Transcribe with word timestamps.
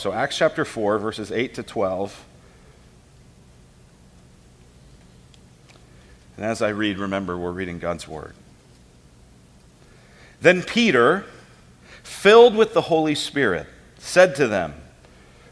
So, 0.00 0.14
Acts 0.14 0.38
chapter 0.38 0.64
4, 0.64 0.98
verses 0.98 1.30
8 1.30 1.52
to 1.56 1.62
12. 1.62 2.24
And 6.38 6.46
as 6.46 6.62
I 6.62 6.70
read, 6.70 6.96
remember, 6.96 7.36
we're 7.36 7.50
reading 7.50 7.78
God's 7.78 8.08
word. 8.08 8.32
Then 10.40 10.62
Peter, 10.62 11.26
filled 12.02 12.56
with 12.56 12.72
the 12.72 12.80
Holy 12.80 13.14
Spirit, 13.14 13.66
said 13.98 14.34
to 14.36 14.48
them, 14.48 14.72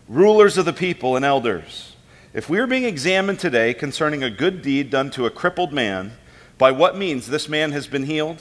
Rulers 0.08 0.56
of 0.56 0.64
the 0.64 0.72
people 0.72 1.14
and 1.14 1.26
elders, 1.26 1.94
if 2.32 2.48
we 2.48 2.58
are 2.58 2.66
being 2.66 2.84
examined 2.84 3.40
today 3.40 3.74
concerning 3.74 4.22
a 4.22 4.30
good 4.30 4.62
deed 4.62 4.88
done 4.88 5.10
to 5.10 5.26
a 5.26 5.30
crippled 5.30 5.74
man, 5.74 6.12
by 6.56 6.70
what 6.70 6.96
means 6.96 7.26
this 7.26 7.50
man 7.50 7.72
has 7.72 7.86
been 7.86 8.04
healed, 8.04 8.40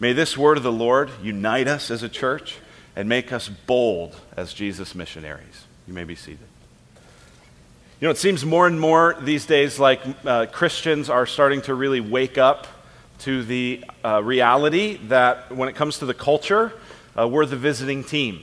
May 0.00 0.12
this 0.12 0.36
word 0.36 0.56
of 0.56 0.62
the 0.62 0.72
Lord 0.72 1.10
unite 1.22 1.68
us 1.68 1.90
as 1.90 2.02
a 2.02 2.08
church 2.08 2.58
and 2.96 3.08
make 3.08 3.32
us 3.32 3.48
bold 3.48 4.16
as 4.36 4.52
Jesus' 4.52 4.94
missionaries. 4.94 5.64
You 5.86 5.94
may 5.94 6.04
be 6.04 6.14
seated. 6.14 6.46
You 8.00 8.08
know, 8.08 8.10
it 8.10 8.18
seems 8.18 8.44
more 8.44 8.66
and 8.66 8.80
more 8.80 9.16
these 9.20 9.46
days 9.46 9.78
like 9.78 10.00
uh, 10.24 10.46
Christians 10.46 11.08
are 11.08 11.26
starting 11.26 11.62
to 11.62 11.74
really 11.74 12.00
wake 12.00 12.36
up 12.36 12.66
to 13.20 13.44
the 13.44 13.84
uh, 14.04 14.20
reality 14.22 14.96
that 15.08 15.54
when 15.54 15.68
it 15.68 15.76
comes 15.76 15.98
to 15.98 16.06
the 16.06 16.14
culture, 16.14 16.72
uh, 17.16 17.28
we're 17.28 17.46
the 17.46 17.56
visiting 17.56 18.02
team. 18.02 18.40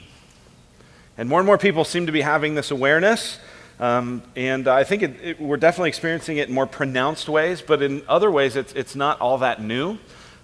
And 1.17 1.27
more 1.27 1.39
and 1.39 1.45
more 1.45 1.57
people 1.57 1.83
seem 1.83 2.05
to 2.05 2.13
be 2.13 2.21
having 2.21 2.55
this 2.55 2.71
awareness. 2.71 3.37
Um, 3.79 4.23
and 4.37 4.69
I 4.69 4.85
think 4.85 5.03
it, 5.03 5.15
it, 5.21 5.41
we're 5.41 5.57
definitely 5.57 5.89
experiencing 5.89 6.37
it 6.37 6.47
in 6.47 6.55
more 6.55 6.65
pronounced 6.65 7.27
ways, 7.27 7.61
but 7.61 7.81
in 7.81 8.03
other 8.07 8.31
ways, 8.31 8.55
it's, 8.55 8.71
it's 8.71 8.95
not 8.95 9.19
all 9.19 9.39
that 9.39 9.61
new. 9.61 9.97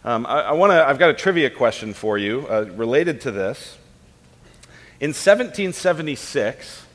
Um, 0.06 0.28
I, 0.28 0.42
I 0.42 0.52
wanna, 0.52 0.84
I've 0.84 1.00
got 1.00 1.10
a 1.10 1.16
trivia 1.16 1.50
question 1.50 1.96
for 1.96 2.16
you 2.16 2.48
uh, 2.48 2.66
related 2.76 3.22
to 3.22 3.32
this. 3.32 3.76
In 5.00 5.10
1776, 5.10 6.86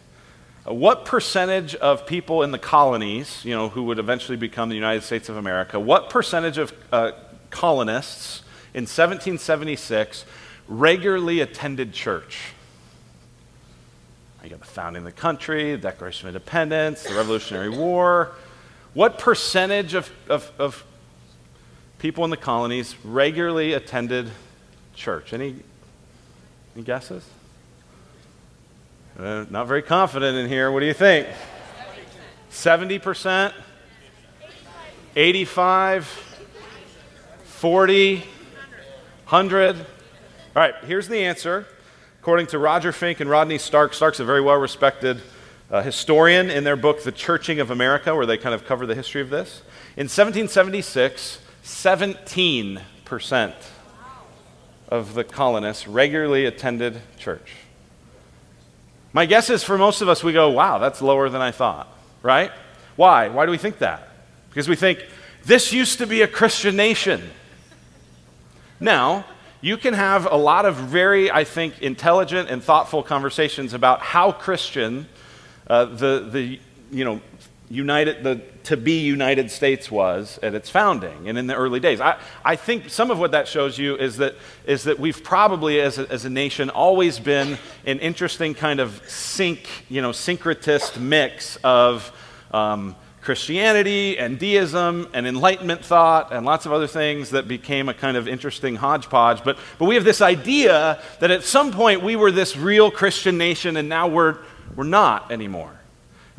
uh, 0.65 0.73
what 0.73 1.05
percentage 1.05 1.75
of 1.75 2.07
people 2.07 2.45
in 2.45 2.53
the 2.53 2.59
colonies, 2.59 3.45
you 3.45 3.53
know, 3.53 3.69
who 3.69 3.83
would 3.83 3.99
eventually 3.99 4.37
become 4.37 4.69
the 4.69 4.77
United 4.77 5.03
States 5.03 5.29
of 5.29 5.37
America, 5.37 5.81
what 5.81 6.09
percentage 6.09 6.57
of 6.57 6.73
uh, 6.93 7.11
colonists 7.51 8.43
in 8.75 8.83
1776 8.83 10.25
regularly 10.69 11.41
attended 11.41 11.93
church? 11.93 12.53
You 14.45 14.51
got 14.51 14.61
the 14.61 14.67
founding 14.67 15.01
of 15.01 15.05
the 15.05 15.21
country, 15.21 15.73
the 15.73 15.79
Declaration 15.79 16.29
of 16.29 16.37
Independence, 16.37 17.03
the 17.03 17.15
Revolutionary 17.15 17.71
War. 17.71 18.37
What 18.95 19.19
percentage 19.19 19.95
of, 19.95 20.09
of, 20.29 20.53
of 20.61 20.85
people 22.01 22.25
in 22.25 22.31
the 22.31 22.37
colonies 22.37 22.97
regularly 23.05 23.75
attended 23.75 24.31
church? 24.95 25.33
Any, 25.33 25.55
any 26.75 26.83
guesses? 26.83 27.29
Uh, 29.19 29.45
not 29.51 29.67
very 29.69 29.83
confident 29.83 30.37
in 30.39 30.49
here. 30.49 30.73
What 30.73 30.81
do 30.81 30.87
you 30.87 30.95
think? 30.95 31.29
70%? 32.51 33.53
85? 35.15 36.07
40? 37.45 38.17
100? 38.17 39.77
All 39.77 39.85
right, 40.57 40.75
here's 40.85 41.07
the 41.07 41.19
answer. 41.19 41.67
According 42.21 42.47
to 42.49 42.59
Roger 42.59 42.93
Finke 42.93 43.21
and 43.21 43.29
Rodney 43.29 43.59
Stark, 43.59 43.93
Stark's 43.93 44.21
a 44.21 44.25
very 44.25 44.41
well 44.41 44.57
respected 44.57 45.21
uh, 45.71 45.83
historian 45.83 46.51
in 46.51 46.65
their 46.65 46.77
book, 46.77 47.03
The 47.03 47.13
Churching 47.13 47.61
of 47.61 47.71
America, 47.71 48.15
where 48.17 48.27
they 48.27 48.39
kind 48.39 48.55
of 48.55 48.65
cover 48.65 48.87
the 48.87 48.95
history 48.95 49.21
of 49.21 49.29
this. 49.29 49.63
In 49.97 50.05
1776, 50.05 51.41
17% 51.65 53.55
of 54.89 55.15
the 55.15 55.25
colonists 55.25 55.87
regularly 55.87 56.47
attended 56.47 57.01
church. 57.19 57.53
My 59.13 59.27
guess 59.27 59.51
is 59.51 59.63
for 59.65 59.77
most 59.79 60.03
of 60.03 60.09
us, 60.09 60.23
we 60.23 60.33
go, 60.33 60.51
wow, 60.51 60.79
that's 60.79 61.03
lower 61.03 61.29
than 61.29 61.41
I 61.41 61.51
thought, 61.51 61.89
right? 62.23 62.51
Why? 62.97 63.29
Why 63.29 63.47
do 63.47 63.53
we 63.53 63.59
think 63.59 63.79
that? 63.79 64.09
Because 64.49 64.69
we 64.69 64.77
think, 64.77 65.05
this 65.45 65.73
used 65.73 65.99
to 65.99 66.07
be 66.07 66.23
a 66.23 66.29
Christian 66.29 66.77
nation. 66.77 67.31
Now, 68.79 69.25
you 69.61 69.77
can 69.77 69.95
have 69.95 70.27
a 70.31 70.37
lot 70.37 70.65
of 70.65 70.77
very, 70.77 71.31
I 71.31 71.45
think, 71.45 71.83
intelligent 71.83 72.51
and 72.51 72.63
thoughtful 72.63 73.03
conversations 73.03 73.75
about 73.75 74.01
how 74.01 74.33
Christian 74.33 75.07
uh, 75.71 75.85
the, 75.85 76.29
the, 76.31 76.59
you 76.91 77.05
know, 77.05 77.21
united, 77.71 78.25
the 78.25 78.43
to 78.65 78.77
be 78.77 79.01
United 79.01 79.51
States 79.51 79.91
was 79.91 80.39
at 80.43 80.55
its 80.55 80.69
founding 80.69 81.29
and 81.29 81.39
in 81.39 81.47
the 81.47 81.55
early 81.55 81.81
days. 81.81 82.01
I, 82.01 82.19
I 82.45 82.57
think 82.57 82.91
some 82.91 83.11
of 83.11 83.19
what 83.19 83.31
that 83.31 83.49
shows 83.49 83.79
you 83.79 83.97
is 83.97 84.19
that, 84.19 84.35
is 84.67 84.85
that 84.85 84.99
we've 84.99 85.23
probably, 85.23 85.81
as 85.81 85.99
a, 85.99 86.11
as 86.11 86.25
a 86.25 86.31
nation, 86.31 86.69
always 86.69 87.19
been 87.19 87.59
an 87.87 87.99
interesting 88.01 88.55
kind 88.55 88.81
of 88.81 89.01
sync, 89.09 89.69
you 89.89 90.03
know, 90.03 90.11
syncretist 90.11 91.01
mix 91.01 91.57
of 91.65 92.13
um, 92.53 92.97
Christianity 93.23 94.19
and 94.19 94.39
deism 94.39 95.09
and 95.15 95.27
Enlightenment 95.27 95.85
thought 95.85 96.33
and 96.33 96.45
lots 96.45 96.67
of 96.67 96.73
other 96.73 96.87
things 96.87 97.31
that 97.31 97.49
became 97.49 97.89
a 97.89 97.95
kind 97.95 98.17
of 98.17 98.27
interesting 98.29 98.77
hodgepodge. 98.77 99.45
But, 99.45 99.59
but 99.79 99.87
we 99.87 99.95
have 99.95 100.05
this 100.05 100.21
idea 100.21 101.01
that 101.21 101.31
at 101.31 101.45
some 101.45 101.71
point 101.71 102.03
we 102.03 102.17
were 102.17 102.33
this 102.33 102.57
real 102.57 102.91
Christian 102.91 103.39
nation 103.39 103.77
and 103.77 103.89
now 103.89 104.09
we're, 104.09 104.39
we're 104.75 104.85
not 104.85 105.31
anymore. 105.31 105.80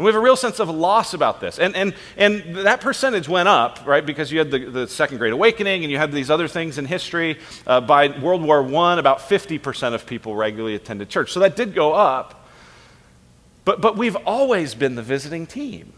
And 0.02 0.06
we 0.08 0.10
have 0.10 0.20
a 0.20 0.24
real 0.24 0.36
sense 0.36 0.60
of 0.60 0.68
loss 0.68 1.14
about 1.14 1.40
this. 1.40 1.60
And, 1.60 1.76
and, 1.76 1.94
and 2.18 2.56
that 2.66 2.82
percentage 2.82 3.30
went 3.30 3.48
up, 3.48 3.86
right, 3.86 4.04
because 4.04 4.32
you 4.32 4.40
had 4.40 4.50
the, 4.50 4.58
the 4.58 4.88
Second 4.88 5.20
Great 5.20 5.32
Awakening 5.32 5.84
and 5.84 5.92
you 5.92 6.00
had 6.00 6.12
these 6.12 6.32
other 6.32 6.48
things 6.48 6.80
in 6.80 6.86
history. 6.86 7.38
Uh, 7.68 7.82
by 7.82 8.08
World 8.08 8.42
War 8.42 8.66
I, 8.66 8.98
about 8.98 9.20
50% 9.20 9.94
of 9.94 10.08
people 10.08 10.36
regularly 10.36 10.74
attended 10.74 11.10
church. 11.10 11.32
So 11.32 11.40
that 11.42 11.56
did 11.56 11.76
go 11.76 11.94
up. 11.94 12.48
But, 13.64 13.80
but 13.80 13.96
we've 13.96 14.16
always 14.26 14.74
been 14.74 14.96
the 14.96 15.04
visiting 15.04 15.46
team. 15.46 15.94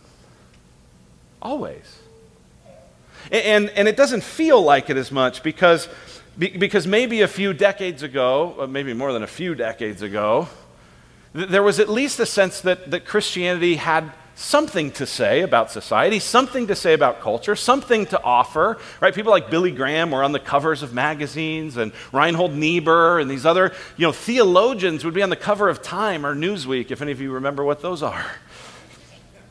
Always. 1.41 2.01
And, 3.31 3.69
and 3.69 3.87
it 3.87 3.95
doesn't 3.95 4.23
feel 4.23 4.61
like 4.61 4.89
it 4.89 4.97
as 4.97 5.13
much 5.13 5.43
because, 5.43 5.87
because 6.37 6.85
maybe 6.85 7.21
a 7.21 7.27
few 7.29 7.53
decades 7.53 8.03
ago, 8.03 8.67
maybe 8.69 8.93
more 8.93 9.13
than 9.13 9.23
a 9.23 9.27
few 9.27 9.55
decades 9.55 10.01
ago, 10.01 10.49
there 11.33 11.63
was 11.63 11.79
at 11.79 11.89
least 11.89 12.19
a 12.19 12.25
sense 12.25 12.61
that, 12.61 12.91
that 12.91 13.05
Christianity 13.05 13.75
had 13.75 14.11
something 14.35 14.91
to 14.91 15.05
say 15.05 15.41
about 15.41 15.71
society, 15.71 16.19
something 16.19 16.67
to 16.67 16.75
say 16.75 16.93
about 16.93 17.21
culture, 17.21 17.55
something 17.55 18.05
to 18.07 18.21
offer, 18.23 18.79
right? 18.99 19.13
People 19.13 19.31
like 19.31 19.49
Billy 19.49 19.71
Graham 19.71 20.11
were 20.11 20.23
on 20.23 20.31
the 20.31 20.39
covers 20.39 20.81
of 20.81 20.93
magazines, 20.93 21.77
and 21.77 21.91
Reinhold 22.11 22.53
Niebuhr 22.53 23.19
and 23.19 23.29
these 23.29 23.45
other, 23.45 23.73
you 23.95 24.07
know, 24.07 24.11
theologians 24.11 25.05
would 25.05 25.13
be 25.13 25.21
on 25.21 25.29
the 25.29 25.35
cover 25.35 25.69
of 25.69 25.81
Time 25.81 26.25
or 26.25 26.35
Newsweek, 26.35 26.89
if 26.89 27.01
any 27.01 27.11
of 27.11 27.21
you 27.21 27.31
remember 27.31 27.63
what 27.63 27.81
those 27.81 28.01
are. 28.01 28.25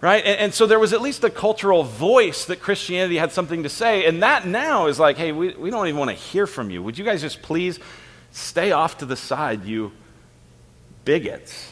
Right? 0.00 0.24
And, 0.24 0.38
and 0.40 0.54
so 0.54 0.66
there 0.66 0.80
was 0.80 0.92
at 0.92 1.00
least 1.00 1.22
a 1.22 1.30
cultural 1.30 1.84
voice 1.84 2.44
that 2.46 2.60
Christianity 2.60 3.18
had 3.18 3.30
something 3.30 3.62
to 3.62 3.68
say, 3.68 4.04
and 4.04 4.22
that 4.24 4.46
now 4.46 4.86
is 4.88 4.98
like, 4.98 5.16
hey, 5.16 5.30
we, 5.30 5.54
we 5.54 5.70
don't 5.70 5.86
even 5.86 5.98
want 5.98 6.10
to 6.10 6.16
hear 6.16 6.46
from 6.46 6.70
you. 6.70 6.82
Would 6.82 6.98
you 6.98 7.04
guys 7.04 7.20
just 7.20 7.40
please 7.40 7.78
stay 8.32 8.72
off 8.72 8.98
to 8.98 9.06
the 9.06 9.16
side, 9.16 9.64
you 9.64 9.92
bigots? 11.04 11.68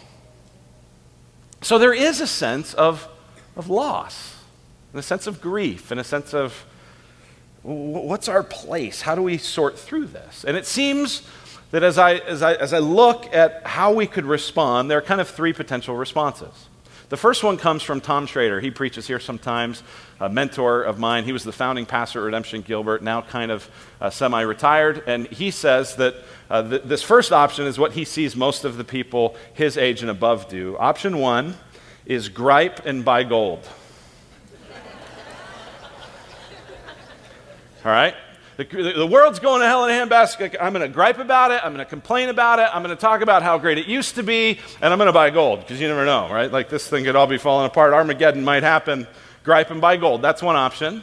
So 1.61 1.79
there 1.79 1.93
is 1.93 2.21
a 2.21 2.27
sense 2.27 2.75
of, 2.75 3.09
of 3.57 3.69
loss, 3.69 4.37
and 4.93 5.01
a 5.01 5.03
sense 5.03 5.27
of 5.27 5.41
grief, 5.41 5.91
and 5.91 6.01
a 6.01 6.05
sense 6.05 6.33
of 6.35 6.65
what's 7.63 8.29
our 8.29 8.43
place? 8.43 9.03
How 9.03 9.15
do 9.15 9.23
we 9.23 9.37
sort 9.37 9.79
through 9.79 10.07
this? 10.07 10.45
And 10.45 10.57
it 10.57 10.67
seems 10.67 11.23
that 11.71 11.83
as 11.83 11.99
I, 11.99 12.15
as 12.15 12.43
I, 12.43 12.55
as 12.55 12.73
I 12.73 12.79
look 12.79 13.33
at 13.35 13.67
how 13.67 13.93
we 13.93 14.07
could 14.07 14.25
respond, 14.25 14.91
there 14.91 14.99
are 14.99 15.03
kind 15.03 15.21
of 15.21 15.29
three 15.29 15.53
potential 15.53 15.95
responses. 15.97 16.70
The 17.11 17.17
first 17.17 17.43
one 17.43 17.57
comes 17.57 17.83
from 17.83 18.01
Tom 18.01 18.29
Shrader. 18.29 18.63
He 18.63 18.71
preaches 18.71 19.09
here 19.09 19.19
sometimes, 19.19 19.83
a 20.21 20.29
mentor 20.29 20.85
of 20.85 21.01
mine. 21.01 21.25
He 21.25 21.33
was 21.33 21.43
the 21.43 21.51
founding 21.51 21.85
pastor 21.85 22.21
at 22.21 22.27
Redemption 22.27 22.63
Gilbert, 22.63 23.03
now 23.03 23.21
kind 23.21 23.51
of 23.51 23.69
uh, 24.01 24.11
semi 24.11 24.41
retired. 24.43 25.03
And 25.09 25.27
he 25.27 25.51
says 25.51 25.97
that 25.97 26.15
uh, 26.49 26.63
th- 26.63 26.83
this 26.85 27.03
first 27.03 27.33
option 27.33 27.67
is 27.67 27.81
what 27.81 27.95
he 27.95 28.05
sees 28.05 28.37
most 28.37 28.65
of 28.65 28.77
the 28.77 28.85
people 28.85 29.35
his 29.55 29.77
age 29.77 30.03
and 30.03 30.11
above 30.11 30.49
do. 30.49 30.77
Option 30.79 31.19
one 31.19 31.57
is 32.07 32.29
gripe 32.29 32.87
and 32.87 33.05
buy 33.05 33.25
gold. 33.25 33.69
All 37.85 37.91
right? 37.91 38.15
The, 38.69 38.93
the 38.95 39.07
world's 39.07 39.39
going 39.39 39.63
to 39.63 39.67
hell 39.67 39.87
in 39.87 39.91
a 39.91 39.95
handbasket. 39.95 40.55
I'm 40.61 40.75
going 40.75 40.87
to 40.87 40.93
gripe 40.93 41.19
about 41.19 41.51
it. 41.51 41.63
I'm 41.65 41.73
going 41.73 41.85
to 41.85 41.89
complain 41.89 42.29
about 42.29 42.59
it. 42.59 42.69
I'm 42.75 42.83
going 42.83 42.95
to 42.95 43.01
talk 43.01 43.23
about 43.23 43.43
how 43.43 43.57
great 43.57 43.79
it 43.79 43.87
used 43.87 44.17
to 44.17 44.23
be. 44.23 44.59
And 44.83 44.93
I'm 44.93 44.99
going 44.99 45.07
to 45.07 45.15
buy 45.15 45.31
gold 45.31 45.61
because 45.61 45.81
you 45.81 45.89
never 45.89 46.05
know, 46.05 46.31
right? 46.31 46.53
Like 46.53 46.69
this 46.69 46.87
thing 46.87 47.05
could 47.05 47.17
all 47.17 47.27
be 47.27 47.39
falling 47.39 47.67
apart. 47.67 47.95
Armageddon 47.95 48.45
might 48.45 48.63
happen. 48.63 49.07
Gripe 49.45 49.71
and 49.71 49.81
buy 49.81 49.97
gold. 49.97 50.21
That's 50.21 50.43
one 50.43 50.57
option. 50.57 51.03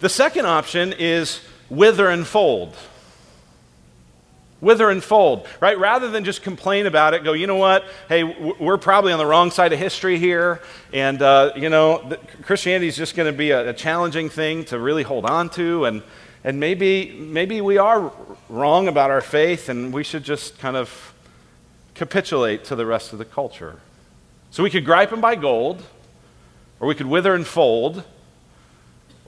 The 0.00 0.08
second 0.08 0.46
option 0.46 0.94
is 0.98 1.42
wither 1.68 2.08
and 2.08 2.26
fold 2.26 2.74
wither 4.62 4.90
and 4.90 5.02
fold, 5.02 5.44
right? 5.60 5.76
Rather 5.76 6.08
than 6.08 6.24
just 6.24 6.42
complain 6.42 6.86
about 6.86 7.14
it, 7.14 7.24
go, 7.24 7.32
you 7.32 7.48
know 7.48 7.56
what? 7.56 7.84
Hey, 8.08 8.22
we're 8.22 8.78
probably 8.78 9.12
on 9.12 9.18
the 9.18 9.26
wrong 9.26 9.50
side 9.50 9.72
of 9.72 9.78
history 9.80 10.18
here. 10.20 10.62
And, 10.92 11.20
uh, 11.20 11.50
you 11.56 11.68
know, 11.68 12.16
Christianity 12.42 12.86
is 12.86 12.96
just 12.96 13.16
going 13.16 13.30
to 13.30 13.36
be 13.36 13.50
a, 13.50 13.70
a, 13.70 13.72
challenging 13.74 14.28
thing 14.28 14.64
to 14.66 14.78
really 14.78 15.02
hold 15.02 15.26
on 15.26 15.50
to. 15.50 15.86
And, 15.86 16.02
and 16.44 16.58
maybe, 16.58 17.10
maybe 17.12 17.60
we 17.60 17.78
are 17.78 18.12
wrong 18.48 18.88
about 18.88 19.10
our 19.10 19.20
faith 19.20 19.68
and 19.68 19.92
we 19.92 20.02
should 20.02 20.24
just 20.24 20.58
kind 20.58 20.76
of 20.76 21.14
capitulate 21.94 22.64
to 22.64 22.76
the 22.76 22.86
rest 22.86 23.12
of 23.12 23.18
the 23.18 23.24
culture. 23.24 23.80
So 24.50 24.62
we 24.62 24.70
could 24.70 24.84
gripe 24.84 25.12
and 25.12 25.22
buy 25.22 25.36
gold, 25.36 25.82
or 26.80 26.88
we 26.88 26.94
could 26.94 27.06
wither 27.06 27.34
and 27.34 27.46
fold. 27.46 28.04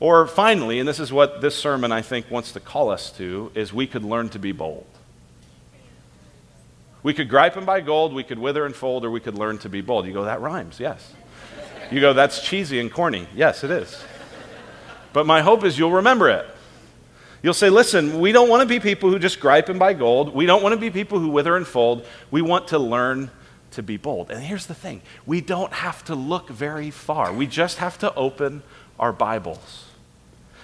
Or 0.00 0.26
finally, 0.26 0.80
and 0.80 0.88
this 0.88 0.98
is 0.98 1.12
what 1.12 1.40
this 1.40 1.54
sermon 1.54 1.92
I 1.92 2.02
think 2.02 2.30
wants 2.30 2.52
to 2.52 2.60
call 2.60 2.90
us 2.90 3.12
to, 3.12 3.52
is 3.54 3.72
we 3.72 3.86
could 3.86 4.04
learn 4.04 4.28
to 4.30 4.38
be 4.38 4.52
bold. 4.52 4.86
We 7.04 7.14
could 7.14 7.28
gripe 7.28 7.56
and 7.56 7.64
buy 7.64 7.80
gold, 7.80 8.12
we 8.12 8.24
could 8.24 8.38
wither 8.38 8.66
and 8.66 8.74
fold, 8.74 9.04
or 9.04 9.10
we 9.10 9.20
could 9.20 9.38
learn 9.38 9.58
to 9.58 9.68
be 9.68 9.82
bold. 9.82 10.06
You 10.06 10.12
go, 10.12 10.24
that 10.24 10.40
rhymes, 10.40 10.80
yes. 10.80 11.12
You 11.90 12.00
go, 12.00 12.12
that's 12.12 12.42
cheesy 12.42 12.80
and 12.80 12.90
corny. 12.92 13.28
Yes, 13.34 13.62
it 13.62 13.70
is. 13.70 14.02
But 15.12 15.26
my 15.26 15.42
hope 15.42 15.64
is 15.64 15.78
you'll 15.78 15.92
remember 15.92 16.28
it. 16.28 16.46
You'll 17.44 17.52
say, 17.52 17.68
listen, 17.68 18.20
we 18.20 18.32
don't 18.32 18.48
want 18.48 18.62
to 18.62 18.66
be 18.66 18.80
people 18.80 19.10
who 19.10 19.18
just 19.18 19.38
gripe 19.38 19.68
and 19.68 19.78
buy 19.78 19.92
gold. 19.92 20.34
We 20.34 20.46
don't 20.46 20.62
want 20.62 20.72
to 20.72 20.80
be 20.80 20.88
people 20.88 21.18
who 21.18 21.28
wither 21.28 21.58
and 21.58 21.66
fold. 21.66 22.06
We 22.30 22.40
want 22.40 22.68
to 22.68 22.78
learn 22.78 23.30
to 23.72 23.82
be 23.82 23.98
bold. 23.98 24.30
And 24.30 24.42
here's 24.42 24.64
the 24.64 24.74
thing 24.74 25.02
we 25.26 25.42
don't 25.42 25.74
have 25.74 26.02
to 26.06 26.14
look 26.14 26.48
very 26.48 26.90
far, 26.90 27.34
we 27.34 27.46
just 27.46 27.76
have 27.76 27.98
to 27.98 28.14
open 28.14 28.62
our 28.98 29.12
Bibles. 29.12 29.84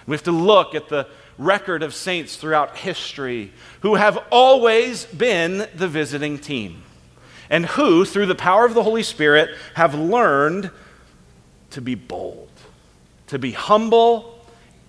We 0.07 0.15
have 0.15 0.23
to 0.23 0.33
look 0.33 0.75
at 0.75 0.89
the 0.89 1.07
record 1.37 1.83
of 1.83 1.95
saints 1.95 2.37
throughout 2.37 2.79
history 2.79 3.53
who 3.81 3.97
have 3.97 4.17
always 4.33 5.05
been 5.05 5.69
the 5.75 5.87
visiting 5.87 6.39
team 6.39 6.83
and 7.51 7.67
who, 7.67 8.07
through 8.07 8.25
the 8.25 8.35
power 8.35 8.65
of 8.65 8.73
the 8.73 8.83
Holy 8.83 9.03
Spirit, 9.03 9.55
have 9.75 9.95
learned 9.95 10.71
to 11.73 11.83
be 11.83 11.95
bold, 11.95 12.49
to 13.27 13.39
be 13.39 13.53
humble 13.53 14.43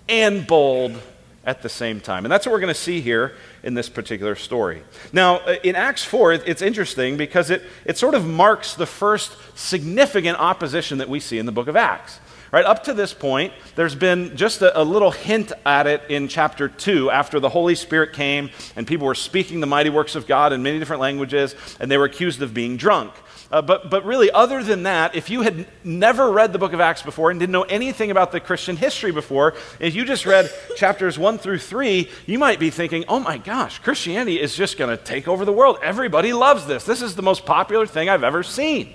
and 0.08 0.46
bold 0.46 0.98
at 1.44 1.62
the 1.62 1.68
same 1.68 2.00
time. 2.00 2.24
And 2.24 2.32
that's 2.32 2.46
what 2.46 2.52
we're 2.52 2.60
going 2.60 2.74
to 2.74 2.80
see 2.80 3.00
here 3.00 3.34
in 3.62 3.74
this 3.74 3.88
particular 3.88 4.34
story. 4.34 4.82
Now, 5.12 5.38
uh, 5.38 5.56
in 5.64 5.74
Acts 5.74 6.04
4, 6.04 6.34
it's 6.34 6.62
interesting 6.62 7.16
because 7.16 7.50
it, 7.50 7.62
it 7.84 7.98
sort 7.98 8.14
of 8.14 8.26
marks 8.26 8.74
the 8.74 8.86
first 8.86 9.36
significant 9.54 10.38
opposition 10.38 10.98
that 10.98 11.08
we 11.08 11.20
see 11.20 11.38
in 11.38 11.46
the 11.46 11.52
book 11.52 11.68
of 11.68 11.76
Acts. 11.76 12.20
Right 12.52 12.66
up 12.66 12.84
to 12.84 12.92
this 12.92 13.14
point, 13.14 13.54
there's 13.76 13.94
been 13.94 14.36
just 14.36 14.60
a, 14.60 14.78
a, 14.78 14.84
little 14.84 15.10
hint 15.10 15.52
at 15.64 15.86
it 15.86 16.02
in 16.10 16.28
chapter 16.28 16.68
2 16.68 17.10
after 17.10 17.40
the 17.40 17.48
Holy 17.48 17.74
Spirit 17.74 18.12
came 18.12 18.50
and 18.76 18.86
people 18.86 19.06
were 19.06 19.14
speaking 19.14 19.60
the 19.60 19.66
mighty 19.66 19.88
works 19.88 20.14
of 20.16 20.26
God 20.26 20.52
in 20.52 20.62
many 20.62 20.78
different 20.78 21.00
languages 21.00 21.56
and 21.80 21.90
they 21.90 21.96
were 21.96 22.04
accused 22.04 22.42
of 22.42 22.52
being 22.52 22.76
drunk. 22.76 23.14
Uh, 23.52 23.60
but, 23.60 23.90
but 23.90 24.02
really, 24.06 24.30
other 24.30 24.62
than 24.62 24.84
that, 24.84 25.14
if 25.14 25.28
you 25.28 25.42
had 25.42 25.66
never 25.84 26.32
read 26.32 26.54
the 26.54 26.58
book 26.58 26.72
of 26.72 26.80
Acts 26.80 27.02
before 27.02 27.30
and 27.30 27.38
didn't 27.38 27.52
know 27.52 27.64
anything 27.64 28.10
about 28.10 28.32
the 28.32 28.40
Christian 28.40 28.78
history 28.78 29.12
before, 29.12 29.54
if 29.78 29.94
you 29.94 30.06
just 30.06 30.24
read 30.24 30.50
chapters 30.76 31.18
1 31.18 31.36
through 31.36 31.58
3, 31.58 32.08
you 32.24 32.38
might 32.38 32.58
be 32.58 32.70
thinking, 32.70 33.04
oh 33.08 33.20
my 33.20 33.36
gosh, 33.36 33.78
Christianity 33.80 34.40
is 34.40 34.56
just 34.56 34.78
going 34.78 34.96
to 34.96 35.02
take 35.02 35.28
over 35.28 35.44
the 35.44 35.52
world. 35.52 35.76
Everybody 35.82 36.32
loves 36.32 36.66
this. 36.66 36.84
This 36.84 37.02
is 37.02 37.14
the 37.14 37.22
most 37.22 37.44
popular 37.44 37.86
thing 37.86 38.08
I've 38.08 38.24
ever 38.24 38.42
seen. 38.42 38.94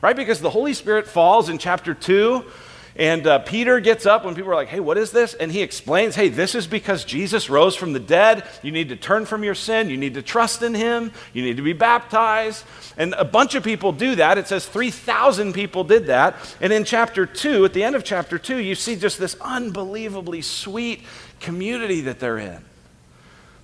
Right? 0.00 0.16
Because 0.16 0.40
the 0.40 0.50
Holy 0.50 0.74
Spirit 0.74 1.06
falls 1.06 1.48
in 1.48 1.58
chapter 1.58 1.94
2 1.94 2.44
and 2.96 3.26
uh, 3.26 3.38
Peter 3.38 3.80
gets 3.80 4.04
up 4.04 4.24
when 4.24 4.34
people 4.34 4.50
are 4.50 4.54
like, 4.54 4.68
hey, 4.68 4.80
what 4.80 4.98
is 4.98 5.12
this? 5.12 5.32
And 5.34 5.50
he 5.50 5.62
explains, 5.62 6.14
hey, 6.14 6.28
this 6.28 6.54
is 6.54 6.66
because 6.66 7.04
Jesus 7.04 7.48
rose 7.48 7.74
from 7.74 7.92
the 7.94 8.00
dead. 8.00 8.46
You 8.62 8.70
need 8.70 8.90
to 8.90 8.96
turn 8.96 9.24
from 9.24 9.42
your 9.44 9.54
sin. 9.54 9.88
You 9.88 9.96
need 9.96 10.14
to 10.14 10.22
trust 10.22 10.62
in 10.62 10.74
him. 10.74 11.12
You 11.32 11.42
need 11.42 11.56
to 11.56 11.62
be 11.62 11.72
baptized. 11.72 12.64
And 12.98 13.14
a 13.14 13.24
bunch 13.24 13.54
of 13.54 13.64
people 13.64 13.92
do 13.92 14.16
that. 14.16 14.36
It 14.36 14.46
says 14.46 14.66
3,000 14.66 15.54
people 15.54 15.84
did 15.84 16.06
that. 16.06 16.36
And 16.60 16.72
in 16.72 16.84
chapter 16.84 17.24
2, 17.24 17.64
at 17.64 17.72
the 17.72 17.82
end 17.82 17.96
of 17.96 18.04
chapter 18.04 18.38
2, 18.38 18.58
you 18.58 18.74
see 18.74 18.96
just 18.96 19.18
this 19.18 19.36
unbelievably 19.40 20.42
sweet 20.42 21.02
community 21.40 22.02
that 22.02 22.20
they're 22.20 22.38
in. 22.38 22.62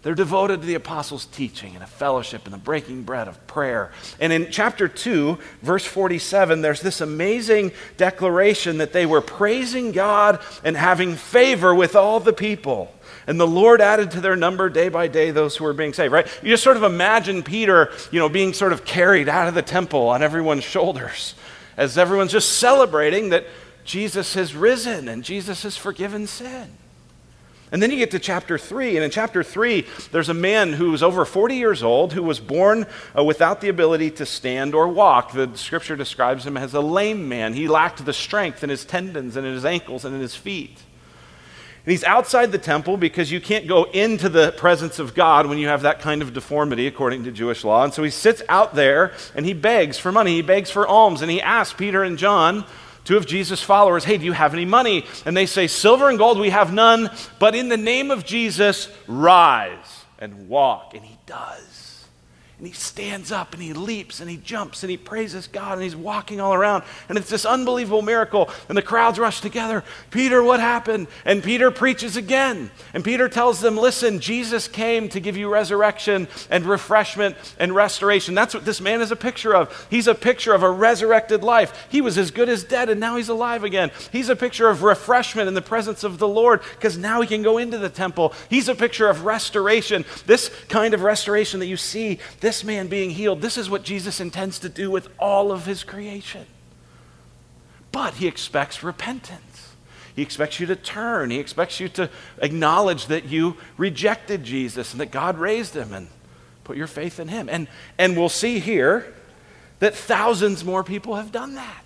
They're 0.09 0.15
devoted 0.15 0.63
to 0.63 0.67
the 0.67 0.73
apostles' 0.73 1.27
teaching 1.27 1.75
and 1.75 1.85
a 1.85 1.87
fellowship 1.87 2.47
and 2.47 2.55
the 2.55 2.59
breaking 2.59 3.03
bread 3.03 3.29
of 3.29 3.47
prayer. 3.47 3.93
And 4.19 4.33
in 4.33 4.51
chapter 4.51 4.89
2, 4.89 5.37
verse 5.61 5.85
47, 5.85 6.63
there's 6.63 6.81
this 6.81 7.03
amazing 7.03 7.73
declaration 7.99 8.79
that 8.79 8.95
they 8.95 9.05
were 9.05 9.21
praising 9.21 9.93
God 9.93 10.41
and 10.65 10.79
having 10.79 11.15
favor 11.15 11.75
with 11.75 11.95
all 11.95 12.21
the 12.21 12.33
people. 12.33 12.91
And 13.27 13.39
the 13.39 13.47
Lord 13.47 13.83
added 13.83 14.13
to 14.13 14.23
their 14.23 14.35
number 14.35 14.71
day 14.71 14.89
by 14.89 15.09
day 15.09 15.31
those 15.31 15.59
who 15.59 15.65
were 15.65 15.75
being 15.75 15.93
saved, 15.93 16.11
right? 16.11 16.27
You 16.43 16.49
just 16.49 16.65
sort 16.65 16.79
of 16.79 16.85
imagine 16.85 17.43
Peter, 17.43 17.93
you 18.11 18.19
know, 18.19 18.31
being 18.31 18.55
sort 18.55 18.73
of 18.73 18.87
carried 18.87 19.29
out 19.29 19.47
of 19.47 19.55
the 19.55 19.61
temple 19.61 20.09
on 20.09 20.23
everyone's 20.23 20.65
shoulders 20.65 21.35
as 21.77 21.99
everyone's 21.99 22.33
just 22.33 22.59
celebrating 22.59 23.29
that 23.29 23.45
Jesus 23.85 24.33
has 24.33 24.55
risen 24.55 25.07
and 25.07 25.23
Jesus 25.23 25.65
has 25.65 25.77
forgiven 25.77 26.27
sin. 26.27 26.79
And 27.71 27.83
then 27.83 27.91
you 27.91 27.99
get 27.99 28.11
to 28.13 28.19
chapter 28.19 28.57
3, 28.57 28.97
and 28.97 29.05
in 29.05 29.11
chapter 29.11 29.43
3, 29.43 29.87
there's 30.11 30.31
a 30.31 30.35
man 30.35 30.73
who's 30.73 31.03
over 31.03 31.25
40 31.25 31.55
years 31.55 31.83
old 31.83 32.15
who 32.15 32.23
was 32.23 32.41
born 32.41 32.87
uh, 33.17 33.23
without 33.23 33.61
the 33.61 33.69
ability 33.69 34.11
to 34.13 34.27
stand 34.27 34.75
or 34.75 34.89
walk. 34.89 35.33
The 35.33 35.55
scripture 35.57 35.97
describes 35.97 36.47
him 36.47 36.57
as 36.57 36.73
a 36.73 36.81
lame 36.81 37.29
man. 37.29 37.53
He 37.53 37.69
lacked 37.69 38.05
the 38.05 38.13
strength 38.13 38.65
in 38.65 38.71
his 38.71 38.85
tendons 38.85 39.37
and 39.37 39.47
in 39.47 39.53
his 39.53 39.67
ankles 39.67 40.05
and 40.05 40.15
in 40.15 40.21
his 40.21 40.35
feet. 40.35 40.79
And 41.85 41.93
he's 41.93 42.05
outside 42.05 42.53
the 42.53 42.59
temple 42.59 42.97
because 42.97 43.31
you 43.31 43.41
can't 43.41 43.67
go 43.67 43.85
into 43.85 44.29
the 44.29 44.53
presence 44.53 44.99
of 44.99 45.15
God 45.15 45.47
when 45.47 45.59
you 45.59 45.69
have 45.69 45.83
that 45.83 46.01
kind 46.01 46.23
of 46.23 46.35
deformity, 46.35 46.87
according 46.87 47.25
to 47.25 47.33
Jewish 47.33 47.65
law. 47.65 47.85
And 47.85 47.95
so 47.95 48.03
he 48.03 48.11
sits 48.11 48.43
out 48.49 48.75
there 48.75 49.13
and 49.35 49.47
he 49.47 49.55
begs 49.55 49.99
for 49.99 50.13
money, 50.13 50.35
he 50.35 50.43
begs 50.43 50.71
for 50.71 50.87
alms, 50.87 51.23
and 51.23 51.31
he 51.31 51.41
asks 51.41 51.75
Peter 51.75 52.03
and 52.03 52.19
John 52.19 52.65
Two 53.05 53.17
of 53.17 53.27
Jesus' 53.27 53.63
followers, 53.63 54.05
hey, 54.05 54.19
do 54.19 54.25
you 54.25 54.33
have 54.33 54.53
any 54.53 54.65
money? 54.65 55.07
And 55.25 55.37
they 55.37 55.47
say, 55.47 55.67
Silver 55.67 56.09
and 56.09 56.19
gold 56.19 56.39
we 56.39 56.51
have 56.51 56.73
none, 56.73 57.11
but 57.39 57.55
in 57.55 57.69
the 57.69 57.77
name 57.77 58.11
of 58.11 58.25
Jesus, 58.25 58.91
rise 59.07 60.05
and 60.19 60.49
walk. 60.49 60.95
And 60.95 61.05
he 61.05 61.19
does. 61.27 61.78
And 62.59 62.67
he 62.67 62.73
stands 62.73 63.31
up 63.31 63.55
and 63.55 63.63
he 63.63 63.73
leaps 63.73 64.19
and 64.19 64.29
he 64.29 64.37
jumps 64.37 64.83
and 64.83 64.91
he 64.91 64.97
praises 64.97 65.47
God 65.47 65.75
and 65.75 65.83
he's 65.83 65.95
walking 65.95 66.41
all 66.41 66.53
around. 66.53 66.83
And 67.09 67.17
it's 67.17 67.31
this 67.31 67.47
unbelievable 67.47 68.03
miracle. 68.03 68.51
And 68.69 68.77
the 68.77 68.83
crowds 68.83 69.17
rush 69.17 69.41
together. 69.41 69.85
Peter, 70.11 70.43
what 70.43 70.59
happened? 70.59 71.07
And 71.25 71.41
Peter 71.41 71.71
preaches 71.71 72.17
again. 72.17 72.73
And 72.93 73.05
Peter 73.05 73.29
tells 73.29 73.61
them, 73.61 73.77
listen, 73.77 74.19
Jesus 74.19 74.67
came 74.67 75.09
to 75.11 75.21
give 75.21 75.37
you 75.37 75.49
resurrection 75.49 76.27
and 76.51 76.67
refreshment 76.67 77.37
and 77.61 77.77
restoration. 77.77 78.35
That's 78.35 78.55
what 78.55 78.65
this 78.65 78.81
man 78.81 79.03
is 79.03 79.13
a 79.13 79.17
picture 79.17 79.55
of. 79.55 79.87
He's 79.89 80.09
a 80.09 80.15
picture 80.15 80.53
of 80.53 80.65
a 80.65 80.71
resurrected 80.71 81.45
life. 81.45 81.87
He 81.91 82.01
was 82.01 82.19
as 82.19 82.33
good 82.33 82.49
as 82.49 82.65
dead 82.65 82.89
and 82.89 82.99
now 82.99 83.15
he's 83.15 83.29
alive 83.29 83.63
again. 83.63 83.93
He's 84.11 84.31
a 84.31 84.37
picture 84.37 84.69
of 84.69 84.83
refreshment 84.83 85.47
in 85.47 85.55
the 85.55 85.63
presence 85.63 86.03
of 86.03 86.19
the 86.19 86.27
Lord 86.27 86.63
because 86.75 86.99
now 86.99 87.21
he 87.21 87.29
can 87.29 87.43
go 87.43 87.59
into 87.59 87.79
the 87.79 87.89
temple. 87.89 88.35
He's 88.51 88.69
a 88.69 88.75
picture 88.75 89.09
of 89.09 89.25
restoration. 89.25 90.05
This 90.27 90.51
kind 90.69 90.93
of 90.93 91.05
restoration 91.05 91.61
that 91.61 91.67
you 91.67 91.77
see 91.77 92.19
this 92.49 92.65
man 92.65 92.87
being 92.87 93.11
healed, 93.11 93.43
this 93.43 93.59
is 93.59 93.69
what 93.69 93.83
Jesus 93.83 94.21
intends 94.21 94.59
to 94.61 94.71
do 94.71 94.91
with 94.91 95.11
all 95.19 95.53
of 95.53 95.67
his 95.67 95.85
creation. 95.85 96.47
But 97.93 98.15
he 98.15 98.27
expects 98.27 98.83
repentance. 98.83 99.75
He 100.17 100.23
expects 100.23 100.59
you 100.59 100.65
to 100.69 100.75
turn. 100.75 101.31
He 101.31 101.39
expects 101.41 101.79
you 101.79 101.91
to 101.91 102.09
acknowledge 102.39 103.09
that 103.09 103.27
you 103.27 103.59
rejected 103.77 104.45
Jesus 104.45 104.93
and 104.93 105.01
that 105.03 105.11
God 105.11 105.37
raised 105.37 105.77
him 105.77 105.93
and 105.93 106.09
put 106.65 106.79
your 106.79 106.87
faith 106.87 107.21
in 107.21 107.29
him. 107.29 107.51
And, 107.51 107.69
and 107.99 108.17
we'll 108.17 108.31
see 108.31 108.61
here 108.61 109.13
that 109.81 109.95
thousands 109.95 110.65
more 110.65 110.83
people 110.83 111.17
have 111.17 111.31
done 111.31 111.55
that. 111.57 111.85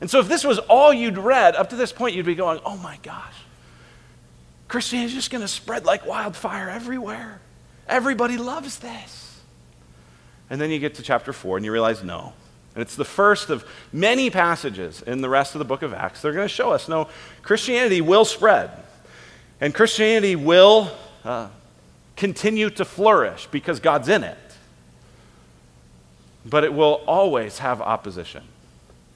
And 0.00 0.10
so, 0.10 0.18
if 0.18 0.26
this 0.26 0.42
was 0.42 0.58
all 0.58 0.92
you'd 0.92 1.16
read 1.16 1.54
up 1.54 1.70
to 1.70 1.76
this 1.76 1.92
point, 1.92 2.16
you'd 2.16 2.26
be 2.26 2.34
going, 2.34 2.58
oh 2.66 2.76
my 2.78 2.98
gosh, 3.04 3.36
Christianity 4.66 5.12
is 5.12 5.14
just 5.14 5.30
going 5.30 5.42
to 5.42 5.48
spread 5.48 5.84
like 5.84 6.04
wildfire 6.04 6.68
everywhere. 6.70 7.40
Everybody 7.86 8.36
loves 8.36 8.80
this. 8.80 9.23
And 10.50 10.60
then 10.60 10.70
you 10.70 10.78
get 10.78 10.94
to 10.96 11.02
chapter 11.02 11.32
4 11.32 11.56
and 11.58 11.64
you 11.64 11.72
realize 11.72 12.02
no. 12.02 12.32
And 12.74 12.82
it's 12.82 12.96
the 12.96 13.04
first 13.04 13.50
of 13.50 13.64
many 13.92 14.30
passages 14.30 15.00
in 15.02 15.20
the 15.20 15.28
rest 15.28 15.54
of 15.54 15.60
the 15.60 15.64
book 15.64 15.82
of 15.82 15.94
Acts. 15.94 16.20
They're 16.20 16.32
going 16.32 16.48
to 16.48 16.52
show 16.52 16.72
us 16.72 16.88
no, 16.88 17.08
Christianity 17.42 18.00
will 18.00 18.24
spread. 18.24 18.70
And 19.60 19.72
Christianity 19.72 20.36
will 20.36 20.90
uh, 21.24 21.48
continue 22.16 22.70
to 22.70 22.84
flourish 22.84 23.46
because 23.50 23.80
God's 23.80 24.08
in 24.08 24.24
it. 24.24 24.38
But 26.44 26.64
it 26.64 26.74
will 26.74 27.02
always 27.06 27.58
have 27.58 27.80
opposition. 27.80 28.42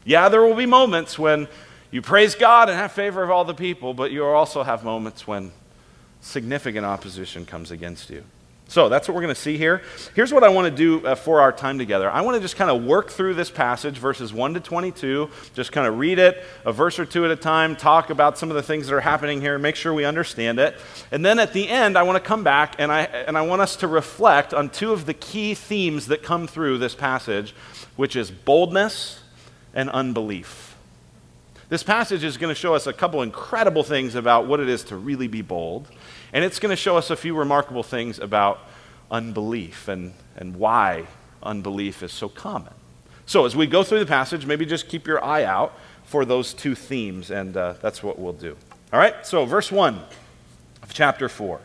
Yeah, 0.05 0.29
there 0.29 0.43
will 0.43 0.55
be 0.55 0.65
moments 0.65 1.19
when 1.19 1.49
you 1.91 2.01
praise 2.01 2.35
God 2.35 2.69
and 2.69 2.79
have 2.79 2.93
favor 2.93 3.23
of 3.23 3.31
all 3.31 3.45
the 3.45 3.55
people, 3.55 3.93
but 3.93 4.11
you 4.13 4.21
will 4.21 4.29
also 4.29 4.63
have 4.63 4.85
moments 4.85 5.27
when 5.27 5.53
significant 6.21 6.87
opposition 6.87 7.45
comes 7.45 7.71
against 7.71 8.09
you. 8.09 8.25
So 8.71 8.91
that's 8.91 9.09
what 9.09 9.15
we're 9.15 9.23
going 9.23 9.35
to 9.35 9.41
see 9.41 9.57
here. 9.57 9.81
Here's 10.15 10.31
what 10.31 10.45
I 10.45 10.51
want 10.51 10.67
to 10.67 10.71
do 10.71 11.07
uh, 11.07 11.15
for 11.15 11.41
our 11.41 11.53
time 11.53 11.79
together. 11.79 12.11
I 12.11 12.21
want 12.21 12.35
to 12.35 12.41
just 12.41 12.57
kind 12.57 12.71
of 12.71 12.85
work 12.85 13.09
through 13.09 13.33
this 13.33 13.51
passage, 13.51 13.97
verses 13.97 14.31
1 14.31 14.55
to 14.55 14.61
22, 14.61 15.31
just 15.55 15.73
kind 15.73 15.87
of 15.87 15.99
read 15.99 16.19
it 16.19 16.45
a 16.67 16.73
verse 16.73 16.99
or 16.99 17.07
two 17.07 17.25
at 17.25 17.31
a 17.31 17.37
time, 17.37 17.77
talk 17.77 18.11
about 18.11 18.37
some 18.37 18.51
of 18.51 18.57
the 18.57 18.63
things 18.63 18.87
that 18.87 18.95
are 18.95 19.01
happening 19.01 19.41
here, 19.41 19.59
make 19.59 19.75
sure 19.75 19.95
we 19.95 20.05
understand 20.05 20.59
it. 20.59 20.77
And 21.11 21.25
then 21.25 21.39
at 21.39 21.55
the 21.55 21.67
end, 21.67 21.97
I 21.97 22.03
want 22.03 22.23
to 22.23 22.29
come 22.29 22.45
back 22.45 22.77
and 22.79 22.93
I, 22.93 23.05
and 23.05 23.39
I 23.39 23.43
want 23.43 23.63
us 23.63 23.75
to 23.77 23.89
reflect 23.89 24.53
on 24.53 24.69
two 24.69 24.93
of 24.93 25.07
the 25.07 25.15
key 25.15 25.55
themes 25.55 26.09
that 26.09 26.23
come 26.23 26.47
through 26.47 26.77
this 26.77 26.95
passage, 26.95 27.55
which 27.97 28.17
is 28.17 28.31
boldness 28.31 29.23
and 29.73 29.89
unbelief. 29.89 30.77
This 31.71 31.83
passage 31.83 32.25
is 32.25 32.37
going 32.37 32.55
to 32.55 32.59
show 32.59 32.75
us 32.75 32.87
a 32.87 32.93
couple 32.93 33.23
incredible 33.23 33.83
things 33.83 34.15
about 34.15 34.47
what 34.47 34.61
it 34.61 34.69
is 34.69 34.85
to 34.85 34.97
really 34.97 35.29
be 35.29 35.43
bold. 35.43 35.89
And 36.33 36.45
it's 36.45 36.59
going 36.59 36.71
to 36.71 36.77
show 36.77 36.97
us 36.97 37.11
a 37.11 37.17
few 37.17 37.37
remarkable 37.37 37.83
things 37.83 38.19
about 38.19 38.61
unbelief 39.11 39.89
and, 39.89 40.13
and 40.37 40.57
why 40.57 41.07
unbelief 41.43 42.03
is 42.03 42.13
so 42.13 42.29
common. 42.29 42.73
So, 43.27 43.45
as 43.45 43.55
we 43.55 43.67
go 43.67 43.83
through 43.83 44.01
the 44.01 44.07
passage, 44.07 44.47
maybe 44.47 44.65
just 44.65 44.89
keep 44.89 45.07
your 45.07 45.23
eye 45.23 45.45
out 45.45 45.75
for 46.05 46.25
those 46.25 46.55
two 46.55 46.75
themes, 46.75 47.31
and 47.31 47.55
uh, 47.57 47.75
that's 47.83 48.03
what 48.03 48.19
we'll 48.19 48.33
do. 48.33 48.57
All 48.93 48.99
right, 48.99 49.27
so 49.27 49.45
verse 49.45 49.71
1 49.71 50.01
of 50.83 50.95
chapter 50.95 51.29
4. 51.29 51.61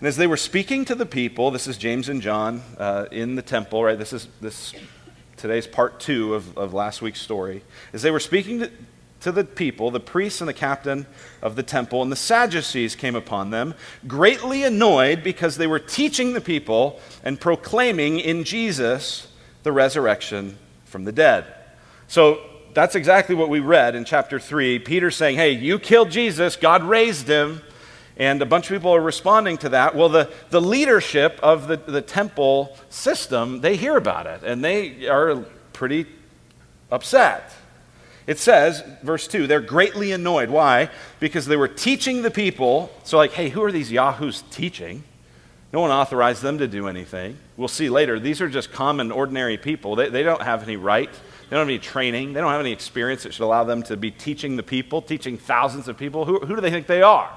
And 0.00 0.08
as 0.08 0.16
they 0.16 0.26
were 0.26 0.36
speaking 0.36 0.84
to 0.86 0.96
the 0.96 1.06
people, 1.06 1.52
this 1.52 1.68
is 1.68 1.78
James 1.78 2.08
and 2.08 2.20
John 2.20 2.62
uh, 2.76 3.06
in 3.12 3.36
the 3.36 3.42
temple, 3.42 3.84
right? 3.84 3.96
This 3.96 4.12
is 4.12 4.26
this 4.40 4.74
today's 5.36 5.66
part 5.66 6.00
two 6.00 6.34
of, 6.34 6.58
of 6.58 6.74
last 6.74 7.00
week's 7.00 7.20
story. 7.20 7.62
As 7.92 8.02
they 8.02 8.10
were 8.10 8.20
speaking 8.20 8.58
to, 8.60 8.70
to 9.24 9.32
the 9.32 9.42
people, 9.42 9.90
the 9.90 10.00
priests 10.00 10.42
and 10.42 10.48
the 10.48 10.54
captain 10.54 11.06
of 11.40 11.56
the 11.56 11.62
temple 11.62 12.02
and 12.02 12.12
the 12.12 12.16
Sadducees 12.16 12.94
came 12.94 13.16
upon 13.16 13.48
them, 13.48 13.74
greatly 14.06 14.64
annoyed 14.64 15.24
because 15.24 15.56
they 15.56 15.66
were 15.66 15.78
teaching 15.78 16.34
the 16.34 16.42
people 16.42 17.00
and 17.22 17.40
proclaiming 17.40 18.20
in 18.20 18.44
Jesus 18.44 19.28
the 19.62 19.72
resurrection 19.72 20.58
from 20.84 21.04
the 21.04 21.12
dead. 21.12 21.46
So 22.06 22.38
that's 22.74 22.94
exactly 22.94 23.34
what 23.34 23.48
we 23.48 23.60
read 23.60 23.94
in 23.94 24.04
chapter 24.04 24.38
3. 24.38 24.80
Peter 24.80 25.10
saying, 25.10 25.36
Hey, 25.36 25.52
you 25.52 25.78
killed 25.78 26.10
Jesus, 26.10 26.56
God 26.56 26.84
raised 26.84 27.26
him. 27.26 27.62
And 28.18 28.42
a 28.42 28.46
bunch 28.46 28.70
of 28.70 28.76
people 28.76 28.94
are 28.94 29.00
responding 29.00 29.56
to 29.58 29.70
that. 29.70 29.96
Well, 29.96 30.10
the, 30.10 30.30
the 30.50 30.60
leadership 30.60 31.40
of 31.42 31.66
the, 31.66 31.78
the 31.78 32.02
temple 32.02 32.76
system, 32.90 33.62
they 33.62 33.76
hear 33.76 33.96
about 33.96 34.26
it 34.26 34.42
and 34.44 34.62
they 34.62 35.08
are 35.08 35.46
pretty 35.72 36.04
upset. 36.92 37.52
It 38.26 38.38
says, 38.38 38.82
verse 39.02 39.28
2, 39.28 39.46
they're 39.46 39.60
greatly 39.60 40.12
annoyed. 40.12 40.48
Why? 40.48 40.90
Because 41.20 41.46
they 41.46 41.56
were 41.56 41.68
teaching 41.68 42.22
the 42.22 42.30
people. 42.30 42.90
So, 43.04 43.18
like, 43.18 43.32
hey, 43.32 43.50
who 43.50 43.62
are 43.62 43.72
these 43.72 43.92
Yahoos 43.92 44.42
teaching? 44.50 45.04
No 45.74 45.80
one 45.80 45.90
authorized 45.90 46.40
them 46.40 46.58
to 46.58 46.68
do 46.68 46.88
anything. 46.88 47.36
We'll 47.56 47.68
see 47.68 47.90
later. 47.90 48.18
These 48.18 48.40
are 48.40 48.48
just 48.48 48.72
common, 48.72 49.10
ordinary 49.10 49.58
people. 49.58 49.96
They, 49.96 50.08
they 50.08 50.22
don't 50.22 50.40
have 50.40 50.62
any 50.62 50.76
right. 50.76 51.10
They 51.12 51.50
don't 51.50 51.58
have 51.58 51.68
any 51.68 51.78
training. 51.78 52.32
They 52.32 52.40
don't 52.40 52.52
have 52.52 52.60
any 52.60 52.72
experience 52.72 53.24
that 53.24 53.34
should 53.34 53.44
allow 53.44 53.64
them 53.64 53.82
to 53.84 53.96
be 53.96 54.10
teaching 54.10 54.56
the 54.56 54.62
people, 54.62 55.02
teaching 55.02 55.36
thousands 55.36 55.88
of 55.88 55.98
people. 55.98 56.24
Who, 56.24 56.38
who 56.38 56.54
do 56.54 56.60
they 56.60 56.70
think 56.70 56.86
they 56.86 57.02
are? 57.02 57.30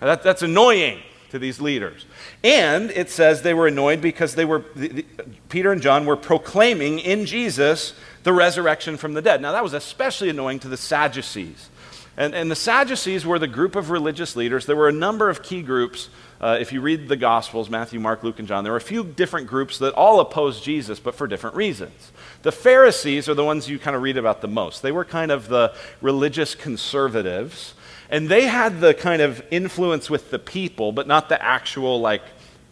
That, 0.00 0.22
that's 0.22 0.42
annoying 0.42 1.00
to 1.30 1.38
these 1.38 1.60
leaders. 1.60 2.06
And 2.42 2.90
it 2.90 3.10
says 3.10 3.42
they 3.42 3.54
were 3.54 3.66
annoyed 3.66 4.00
because 4.00 4.34
they 4.34 4.44
were, 4.44 4.64
the, 4.74 4.88
the, 4.88 5.06
Peter 5.48 5.72
and 5.72 5.82
John 5.82 6.06
were 6.06 6.16
proclaiming 6.16 6.98
in 6.98 7.26
Jesus 7.26 7.94
the 8.26 8.32
resurrection 8.32 8.96
from 8.96 9.14
the 9.14 9.22
dead. 9.22 9.40
Now, 9.40 9.52
that 9.52 9.62
was 9.62 9.72
especially 9.72 10.28
annoying 10.30 10.58
to 10.58 10.68
the 10.68 10.76
Sadducees. 10.76 11.70
And, 12.16 12.34
and 12.34 12.50
the 12.50 12.56
Sadducees 12.56 13.24
were 13.24 13.38
the 13.38 13.46
group 13.46 13.76
of 13.76 13.88
religious 13.88 14.34
leaders. 14.34 14.66
There 14.66 14.74
were 14.74 14.88
a 14.88 14.92
number 14.92 15.30
of 15.30 15.44
key 15.44 15.62
groups. 15.62 16.08
Uh, 16.40 16.56
if 16.60 16.72
you 16.72 16.80
read 16.80 17.06
the 17.06 17.14
Gospels, 17.14 17.70
Matthew, 17.70 18.00
Mark, 18.00 18.24
Luke, 18.24 18.40
and 18.40 18.48
John, 18.48 18.64
there 18.64 18.72
were 18.72 18.78
a 18.78 18.80
few 18.80 19.04
different 19.04 19.46
groups 19.46 19.78
that 19.78 19.94
all 19.94 20.18
opposed 20.18 20.64
Jesus, 20.64 20.98
but 20.98 21.14
for 21.14 21.28
different 21.28 21.54
reasons. 21.54 22.10
The 22.42 22.50
Pharisees 22.50 23.28
are 23.28 23.34
the 23.34 23.44
ones 23.44 23.68
you 23.68 23.78
kind 23.78 23.94
of 23.94 24.02
read 24.02 24.16
about 24.16 24.40
the 24.40 24.48
most. 24.48 24.82
They 24.82 24.90
were 24.90 25.04
kind 25.04 25.30
of 25.30 25.46
the 25.46 25.72
religious 26.00 26.56
conservatives, 26.56 27.74
and 28.10 28.28
they 28.28 28.48
had 28.48 28.80
the 28.80 28.92
kind 28.92 29.22
of 29.22 29.40
influence 29.52 30.10
with 30.10 30.32
the 30.32 30.40
people, 30.40 30.90
but 30.90 31.06
not 31.06 31.28
the 31.28 31.40
actual, 31.40 32.00
like, 32.00 32.22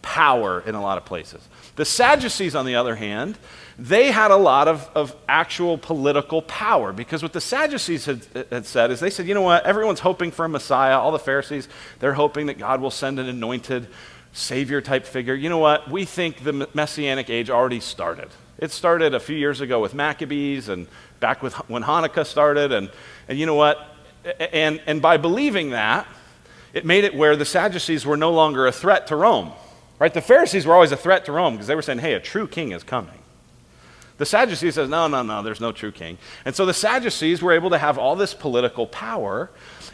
power 0.01 0.61
in 0.67 0.75
a 0.75 0.81
lot 0.81 0.97
of 0.97 1.05
places. 1.05 1.47
The 1.77 1.85
Sadducees, 1.85 2.55
on 2.55 2.65
the 2.65 2.75
other 2.75 2.95
hand, 2.95 3.37
they 3.77 4.11
had 4.11 4.31
a 4.31 4.37
lot 4.37 4.67
of, 4.67 4.89
of 4.95 5.15
actual 5.27 5.77
political 5.77 6.41
power 6.41 6.93
because 6.93 7.21
what 7.21 7.33
the 7.33 7.41
Sadducees 7.41 8.05
had, 8.05 8.25
had 8.49 8.65
said 8.65 8.89
is 8.89 9.01
they 9.01 9.09
said, 9.09 9.27
you 9.27 9.33
know 9.33 9.41
what, 9.41 9.65
everyone's 9.65 9.99
hoping 9.99 10.31
for 10.31 10.45
a 10.45 10.49
Messiah. 10.49 10.97
All 10.97 11.11
the 11.11 11.19
Pharisees, 11.19 11.67
they're 11.99 12.13
hoping 12.13 12.45
that 12.45 12.57
God 12.57 12.79
will 12.79 12.91
send 12.91 13.19
an 13.19 13.27
anointed 13.27 13.87
savior 14.31 14.79
type 14.79 15.05
figure. 15.05 15.33
You 15.33 15.49
know 15.49 15.57
what, 15.57 15.89
we 15.91 16.05
think 16.05 16.43
the 16.43 16.69
messianic 16.73 17.29
age 17.29 17.49
already 17.49 17.81
started. 17.81 18.29
It 18.57 18.71
started 18.71 19.13
a 19.13 19.19
few 19.19 19.35
years 19.35 19.59
ago 19.59 19.81
with 19.81 19.93
Maccabees 19.93 20.69
and 20.69 20.87
back 21.19 21.43
with 21.43 21.53
when 21.69 21.83
Hanukkah 21.83 22.25
started. 22.25 22.71
And, 22.71 22.89
and 23.27 23.37
you 23.37 23.45
know 23.45 23.55
what, 23.55 23.77
and, 24.53 24.81
and 24.87 25.01
by 25.01 25.17
believing 25.17 25.71
that, 25.71 26.07
it 26.73 26.85
made 26.85 27.03
it 27.03 27.13
where 27.13 27.35
the 27.35 27.45
Sadducees 27.45 28.05
were 28.05 28.17
no 28.17 28.31
longer 28.31 28.67
a 28.67 28.71
threat 28.71 29.07
to 29.07 29.17
Rome. 29.17 29.51
Right? 29.99 30.13
The 30.13 30.21
Pharisees 30.21 30.65
were 30.65 30.73
always 30.73 30.91
a 30.91 30.97
threat 30.97 31.25
to 31.25 31.33
Rome 31.33 31.55
because 31.55 31.67
they 31.67 31.75
were 31.75 31.81
saying, 31.81 31.99
hey, 31.99 32.13
a 32.13 32.19
true 32.21 32.47
king 32.47 32.71
is 32.71 32.83
coming. 32.83 33.19
The 34.17 34.25
Sadducees 34.25 34.75
says, 34.75 34.89
no, 34.89 35.07
no, 35.07 35.23
no, 35.23 35.43
there's 35.43 35.59
no 35.59 35.73
true 35.73 35.91
king. 35.91 36.17
And 36.45 36.55
so 36.55 36.65
the 36.65 36.73
Sadducees 36.73 37.41
were 37.41 37.51
able 37.51 37.69
to 37.71 37.77
have 37.77 37.97
all 37.97 38.15
this 38.15 38.33
political 38.33 38.87
power. 38.87 39.49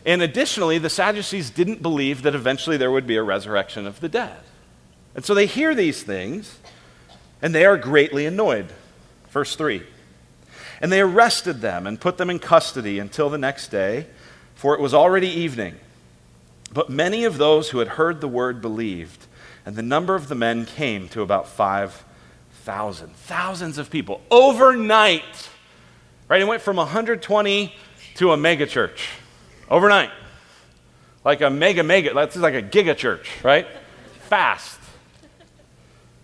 And 0.06 0.22
additionally, 0.22 0.78
the 0.78 0.92
Sadducees 0.92 1.50
didn't 1.50 1.82
believe 1.82 2.22
that 2.22 2.36
eventually 2.36 2.78
there 2.78 2.92
would 2.92 3.08
be 3.08 3.16
a 3.16 3.24
resurrection 3.24 3.88
of 3.88 4.00
the 4.00 4.10
dead. 4.10 4.38
And 5.16 5.26
so 5.26 5.34
they 5.34 5.48
hear 5.48 5.74
these 5.74 6.04
things, 6.04 6.60
and 7.42 7.54
they 7.54 7.66
are 7.66 7.78
greatly 7.78 8.28
annoyed. 8.28 8.72
Verse 9.30 9.56
3. 9.56 9.82
And 10.82 10.92
they 10.92 11.02
arrested 11.02 11.62
them 11.62 11.88
and 11.88 12.00
put 12.00 12.18
them 12.18 12.30
in 12.30 12.38
custody 12.38 13.00
until 13.00 13.30
the 13.30 13.38
next 13.38 13.70
day, 13.70 14.06
for 14.54 14.76
it 14.76 14.82
was 14.82 14.94
already 14.94 15.28
evening. 15.28 15.76
But 16.72 16.90
many 16.90 17.24
of 17.24 17.38
those 17.40 17.72
who 17.72 17.80
had 17.80 17.90
heard 17.90 18.22
the 18.22 18.28
word 18.28 18.62
believed, 18.62 19.26
and 19.66 19.76
the 19.76 19.82
number 19.82 20.14
of 20.14 20.28
the 20.28 20.36
men 20.36 20.66
came 20.66 21.10
to 21.10 21.22
about 21.22 21.48
five 21.48 22.04
thousand, 22.62 23.16
thousands 23.16 23.78
of 23.78 23.90
people 23.90 24.22
overnight. 24.30 25.50
Right? 26.28 26.42
It 26.42 26.48
went 26.48 26.62
from 26.62 26.78
120 26.78 27.76
to 28.16 28.32
a 28.32 28.38
mega 28.38 28.66
church 28.66 29.10
overnight. 29.70 30.12
Like 31.24 31.42
a 31.42 31.50
mega, 31.50 31.84
mega, 31.84 32.14
that's 32.14 32.36
like 32.36 32.56
a 32.56 32.64
giga 32.64 32.96
church, 32.96 33.30
right? 33.44 33.68
Fast. 34.24 34.80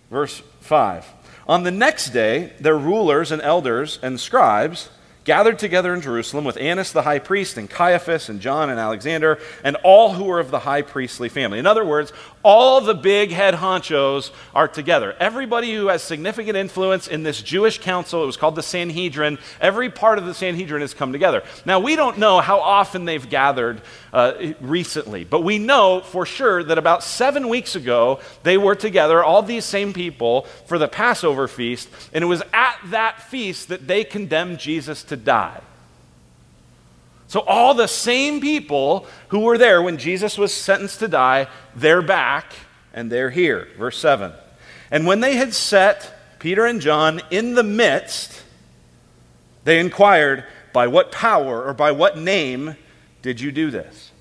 Verse 0.09 0.41
5. 0.61 1.05
On 1.47 1.63
the 1.63 1.71
next 1.71 2.09
day, 2.09 2.53
their 2.59 2.77
rulers 2.77 3.31
and 3.31 3.41
elders 3.41 3.99
and 4.01 4.19
scribes 4.19 4.89
gathered 5.23 5.59
together 5.59 5.93
in 5.93 5.99
Jerusalem 5.99 6.45
with 6.45 6.55
Annas 6.55 6.93
the 6.93 7.01
high 7.01 7.19
priest 7.19 7.57
and 7.57 7.69
Caiaphas 7.69 8.29
and 8.29 8.39
John 8.39 8.69
and 8.69 8.79
Alexander 8.79 9.39
and 9.63 9.75
all 9.83 10.13
who 10.13 10.23
were 10.23 10.39
of 10.39 10.51
the 10.51 10.59
high 10.59 10.81
priestly 10.81 11.27
family. 11.27 11.59
In 11.59 11.67
other 11.67 11.83
words, 11.83 12.13
all 12.47 12.79
the 12.79 12.93
big 12.93 13.29
head 13.29 13.55
honchos 13.55 14.31
are 14.55 14.69
together. 14.69 15.13
Everybody 15.19 15.75
who 15.75 15.87
has 15.87 16.01
significant 16.01 16.55
influence 16.55 17.09
in 17.09 17.23
this 17.23 17.41
Jewish 17.41 17.77
council, 17.77 18.23
it 18.23 18.25
was 18.25 18.37
called 18.37 18.55
the 18.55 18.63
Sanhedrin, 18.63 19.37
every 19.59 19.89
part 19.89 20.17
of 20.17 20.25
the 20.25 20.33
Sanhedrin 20.33 20.79
has 20.79 20.93
come 20.93 21.11
together. 21.11 21.43
Now, 21.65 21.81
we 21.81 21.97
don't 21.97 22.17
know 22.19 22.39
how 22.39 22.61
often 22.61 23.03
they've 23.03 23.29
gathered 23.29 23.81
uh, 24.13 24.53
recently, 24.61 25.25
but 25.25 25.41
we 25.41 25.59
know 25.59 25.99
for 25.99 26.25
sure 26.25 26.63
that 26.63 26.77
about 26.77 27.03
seven 27.03 27.49
weeks 27.49 27.75
ago, 27.75 28.21
they 28.43 28.57
were 28.57 28.75
together, 28.75 29.21
all 29.21 29.41
these 29.41 29.65
same 29.65 29.91
people, 29.91 30.43
for 30.67 30.77
the 30.77 30.87
Passover 30.87 31.49
feast, 31.49 31.89
and 32.13 32.23
it 32.23 32.27
was 32.27 32.43
at 32.53 32.77
that 32.85 33.23
feast 33.23 33.67
that 33.67 33.87
they 33.87 34.05
condemned 34.05 34.59
Jesus 34.59 35.03
to 35.03 35.17
die. 35.17 35.59
So, 37.27 37.41
all 37.41 37.73
the 37.73 37.87
same 37.87 38.39
people 38.39 39.05
who 39.29 39.41
were 39.41 39.57
there 39.57 39.81
when 39.81 39.97
Jesus 39.97 40.37
was 40.37 40.53
sentenced 40.53 40.99
to 40.99 41.09
die, 41.09 41.47
they're 41.75 42.01
back 42.01 42.53
and 42.93 43.11
they're 43.11 43.29
here. 43.29 43.67
Verse 43.77 43.97
7. 43.97 44.31
And 44.91 45.05
when 45.05 45.19
they 45.19 45.35
had 45.35 45.53
set 45.53 46.39
Peter 46.39 46.65
and 46.65 46.79
John 46.79 47.21
in 47.29 47.55
the 47.55 47.63
midst, 47.63 48.43
they 49.65 49.79
inquired, 49.79 50.45
By 50.71 50.87
what 50.87 51.11
power 51.11 51.65
or 51.65 51.73
by 51.73 51.91
what 51.91 52.17
name 52.17 52.77
did 53.21 53.41
you 53.41 53.51
do 53.51 53.71
this? 53.71 54.11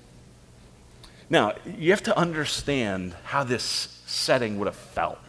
Now, 1.29 1.53
you 1.77 1.91
have 1.91 2.03
to 2.03 2.17
understand 2.17 3.15
how 3.23 3.43
this 3.43 4.01
setting 4.05 4.59
would 4.59 4.65
have 4.65 4.75
felt. 4.75 5.26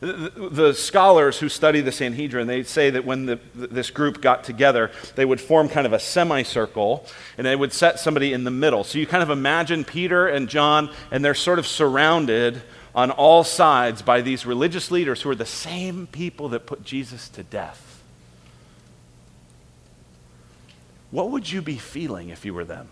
The 0.00 0.72
scholars 0.72 1.38
who 1.38 1.50
study 1.50 1.82
the 1.82 1.92
Sanhedrin, 1.92 2.46
they 2.46 2.62
say 2.62 2.88
that 2.88 3.04
when 3.04 3.26
the, 3.26 3.38
this 3.54 3.90
group 3.90 4.22
got 4.22 4.44
together, 4.44 4.90
they 5.14 5.26
would 5.26 5.42
form 5.42 5.68
kind 5.68 5.86
of 5.86 5.92
a 5.92 6.00
semicircle 6.00 7.04
and 7.36 7.46
they 7.46 7.54
would 7.54 7.74
set 7.74 8.00
somebody 8.00 8.32
in 8.32 8.44
the 8.44 8.50
middle. 8.50 8.82
So 8.82 8.98
you 8.98 9.06
kind 9.06 9.22
of 9.22 9.28
imagine 9.28 9.84
Peter 9.84 10.26
and 10.26 10.48
John, 10.48 10.90
and 11.10 11.22
they're 11.22 11.34
sort 11.34 11.58
of 11.58 11.66
surrounded 11.66 12.62
on 12.94 13.10
all 13.10 13.44
sides 13.44 14.00
by 14.00 14.22
these 14.22 14.46
religious 14.46 14.90
leaders 14.90 15.20
who 15.20 15.28
are 15.28 15.34
the 15.34 15.44
same 15.44 16.06
people 16.06 16.48
that 16.48 16.64
put 16.64 16.82
Jesus 16.82 17.28
to 17.30 17.42
death. 17.42 18.02
What 21.10 21.30
would 21.30 21.52
you 21.52 21.60
be 21.60 21.76
feeling 21.76 22.30
if 22.30 22.46
you 22.46 22.54
were 22.54 22.64
them? 22.64 22.88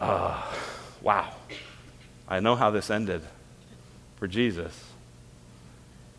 Ah. 0.00 0.52
Uh 0.52 0.75
wow, 1.06 1.32
I 2.26 2.40
know 2.40 2.56
how 2.56 2.72
this 2.72 2.90
ended 2.90 3.22
for 4.16 4.26
Jesus. 4.26 4.84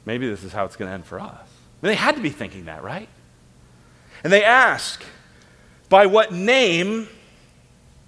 Maybe 0.06 0.30
this 0.30 0.46
is 0.46 0.54
how 0.54 0.64
it's 0.64 0.78
going 0.78 0.88
to 0.88 0.94
end 0.94 1.06
for 1.06 1.20
us. 1.20 1.34
I 1.34 1.86
mean, 1.86 1.92
they 1.92 1.96
had 1.96 2.16
to 2.16 2.22
be 2.22 2.30
thinking 2.30 2.66
that, 2.66 2.82
right? 2.82 3.10
And 4.24 4.32
they 4.32 4.46
ask, 4.46 5.04
By 5.90 6.06
what 6.06 6.32
name 6.32 7.10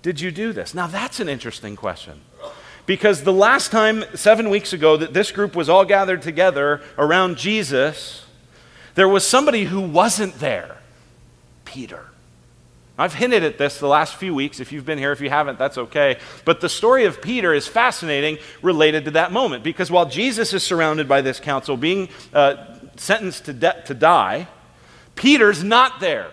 did 0.01 0.21
you 0.21 0.31
do 0.31 0.53
this? 0.53 0.74
Now, 0.74 0.88
that's 0.88 1.19
an 1.19 1.27
interesting 1.27 1.75
question. 1.75 2.21
Because 2.86 3.24
the 3.24 3.33
last 3.33 3.71
time, 3.71 4.05
seven 4.15 4.50
weeks 4.50 4.71
ago, 4.71 4.95
that 4.95 5.13
this 5.13 5.33
group 5.33 5.57
was 5.57 5.67
all 5.67 5.83
gathered 5.83 6.21
together 6.21 6.81
around 6.98 7.36
Jesus, 7.36 8.25
there 8.95 9.09
was 9.09 9.27
somebody 9.27 9.65
who 9.65 9.81
wasn't 9.81 10.39
there 10.39 10.77
Peter. 11.65 12.05
I've 12.99 13.13
hinted 13.13 13.45
at 13.45 13.57
this 13.57 13.79
the 13.79 13.87
last 13.87 14.15
few 14.15 14.35
weeks. 14.35 14.59
If 14.59 14.73
you've 14.73 14.85
been 14.85 14.97
here, 14.97 15.13
if 15.13 15.21
you 15.21 15.29
haven't, 15.29 15.57
that's 15.57 15.77
okay. 15.77 16.17
But 16.43 16.59
the 16.59 16.67
story 16.67 17.05
of 17.05 17.21
Peter 17.21 17.53
is 17.53 17.65
fascinating 17.65 18.39
related 18.61 19.05
to 19.05 19.11
that 19.11 19.31
moment 19.31 19.63
because 19.63 19.89
while 19.89 20.05
Jesus 20.05 20.51
is 20.53 20.63
surrounded 20.63 21.07
by 21.07 21.21
this 21.21 21.39
council, 21.39 21.77
being 21.77 22.09
uh, 22.33 22.57
sentenced 22.97 23.45
to, 23.45 23.53
de- 23.53 23.81
to 23.85 23.93
die, 23.93 24.49
Peter's 25.15 25.63
not 25.63 26.01
there. 26.01 26.31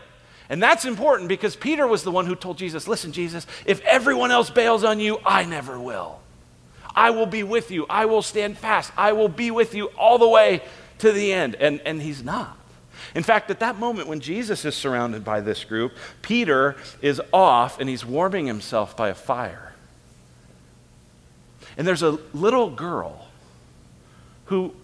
And 0.48 0.60
that's 0.60 0.84
important 0.84 1.28
because 1.28 1.54
Peter 1.54 1.86
was 1.86 2.02
the 2.02 2.10
one 2.10 2.26
who 2.26 2.34
told 2.34 2.58
Jesus, 2.58 2.88
Listen, 2.88 3.12
Jesus, 3.12 3.46
if 3.64 3.80
everyone 3.82 4.32
else 4.32 4.50
bails 4.50 4.82
on 4.82 4.98
you, 4.98 5.20
I 5.24 5.44
never 5.44 5.78
will. 5.78 6.18
I 6.96 7.10
will 7.10 7.26
be 7.26 7.44
with 7.44 7.70
you. 7.70 7.86
I 7.88 8.06
will 8.06 8.22
stand 8.22 8.58
fast. 8.58 8.90
I 8.96 9.12
will 9.12 9.28
be 9.28 9.52
with 9.52 9.72
you 9.74 9.86
all 9.96 10.18
the 10.18 10.28
way 10.28 10.62
to 10.98 11.12
the 11.12 11.32
end. 11.32 11.54
And, 11.54 11.80
and 11.82 12.02
he's 12.02 12.24
not. 12.24 12.58
In 13.14 13.22
fact, 13.22 13.50
at 13.50 13.60
that 13.60 13.78
moment 13.78 14.08
when 14.08 14.20
Jesus 14.20 14.64
is 14.64 14.74
surrounded 14.74 15.24
by 15.24 15.40
this 15.40 15.64
group, 15.64 15.92
Peter 16.22 16.76
is 17.02 17.20
off 17.32 17.80
and 17.80 17.88
he's 17.88 18.04
warming 18.04 18.46
himself 18.46 18.96
by 18.96 19.08
a 19.08 19.14
fire. 19.14 19.72
And 21.76 21.86
there's 21.86 22.02
a 22.02 22.18
little 22.32 22.70
girl 22.70 23.28
who 24.46 24.74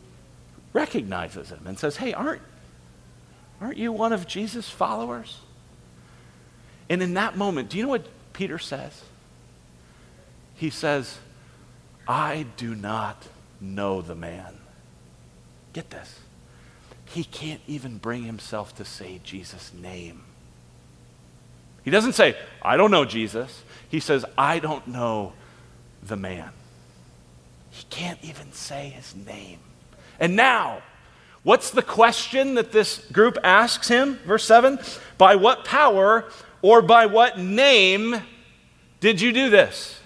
recognizes 0.72 1.50
him 1.50 1.66
and 1.66 1.78
says, 1.78 1.96
Hey, 1.96 2.12
aren't, 2.12 2.42
aren't 3.60 3.76
you 3.76 3.92
one 3.92 4.12
of 4.12 4.26
Jesus' 4.26 4.68
followers? 4.68 5.38
And 6.88 7.02
in 7.02 7.14
that 7.14 7.36
moment, 7.36 7.70
do 7.70 7.78
you 7.78 7.84
know 7.84 7.88
what 7.88 8.06
Peter 8.32 8.58
says? 8.58 9.02
He 10.56 10.70
says, 10.70 11.18
I 12.06 12.46
do 12.56 12.74
not 12.74 13.26
know 13.60 14.02
the 14.02 14.14
man. 14.14 14.58
Get 15.72 15.90
this. 15.90 16.18
He 17.12 17.24
can't 17.24 17.60
even 17.66 17.98
bring 17.98 18.24
himself 18.24 18.74
to 18.76 18.86
say 18.86 19.20
Jesus' 19.22 19.70
name. 19.74 20.22
He 21.84 21.90
doesn't 21.90 22.14
say, 22.14 22.36
I 22.62 22.78
don't 22.78 22.90
know 22.90 23.04
Jesus. 23.04 23.62
He 23.90 24.00
says, 24.00 24.24
I 24.38 24.60
don't 24.60 24.88
know 24.88 25.34
the 26.02 26.16
man. 26.16 26.50
He 27.70 27.84
can't 27.90 28.18
even 28.22 28.52
say 28.52 28.88
his 28.88 29.14
name. 29.14 29.58
And 30.18 30.36
now, 30.36 30.80
what's 31.42 31.70
the 31.70 31.82
question 31.82 32.54
that 32.54 32.72
this 32.72 33.04
group 33.12 33.36
asks 33.44 33.88
him? 33.88 34.14
Verse 34.26 34.44
7 34.44 34.78
By 35.18 35.36
what 35.36 35.66
power 35.66 36.24
or 36.62 36.80
by 36.80 37.06
what 37.06 37.38
name 37.38 38.22
did 39.00 39.20
you 39.20 39.32
do 39.32 39.50
this? 39.50 40.00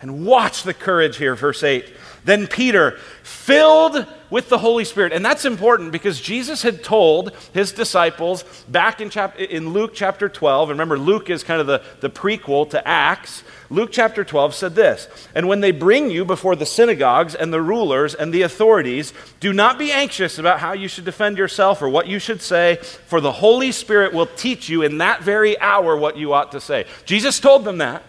And 0.00 0.26
watch 0.26 0.64
the 0.64 0.74
courage 0.74 1.18
here, 1.18 1.36
verse 1.36 1.62
8. 1.62 1.84
Then 2.24 2.46
Peter, 2.46 2.98
filled 3.22 4.06
with 4.30 4.48
the 4.48 4.58
Holy 4.58 4.84
Spirit. 4.84 5.12
And 5.12 5.24
that's 5.24 5.44
important 5.44 5.92
because 5.92 6.20
Jesus 6.20 6.62
had 6.62 6.84
told 6.84 7.32
his 7.52 7.72
disciples 7.72 8.44
back 8.68 9.00
in, 9.00 9.10
chap- 9.10 9.38
in 9.38 9.70
Luke 9.70 9.92
chapter 9.94 10.28
12, 10.28 10.70
and 10.70 10.78
remember, 10.78 10.98
Luke 10.98 11.30
is 11.30 11.42
kind 11.42 11.60
of 11.60 11.66
the, 11.66 11.82
the 12.00 12.10
prequel 12.10 12.68
to 12.70 12.86
Acts. 12.86 13.42
Luke 13.70 13.90
chapter 13.92 14.24
12 14.24 14.54
said 14.54 14.74
this 14.74 15.08
And 15.34 15.48
when 15.48 15.60
they 15.60 15.72
bring 15.72 16.10
you 16.10 16.24
before 16.24 16.56
the 16.56 16.66
synagogues 16.66 17.34
and 17.34 17.52
the 17.52 17.62
rulers 17.62 18.14
and 18.14 18.32
the 18.32 18.42
authorities, 18.42 19.12
do 19.40 19.52
not 19.52 19.78
be 19.78 19.92
anxious 19.92 20.38
about 20.38 20.60
how 20.60 20.72
you 20.72 20.88
should 20.88 21.04
defend 21.04 21.38
yourself 21.38 21.80
or 21.82 21.88
what 21.88 22.06
you 22.06 22.18
should 22.18 22.42
say, 22.42 22.76
for 23.06 23.20
the 23.20 23.32
Holy 23.32 23.72
Spirit 23.72 24.12
will 24.12 24.26
teach 24.26 24.68
you 24.68 24.82
in 24.82 24.98
that 24.98 25.22
very 25.22 25.58
hour 25.60 25.96
what 25.96 26.16
you 26.16 26.32
ought 26.32 26.52
to 26.52 26.60
say. 26.60 26.86
Jesus 27.04 27.40
told 27.40 27.64
them 27.64 27.78
that. 27.78 28.02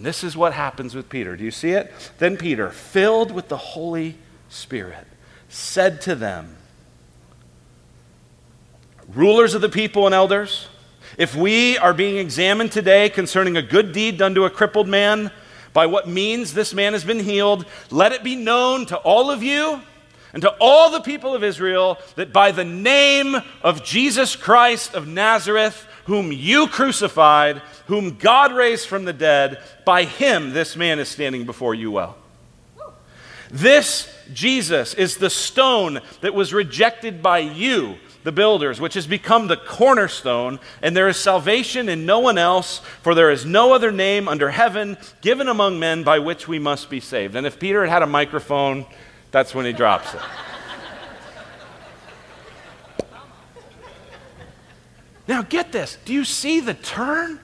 And 0.00 0.06
this 0.06 0.24
is 0.24 0.34
what 0.34 0.54
happens 0.54 0.94
with 0.94 1.10
Peter. 1.10 1.36
Do 1.36 1.44
you 1.44 1.50
see 1.50 1.72
it? 1.72 1.92
Then 2.16 2.38
Peter, 2.38 2.70
filled 2.70 3.32
with 3.32 3.48
the 3.48 3.58
Holy 3.58 4.16
Spirit, 4.48 5.06
said 5.50 6.00
to 6.00 6.14
them, 6.14 6.56
Rulers 9.12 9.52
of 9.52 9.60
the 9.60 9.68
people 9.68 10.06
and 10.06 10.14
elders, 10.14 10.68
if 11.18 11.36
we 11.36 11.76
are 11.76 11.92
being 11.92 12.16
examined 12.16 12.72
today 12.72 13.10
concerning 13.10 13.58
a 13.58 13.62
good 13.62 13.92
deed 13.92 14.16
done 14.16 14.34
to 14.36 14.46
a 14.46 14.50
crippled 14.50 14.88
man, 14.88 15.30
by 15.74 15.84
what 15.84 16.08
means 16.08 16.54
this 16.54 16.72
man 16.72 16.94
has 16.94 17.04
been 17.04 17.20
healed, 17.20 17.66
let 17.90 18.12
it 18.12 18.24
be 18.24 18.36
known 18.36 18.86
to 18.86 18.96
all 18.96 19.30
of 19.30 19.42
you 19.42 19.82
and 20.32 20.40
to 20.40 20.56
all 20.62 20.90
the 20.90 21.02
people 21.02 21.34
of 21.34 21.44
Israel 21.44 21.98
that 22.14 22.32
by 22.32 22.52
the 22.52 22.64
name 22.64 23.36
of 23.60 23.84
Jesus 23.84 24.34
Christ 24.34 24.94
of 24.94 25.06
Nazareth, 25.06 25.86
whom 26.10 26.32
you 26.32 26.66
crucified, 26.66 27.58
whom 27.86 28.16
God 28.16 28.52
raised 28.52 28.88
from 28.88 29.04
the 29.04 29.12
dead, 29.12 29.62
by 29.84 30.02
him 30.02 30.52
this 30.52 30.74
man 30.74 30.98
is 30.98 31.08
standing 31.08 31.46
before 31.46 31.72
you 31.72 31.92
well. 31.92 32.16
This 33.48 34.12
Jesus 34.32 34.92
is 34.94 35.18
the 35.18 35.30
stone 35.30 36.00
that 36.20 36.34
was 36.34 36.52
rejected 36.52 37.22
by 37.22 37.38
you, 37.38 37.94
the 38.24 38.32
builders, 38.32 38.80
which 38.80 38.94
has 38.94 39.06
become 39.06 39.46
the 39.46 39.56
cornerstone, 39.56 40.58
and 40.82 40.96
there 40.96 41.06
is 41.06 41.16
salvation 41.16 41.88
in 41.88 42.06
no 42.06 42.18
one 42.18 42.38
else, 42.38 42.80
for 43.02 43.14
there 43.14 43.30
is 43.30 43.46
no 43.46 43.72
other 43.72 43.92
name 43.92 44.26
under 44.26 44.50
heaven 44.50 44.98
given 45.20 45.46
among 45.46 45.78
men 45.78 46.02
by 46.02 46.18
which 46.18 46.48
we 46.48 46.58
must 46.58 46.90
be 46.90 46.98
saved. 46.98 47.36
And 47.36 47.46
if 47.46 47.60
Peter 47.60 47.82
had 47.84 47.92
had 47.92 48.02
a 48.02 48.06
microphone, 48.06 48.84
that's 49.30 49.54
when 49.54 49.64
he 49.64 49.72
drops 49.72 50.12
it. 50.12 50.20
Now, 55.30 55.42
get 55.42 55.70
this. 55.70 55.96
Do 56.04 56.12
you 56.12 56.24
see 56.24 56.58
the 56.58 56.74
turn? 56.74 57.38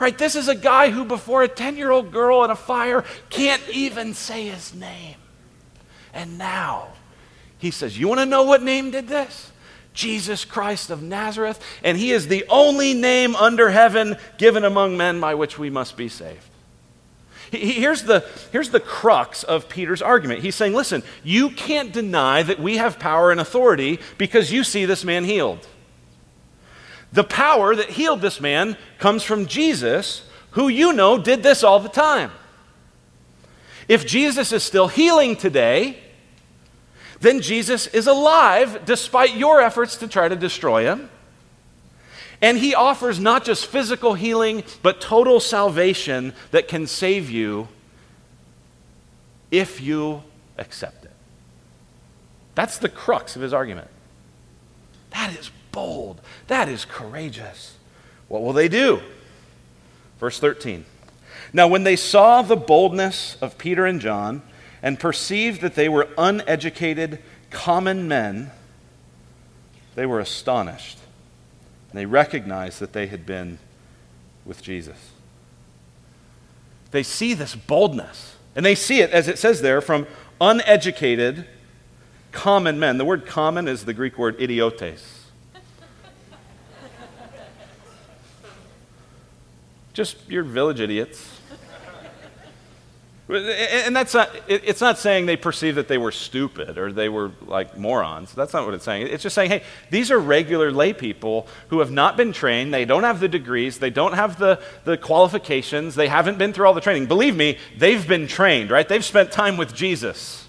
Right? 0.00 0.18
This 0.18 0.34
is 0.34 0.48
a 0.48 0.56
guy 0.56 0.90
who, 0.90 1.04
before 1.04 1.44
a 1.44 1.48
10 1.48 1.76
year 1.76 1.92
old 1.92 2.10
girl 2.10 2.42
in 2.42 2.50
a 2.50 2.56
fire, 2.56 3.04
can't 3.30 3.62
even 3.70 4.12
say 4.12 4.48
his 4.48 4.74
name. 4.74 5.14
And 6.12 6.36
now, 6.36 6.88
he 7.58 7.70
says, 7.70 7.96
You 7.96 8.08
want 8.08 8.18
to 8.18 8.26
know 8.26 8.42
what 8.42 8.60
name 8.60 8.90
did 8.90 9.06
this? 9.06 9.52
Jesus 9.94 10.44
Christ 10.44 10.90
of 10.90 11.00
Nazareth. 11.00 11.62
And 11.84 11.96
he 11.96 12.10
is 12.10 12.26
the 12.26 12.44
only 12.48 12.92
name 12.92 13.36
under 13.36 13.70
heaven 13.70 14.16
given 14.36 14.64
among 14.64 14.96
men 14.96 15.20
by 15.20 15.36
which 15.36 15.56
we 15.56 15.70
must 15.70 15.96
be 15.96 16.08
saved. 16.08 16.42
Here's 17.52 18.02
the, 18.02 18.26
here's 18.50 18.70
the 18.70 18.80
crux 18.80 19.44
of 19.44 19.68
Peter's 19.68 20.02
argument. 20.02 20.40
He's 20.40 20.56
saying, 20.56 20.74
Listen, 20.74 21.04
you 21.22 21.50
can't 21.50 21.92
deny 21.92 22.42
that 22.42 22.58
we 22.58 22.78
have 22.78 22.98
power 22.98 23.30
and 23.30 23.38
authority 23.38 24.00
because 24.18 24.50
you 24.50 24.64
see 24.64 24.86
this 24.86 25.04
man 25.04 25.22
healed. 25.22 25.68
The 27.12 27.24
power 27.24 27.74
that 27.76 27.90
healed 27.90 28.20
this 28.20 28.40
man 28.40 28.76
comes 28.98 29.22
from 29.22 29.46
Jesus, 29.46 30.26
who 30.52 30.68
you 30.68 30.92
know 30.92 31.18
did 31.18 31.42
this 31.42 31.62
all 31.62 31.78
the 31.78 31.88
time. 31.88 32.30
If 33.88 34.06
Jesus 34.06 34.52
is 34.52 34.62
still 34.62 34.88
healing 34.88 35.36
today, 35.36 35.98
then 37.20 37.40
Jesus 37.40 37.86
is 37.88 38.06
alive 38.06 38.84
despite 38.84 39.36
your 39.36 39.60
efforts 39.60 39.96
to 39.98 40.08
try 40.08 40.28
to 40.28 40.36
destroy 40.36 40.84
him. 40.84 41.10
And 42.40 42.58
he 42.58 42.74
offers 42.74 43.20
not 43.20 43.44
just 43.44 43.66
physical 43.66 44.14
healing, 44.14 44.64
but 44.82 45.00
total 45.00 45.38
salvation 45.38 46.32
that 46.50 46.66
can 46.66 46.88
save 46.88 47.30
you 47.30 47.68
if 49.52 49.80
you 49.80 50.22
accept 50.58 51.04
it. 51.04 51.12
That's 52.54 52.78
the 52.78 52.88
crux 52.88 53.36
of 53.36 53.42
his 53.42 53.52
argument. 53.52 53.88
That 55.10 55.38
is 55.38 55.50
bold. 55.72 56.20
That 56.46 56.68
is 56.68 56.84
courageous. 56.84 57.76
What 58.28 58.42
will 58.42 58.52
they 58.52 58.68
do? 58.68 59.00
Verse 60.20 60.38
13. 60.38 60.84
Now, 61.52 61.66
when 61.68 61.84
they 61.84 61.96
saw 61.96 62.42
the 62.42 62.56
boldness 62.56 63.36
of 63.42 63.58
Peter 63.58 63.84
and 63.84 64.00
John 64.00 64.42
and 64.82 64.98
perceived 64.98 65.60
that 65.60 65.74
they 65.74 65.88
were 65.88 66.08
uneducated, 66.16 67.18
common 67.50 68.08
men, 68.08 68.50
they 69.94 70.06
were 70.06 70.20
astonished. 70.20 70.98
And 71.90 71.98
they 71.98 72.06
recognized 72.06 72.80
that 72.80 72.92
they 72.92 73.06
had 73.06 73.26
been 73.26 73.58
with 74.44 74.62
Jesus. 74.62 75.10
They 76.90 77.02
see 77.02 77.34
this 77.34 77.54
boldness. 77.54 78.36
And 78.54 78.64
they 78.64 78.74
see 78.74 79.00
it, 79.00 79.10
as 79.10 79.28
it 79.28 79.38
says 79.38 79.60
there, 79.60 79.80
from 79.80 80.06
uneducated, 80.40 81.46
common 82.32 82.78
men. 82.78 82.98
The 82.98 83.04
word 83.04 83.26
common 83.26 83.68
is 83.68 83.84
the 83.84 83.94
Greek 83.94 84.18
word 84.18 84.36
idiotes. 84.38 85.21
Just 89.92 90.16
your 90.28 90.42
village 90.42 90.80
idiots. 90.80 91.40
And 93.28 93.96
that's 93.96 94.12
not, 94.12 94.30
it's 94.46 94.80
not 94.80 94.98
saying 94.98 95.24
they 95.24 95.36
perceived 95.36 95.78
that 95.78 95.88
they 95.88 95.96
were 95.96 96.12
stupid 96.12 96.76
or 96.76 96.92
they 96.92 97.08
were 97.08 97.30
like 97.46 97.78
morons. 97.78 98.32
That's 98.34 98.52
not 98.52 98.66
what 98.66 98.74
it's 98.74 98.84
saying. 98.84 99.06
It's 99.06 99.22
just 99.22 99.34
saying, 99.34 99.50
hey, 99.50 99.62
these 99.90 100.10
are 100.10 100.18
regular 100.18 100.70
lay 100.70 100.92
people 100.92 101.46
who 101.68 101.78
have 101.78 101.90
not 101.90 102.16
been 102.16 102.32
trained. 102.32 102.74
They 102.74 102.84
don't 102.84 103.04
have 103.04 103.20
the 103.20 103.28
degrees. 103.28 103.78
They 103.78 103.90
don't 103.90 104.14
have 104.14 104.38
the, 104.38 104.60
the 104.84 104.98
qualifications. 104.98 105.94
They 105.94 106.08
haven't 106.08 106.36
been 106.36 106.52
through 106.52 106.66
all 106.66 106.74
the 106.74 106.82
training. 106.82 107.06
Believe 107.06 107.34
me, 107.34 107.58
they've 107.78 108.06
been 108.06 108.26
trained, 108.26 108.70
right? 108.70 108.86
They've 108.86 109.04
spent 109.04 109.32
time 109.32 109.56
with 109.56 109.72
Jesus. 109.72 110.46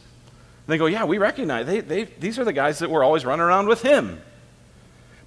And 0.65 0.73
they 0.73 0.77
go, 0.77 0.88
yeah, 0.88 1.06
we 1.06 1.19
recognize 1.19 1.65
they, 1.67 1.79
they, 1.79 2.03
these 2.06 2.38
are 2.38 2.43
the 2.43 2.53
guys 2.53 2.79
that 2.79 2.89
were 2.89 3.03
always 3.03 3.23
running 3.23 3.45
around 3.45 3.67
with 3.67 3.82
him. 3.82 4.19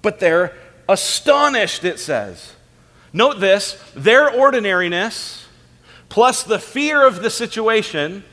But 0.03 0.19
they're 0.19 0.53
astonished, 0.87 1.85
it 1.85 1.99
says. 1.99 2.53
Note 3.17 3.39
this 3.39 3.83
their 3.95 4.29
ordinariness 4.29 5.47
plus 6.07 6.43
the 6.43 6.59
fear 6.59 7.05
of 7.05 7.23
the 7.23 7.31
situation, 7.31 8.23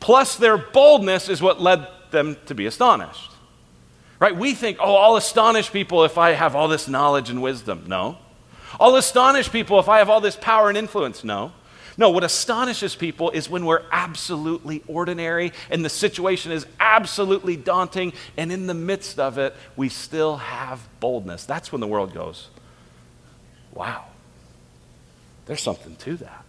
plus 0.00 0.36
their 0.36 0.56
boldness 0.56 1.28
is 1.28 1.42
what 1.42 1.60
led 1.60 1.86
them 2.10 2.38
to 2.46 2.54
be 2.54 2.64
astonished. 2.64 3.30
Right? 4.18 4.34
We 4.34 4.54
think, 4.54 4.78
oh, 4.80 4.96
I'll 4.96 5.16
astonish 5.16 5.70
people 5.70 6.02
if 6.04 6.16
I 6.16 6.32
have 6.32 6.56
all 6.56 6.66
this 6.66 6.88
knowledge 6.88 7.28
and 7.28 7.42
wisdom. 7.42 7.84
No. 7.86 8.16
I'll 8.80 8.96
astonish 8.96 9.52
people 9.52 9.78
if 9.80 9.88
I 9.88 9.98
have 9.98 10.08
all 10.08 10.22
this 10.22 10.36
power 10.36 10.70
and 10.70 10.78
influence. 10.78 11.22
No. 11.22 11.52
No, 11.98 12.08
what 12.08 12.24
astonishes 12.24 12.96
people 12.96 13.30
is 13.30 13.50
when 13.50 13.66
we're 13.66 13.84
absolutely 13.92 14.82
ordinary 14.88 15.52
and 15.70 15.84
the 15.84 15.90
situation 15.90 16.52
is 16.52 16.66
absolutely 16.80 17.56
daunting, 17.56 18.14
and 18.38 18.50
in 18.50 18.66
the 18.66 18.74
midst 18.74 19.18
of 19.18 19.36
it, 19.36 19.54
we 19.76 19.90
still 19.90 20.38
have 20.38 20.88
boldness. 21.00 21.44
That's 21.44 21.70
when 21.70 21.82
the 21.82 21.86
world 21.86 22.14
goes, 22.14 22.48
wow, 23.76 24.04
there's 25.46 25.62
something 25.62 25.94
to 25.96 26.16
that. 26.16 26.44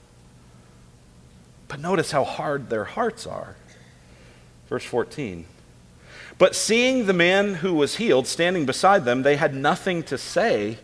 But 1.67 1.79
notice 1.79 2.11
how 2.11 2.23
hard 2.23 2.69
their 2.69 2.85
hearts 2.85 3.27
are. 3.27 3.55
Verse 4.69 4.85
14. 4.85 5.45
But 6.37 6.55
seeing 6.55 7.05
the 7.05 7.13
man 7.13 7.55
who 7.55 7.73
was 7.73 7.97
healed 7.97 8.27
standing 8.27 8.65
beside 8.65 9.05
them, 9.05 9.23
they 9.23 9.35
had 9.35 9.53
nothing 9.53 10.03
to 10.03 10.17
say 10.17 10.77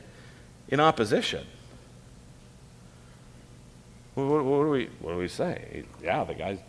in 0.67 0.79
opposition. 0.79 1.45
What, 4.15 4.27
what, 4.27 4.43
what, 4.43 4.63
do, 4.63 4.69
we, 4.69 4.89
what 4.99 5.12
do 5.13 5.17
we 5.17 5.27
say? 5.27 5.86
Yeah, 6.01 6.23
the 6.23 6.34
guy, 6.34 6.60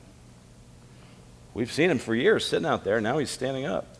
we've 1.52 1.72
seen 1.72 1.90
him 1.90 1.98
for 1.98 2.14
years 2.14 2.46
sitting 2.46 2.66
out 2.66 2.84
there. 2.84 3.00
Now 3.00 3.18
he's 3.18 3.30
standing 3.30 3.66
up. 3.66 3.96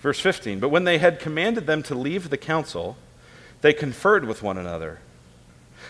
Verse 0.00 0.18
15. 0.20 0.60
But 0.60 0.70
when 0.70 0.84
they 0.84 0.98
had 0.98 1.20
commanded 1.20 1.66
them 1.66 1.82
to 1.84 1.94
leave 1.94 2.30
the 2.30 2.38
council, 2.38 2.96
they 3.60 3.72
conferred 3.72 4.24
with 4.24 4.42
one 4.42 4.58
another 4.58 5.00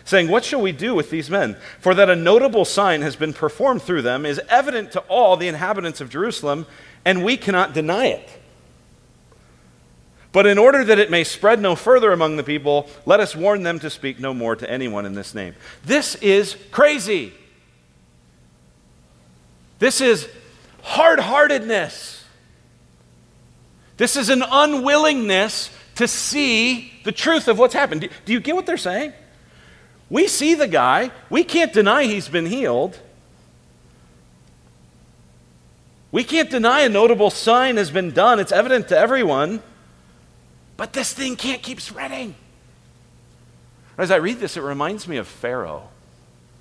saying, 0.04 0.28
What 0.28 0.44
shall 0.44 0.60
we 0.60 0.72
do 0.72 0.94
with 0.94 1.10
these 1.10 1.30
men? 1.30 1.56
For 1.78 1.94
that 1.94 2.10
a 2.10 2.16
notable 2.16 2.64
sign 2.64 3.02
has 3.02 3.16
been 3.16 3.32
performed 3.32 3.82
through 3.82 4.02
them 4.02 4.26
is 4.26 4.40
evident 4.48 4.92
to 4.92 5.00
all 5.02 5.36
the 5.36 5.48
inhabitants 5.48 6.00
of 6.00 6.10
Jerusalem, 6.10 6.66
and 7.04 7.24
we 7.24 7.36
cannot 7.36 7.72
deny 7.74 8.06
it. 8.06 8.28
But 10.32 10.46
in 10.46 10.58
order 10.58 10.84
that 10.84 10.98
it 10.98 11.10
may 11.10 11.24
spread 11.24 11.60
no 11.60 11.74
further 11.74 12.12
among 12.12 12.36
the 12.36 12.44
people, 12.44 12.88
let 13.04 13.18
us 13.18 13.34
warn 13.34 13.64
them 13.64 13.80
to 13.80 13.90
speak 13.90 14.20
no 14.20 14.32
more 14.32 14.54
to 14.54 14.70
anyone 14.70 15.04
in 15.04 15.14
this 15.14 15.34
name. 15.34 15.54
This 15.84 16.14
is 16.16 16.56
crazy. 16.70 17.32
This 19.80 20.00
is 20.00 20.28
hard 20.82 21.18
heartedness. 21.18 22.24
This 23.96 24.14
is 24.14 24.28
an 24.28 24.44
unwillingness 24.48 25.70
to 25.96 26.06
see 26.06 26.89
the 27.04 27.12
truth 27.12 27.48
of 27.48 27.58
what's 27.58 27.74
happened. 27.74 28.08
Do 28.24 28.32
you 28.32 28.40
get 28.40 28.54
what 28.54 28.66
they're 28.66 28.76
saying? 28.76 29.12
We 30.08 30.26
see 30.26 30.54
the 30.54 30.68
guy. 30.68 31.10
We 31.28 31.44
can't 31.44 31.72
deny 31.72 32.04
he's 32.04 32.28
been 32.28 32.46
healed. 32.46 32.98
We 36.12 36.24
can't 36.24 36.50
deny 36.50 36.80
a 36.80 36.88
notable 36.88 37.30
sign 37.30 37.76
has 37.76 37.90
been 37.90 38.10
done. 38.10 38.40
It's 38.40 38.52
evident 38.52 38.88
to 38.88 38.98
everyone. 38.98 39.62
But 40.76 40.92
this 40.92 41.12
thing 41.12 41.36
can't 41.36 41.62
keep 41.62 41.80
spreading. 41.80 42.34
As 43.96 44.10
I 44.10 44.16
read 44.16 44.40
this, 44.40 44.56
it 44.56 44.62
reminds 44.62 45.06
me 45.06 45.18
of 45.18 45.28
Pharaoh. 45.28 45.88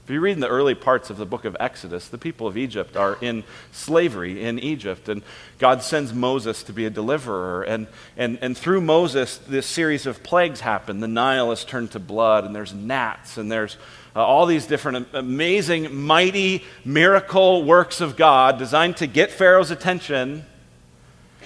If 0.09 0.13
you 0.13 0.21
read 0.21 0.31
in 0.31 0.39
the 0.39 0.47
early 0.47 0.73
parts 0.73 1.11
of 1.11 1.17
the 1.17 1.25
book 1.27 1.45
of 1.45 1.55
Exodus, 1.59 2.07
the 2.07 2.17
people 2.17 2.47
of 2.47 2.57
Egypt 2.57 2.97
are 2.97 3.19
in 3.21 3.43
slavery 3.71 4.43
in 4.43 4.57
Egypt, 4.57 5.07
and 5.07 5.21
God 5.59 5.83
sends 5.83 6.15
Moses 6.15 6.63
to 6.63 6.73
be 6.73 6.87
a 6.87 6.89
deliverer. 6.89 7.61
And, 7.61 7.85
and, 8.17 8.39
and 8.41 8.57
through 8.57 8.81
Moses, 8.81 9.37
this 9.37 9.67
series 9.67 10.07
of 10.07 10.23
plagues 10.23 10.61
happen. 10.61 10.99
The 10.99 11.07
Nile 11.07 11.51
is 11.51 11.63
turned 11.63 11.91
to 11.91 11.99
blood, 11.99 12.43
and 12.43 12.55
there's 12.55 12.73
gnats, 12.73 13.37
and 13.37 13.51
there's 13.51 13.77
uh, 14.15 14.25
all 14.25 14.47
these 14.47 14.65
different 14.65 15.09
amazing, 15.13 15.95
mighty, 15.95 16.63
miracle 16.83 17.63
works 17.63 18.01
of 18.01 18.17
God 18.17 18.57
designed 18.57 18.97
to 18.97 19.05
get 19.05 19.29
Pharaoh's 19.29 19.69
attention. 19.69 20.43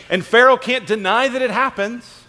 And 0.09 0.25
Pharaoh 0.25 0.55
can't 0.55 0.87
deny 0.87 1.27
that 1.27 1.41
it 1.41 1.51
happens. 1.51 2.22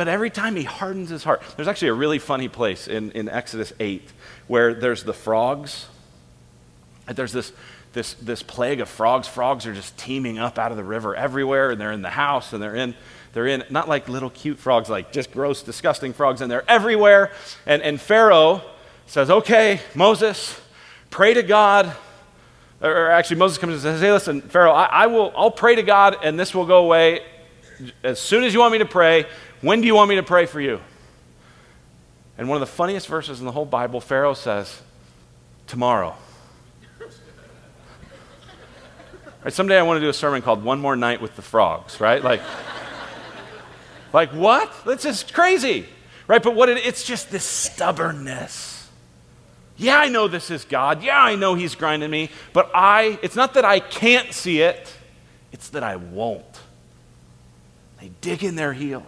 But 0.00 0.08
every 0.08 0.30
time 0.30 0.56
he 0.56 0.62
hardens 0.62 1.10
his 1.10 1.24
heart, 1.24 1.42
there's 1.56 1.68
actually 1.68 1.88
a 1.88 1.92
really 1.92 2.18
funny 2.18 2.48
place 2.48 2.88
in, 2.88 3.10
in 3.10 3.28
Exodus 3.28 3.74
8 3.78 4.00
where 4.48 4.72
there's 4.72 5.04
the 5.04 5.12
frogs. 5.12 5.88
There's 7.06 7.34
this, 7.34 7.52
this, 7.92 8.14
this 8.14 8.42
plague 8.42 8.80
of 8.80 8.88
frogs. 8.88 9.28
Frogs 9.28 9.66
are 9.66 9.74
just 9.74 9.98
teeming 9.98 10.38
up 10.38 10.58
out 10.58 10.70
of 10.70 10.78
the 10.78 10.84
river 10.84 11.14
everywhere, 11.14 11.70
and 11.70 11.78
they're 11.78 11.92
in 11.92 12.00
the 12.00 12.08
house, 12.08 12.54
and 12.54 12.62
they're 12.62 12.76
in, 12.76 12.94
they're 13.34 13.46
in 13.46 13.62
not 13.68 13.90
like 13.90 14.08
little 14.08 14.30
cute 14.30 14.58
frogs, 14.58 14.88
like 14.88 15.12
just 15.12 15.32
gross, 15.32 15.62
disgusting 15.62 16.14
frogs, 16.14 16.40
and 16.40 16.50
they're 16.50 16.64
everywhere. 16.66 17.30
And, 17.66 17.82
and 17.82 18.00
Pharaoh 18.00 18.62
says, 19.04 19.28
Okay, 19.28 19.82
Moses, 19.94 20.58
pray 21.10 21.34
to 21.34 21.42
God. 21.42 21.94
Or 22.80 23.10
actually, 23.10 23.36
Moses 23.36 23.58
comes 23.58 23.74
and 23.74 23.82
says, 23.82 24.00
Hey, 24.00 24.12
listen, 24.12 24.40
Pharaoh, 24.40 24.72
I, 24.72 24.84
I 24.86 25.06
will, 25.08 25.30
I'll 25.36 25.50
pray 25.50 25.74
to 25.74 25.82
God, 25.82 26.16
and 26.22 26.40
this 26.40 26.54
will 26.54 26.64
go 26.64 26.78
away. 26.78 27.20
As 28.02 28.18
soon 28.18 28.44
as 28.44 28.52
you 28.52 28.60
want 28.60 28.72
me 28.72 28.78
to 28.78 28.86
pray, 28.86 29.26
when 29.60 29.80
do 29.80 29.86
you 29.86 29.94
want 29.94 30.08
me 30.08 30.16
to 30.16 30.22
pray 30.22 30.46
for 30.46 30.60
you? 30.60 30.80
And 32.38 32.48
one 32.48 32.56
of 32.56 32.60
the 32.60 32.74
funniest 32.74 33.06
verses 33.06 33.40
in 33.40 33.46
the 33.46 33.52
whole 33.52 33.66
Bible, 33.66 34.00
Pharaoh 34.00 34.34
says, 34.34 34.80
Tomorrow. 35.66 36.16
right, 39.44 39.52
someday 39.52 39.78
I 39.78 39.82
want 39.82 39.98
to 39.98 40.00
do 40.00 40.08
a 40.08 40.14
sermon 40.14 40.42
called 40.42 40.64
One 40.64 40.80
More 40.80 40.96
Night 40.96 41.20
with 41.20 41.36
the 41.36 41.42
Frogs, 41.42 42.00
right? 42.00 42.24
Like, 42.24 42.40
like 44.12 44.30
what? 44.30 44.72
That's 44.84 45.04
just 45.04 45.34
crazy, 45.34 45.86
right? 46.26 46.42
But 46.42 46.54
what 46.54 46.68
it, 46.68 46.78
it's 46.78 47.04
just 47.04 47.30
this 47.30 47.44
stubbornness. 47.44 48.88
Yeah, 49.76 49.98
I 49.98 50.08
know 50.08 50.26
this 50.26 50.50
is 50.50 50.64
God. 50.64 51.02
Yeah, 51.02 51.20
I 51.20 51.36
know 51.36 51.54
He's 51.54 51.74
grinding 51.74 52.10
me. 52.10 52.30
But 52.52 52.70
I, 52.74 53.18
it's 53.22 53.36
not 53.36 53.54
that 53.54 53.64
I 53.64 53.80
can't 53.80 54.32
see 54.32 54.60
it, 54.60 54.92
it's 55.52 55.68
that 55.70 55.82
I 55.82 55.96
won't. 55.96 56.60
They 58.00 58.10
dig 58.20 58.42
in 58.42 58.56
their 58.56 58.72
heels. 58.72 59.04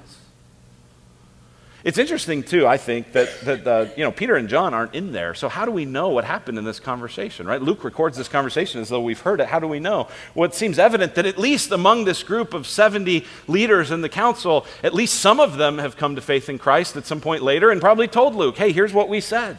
It's 1.84 1.98
interesting, 1.98 2.42
too, 2.42 2.66
I 2.66 2.76
think, 2.76 3.12
that, 3.12 3.28
that 3.42 3.66
uh, 3.66 3.86
you 3.96 4.04
know, 4.04 4.12
Peter 4.12 4.36
and 4.36 4.48
John 4.48 4.72
aren't 4.72 4.94
in 4.94 5.12
there. 5.12 5.34
So, 5.34 5.48
how 5.48 5.64
do 5.64 5.72
we 5.72 5.84
know 5.84 6.10
what 6.10 6.24
happened 6.24 6.58
in 6.58 6.64
this 6.64 6.78
conversation, 6.78 7.46
right? 7.46 7.60
Luke 7.60 7.82
records 7.82 8.16
this 8.16 8.28
conversation 8.28 8.80
as 8.80 8.88
though 8.88 9.00
we've 9.00 9.20
heard 9.20 9.40
it. 9.40 9.48
How 9.48 9.58
do 9.58 9.66
we 9.66 9.80
know? 9.80 10.08
Well, 10.34 10.48
it 10.48 10.54
seems 10.54 10.78
evident 10.78 11.14
that 11.16 11.26
at 11.26 11.38
least 11.38 11.72
among 11.72 12.04
this 12.04 12.22
group 12.22 12.54
of 12.54 12.66
70 12.66 13.26
leaders 13.48 13.90
in 13.90 14.00
the 14.00 14.08
council, 14.08 14.66
at 14.82 14.94
least 14.94 15.14
some 15.14 15.40
of 15.40 15.56
them 15.56 15.78
have 15.78 15.96
come 15.96 16.14
to 16.14 16.20
faith 16.20 16.48
in 16.48 16.58
Christ 16.58 16.96
at 16.96 17.06
some 17.06 17.20
point 17.20 17.42
later 17.42 17.70
and 17.70 17.80
probably 17.80 18.08
told 18.08 18.34
Luke, 18.34 18.56
hey, 18.56 18.72
here's 18.72 18.92
what 18.92 19.08
we 19.08 19.20
said. 19.20 19.58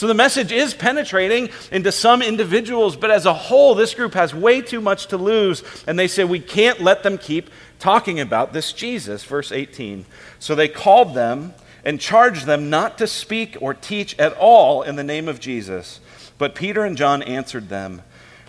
So 0.00 0.06
the 0.06 0.14
message 0.14 0.50
is 0.50 0.72
penetrating 0.72 1.50
into 1.70 1.92
some 1.92 2.22
individuals, 2.22 2.96
but 2.96 3.10
as 3.10 3.26
a 3.26 3.34
whole, 3.34 3.74
this 3.74 3.92
group 3.92 4.14
has 4.14 4.34
way 4.34 4.62
too 4.62 4.80
much 4.80 5.08
to 5.08 5.18
lose, 5.18 5.62
and 5.86 5.98
they 5.98 6.08
say 6.08 6.24
we 6.24 6.40
can't 6.40 6.80
let 6.80 7.02
them 7.02 7.18
keep 7.18 7.50
talking 7.78 8.18
about 8.18 8.54
this 8.54 8.72
Jesus. 8.72 9.24
Verse 9.24 9.52
18. 9.52 10.06
So 10.38 10.54
they 10.54 10.68
called 10.68 11.12
them 11.12 11.52
and 11.84 12.00
charged 12.00 12.46
them 12.46 12.70
not 12.70 12.96
to 12.96 13.06
speak 13.06 13.58
or 13.60 13.74
teach 13.74 14.18
at 14.18 14.32
all 14.38 14.80
in 14.80 14.96
the 14.96 15.04
name 15.04 15.28
of 15.28 15.38
Jesus. 15.38 16.00
But 16.38 16.54
Peter 16.54 16.82
and 16.82 16.96
John 16.96 17.22
answered 17.22 17.68
them, 17.68 18.00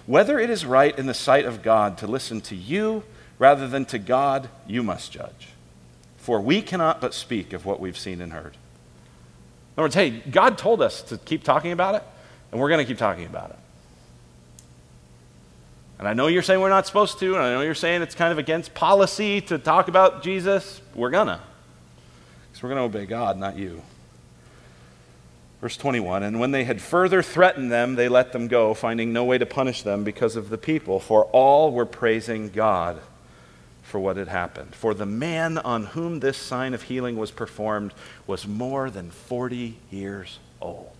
Whether 0.06 0.40
it 0.40 0.50
is 0.50 0.66
right 0.66 0.98
in 0.98 1.06
the 1.06 1.14
sight 1.14 1.44
of 1.44 1.62
God 1.62 1.98
to 1.98 2.08
listen 2.08 2.40
to 2.44 2.56
you 2.56 3.04
rather 3.40 3.68
than 3.68 3.84
to 3.88 4.00
God, 4.00 4.48
you 4.68 4.84
must 4.84 5.12
judge. 5.12 5.50
For 6.16 6.40
we 6.40 6.62
cannot 6.62 7.02
but 7.02 7.14
speak 7.14 7.52
of 7.52 7.66
what 7.66 7.82
we've 7.82 7.98
seen 7.98 8.22
and 8.22 8.32
heard. 8.32 8.56
In 9.72 9.82
other 9.82 9.86
words, 9.86 9.96
hey, 9.96 10.10
God 10.10 10.58
told 10.58 10.82
us 10.82 11.02
to 11.04 11.18
keep 11.18 11.44
talking 11.44 11.72
about 11.72 11.96
it, 11.96 12.04
and 12.52 12.60
we're 12.60 12.70
going 12.70 12.86
to 12.86 12.86
keep 12.86 12.98
talking 12.98 13.26
about 13.26 13.52
it. 13.52 13.60
And 15.98 16.08
I 16.08 16.14
know 16.14 16.28
you're 16.28 16.42
saying 16.42 16.60
we're 16.60 16.70
not 16.70 16.88
supposed 16.88 17.20
to, 17.20 17.36
and 17.36 17.44
I 17.44 17.54
know 17.54 17.62
you're 17.62 17.76
saying 17.76 18.02
it's 18.02 18.16
kind 18.16 18.32
of 18.32 18.38
against 18.38 18.74
policy 18.74 19.40
to 19.42 19.58
talk 19.58 19.88
about 19.88 20.24
Jesus. 20.24 20.82
We're 20.96 21.12
gonna. 21.12 21.40
Because 22.50 22.64
we're 22.64 22.70
gonna 22.70 22.84
obey 22.84 23.06
God, 23.06 23.38
not 23.38 23.56
you. 23.56 23.84
Verse 25.62 25.78
21 25.78 26.24
And 26.24 26.40
when 26.40 26.50
they 26.50 26.64
had 26.64 26.82
further 26.82 27.22
threatened 27.22 27.72
them, 27.72 27.96
they 27.96 28.10
let 28.10 28.34
them 28.34 28.48
go, 28.48 28.74
finding 28.74 29.14
no 29.14 29.24
way 29.24 29.38
to 29.38 29.46
punish 29.46 29.84
them 29.84 30.04
because 30.04 30.36
of 30.36 30.50
the 30.50 30.58
people, 30.58 31.00
for 31.00 31.26
all 31.26 31.72
were 31.72 31.86
praising 31.86 32.50
God 32.50 33.00
for 33.92 34.00
what 34.00 34.16
had 34.16 34.30
happened. 34.30 34.74
For 34.74 34.94
the 34.94 35.06
man 35.06 35.58
on 35.58 35.88
whom 35.88 36.22
this 36.22 36.38
sign 36.38 36.74
of 36.74 36.84
healing 36.84 37.18
was 37.18 37.30
performed 37.30 37.94
was 38.26 38.48
more 38.48 38.90
than 38.90 39.12
40 39.12 39.76
years 39.92 40.40
old. 40.62 40.96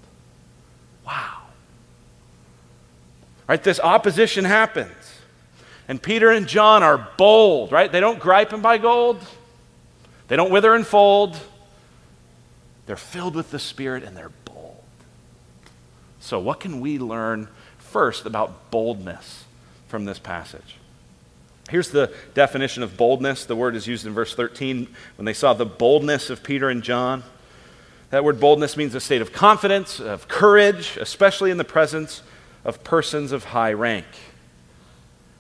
Wow. 1.06 1.38
Right? 3.48 3.64
This 3.64 3.80
opposition 3.80 4.44
happens. 4.44 4.92
And 5.88 6.02
Peter 6.02 6.32
and 6.32 6.48
John 6.48 6.84
are 6.84 7.10
bold, 7.18 7.72
right? 7.72 7.90
They 7.90 8.02
don't 8.02 8.20
gripe 8.20 8.52
and 8.52 8.62
buy 8.62 8.78
gold. 8.78 9.22
They 10.28 10.36
don't 10.36 10.52
wither 10.52 10.76
and 10.76 10.86
fold. 10.86 11.38
They're 12.88 12.98
filled 12.98 13.36
with 13.36 13.52
the 13.52 13.60
Spirit 13.60 14.04
and 14.04 14.18
they're 14.18 14.32
bold. 14.44 14.84
So, 16.20 16.40
what 16.40 16.60
can 16.60 16.82
we 16.82 17.00
learn 17.00 17.48
first 17.78 18.26
about 18.26 18.70
boldness 18.70 19.46
from 19.88 20.04
this 20.06 20.20
passage? 20.20 20.76
Here's 21.72 21.90
the 21.90 22.14
definition 22.34 22.84
of 22.84 22.98
boldness. 22.98 23.46
The 23.46 23.56
word 23.56 23.78
is 23.78 23.88
used 23.88 24.06
in 24.06 24.14
verse 24.14 24.36
13 24.36 24.88
when 25.16 25.26
they 25.26 25.34
saw 25.34 25.54
the 25.54 25.66
boldness 25.66 26.30
of 26.30 26.44
Peter 26.44 26.70
and 26.70 26.84
John. 26.84 27.24
That 28.10 28.26
word 28.26 28.42
boldness 28.42 28.76
means 28.76 28.94
a 28.94 29.00
state 29.00 29.22
of 29.22 29.32
confidence, 29.32 30.02
of 30.02 30.28
courage, 30.28 30.98
especially 30.98 31.50
in 31.50 31.58
the 31.58 31.64
presence 31.64 32.24
of 32.66 32.84
persons 32.84 33.32
of 33.32 33.46
high 33.46 33.72
rank. 33.72 34.06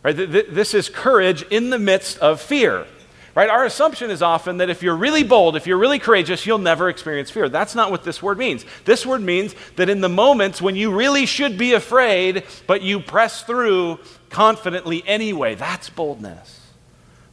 Right? 0.03 0.13
This 0.13 0.73
is 0.73 0.87
courage 0.87 1.43
in 1.43 1.69
the 1.69 1.77
midst 1.77 2.17
of 2.19 2.39
fear. 2.39 2.87
Right? 3.35 3.49
Our 3.49 3.65
assumption 3.65 4.09
is 4.09 4.21
often 4.21 4.57
that 4.57 4.69
if 4.69 4.81
you're 4.81 4.95
really 4.95 5.23
bold, 5.23 5.57
if 5.57 5.67
you're 5.67 5.77
really 5.77 5.99
courageous, 5.99 6.45
you'll 6.45 6.59
never 6.59 6.87
experience 6.87 7.29
fear. 7.29 7.49
That's 7.49 7.75
not 7.75 7.91
what 7.91 8.05
this 8.05 8.23
word 8.23 8.37
means. 8.37 8.65
This 8.85 9.05
word 9.05 9.21
means 9.21 9.53
that 9.75 9.89
in 9.89 9.99
the 9.99 10.09
moments 10.09 10.61
when 10.61 10.77
you 10.77 10.95
really 10.95 11.25
should 11.25 11.57
be 11.57 11.73
afraid, 11.73 12.43
but 12.67 12.81
you 12.81 13.01
press 13.01 13.43
through 13.43 13.99
confidently 14.31 15.03
anyway, 15.05 15.53
that's 15.53 15.89
boldness. 15.89 16.61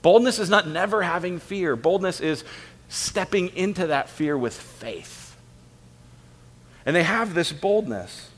Boldness 0.03 0.39
is 0.39 0.51
not 0.51 0.69
never 0.69 1.03
having 1.03 1.39
fear, 1.39 1.77
boldness 1.77 2.21
is 2.21 2.45
stepping 2.89 3.49
into 3.57 3.87
that 3.87 4.09
fear 4.09 4.37
with 4.37 4.55
faith. 4.55 5.37
And 6.85 6.95
they 6.95 7.03
have 7.03 7.35
this 7.35 7.53
boldness. 7.53 8.31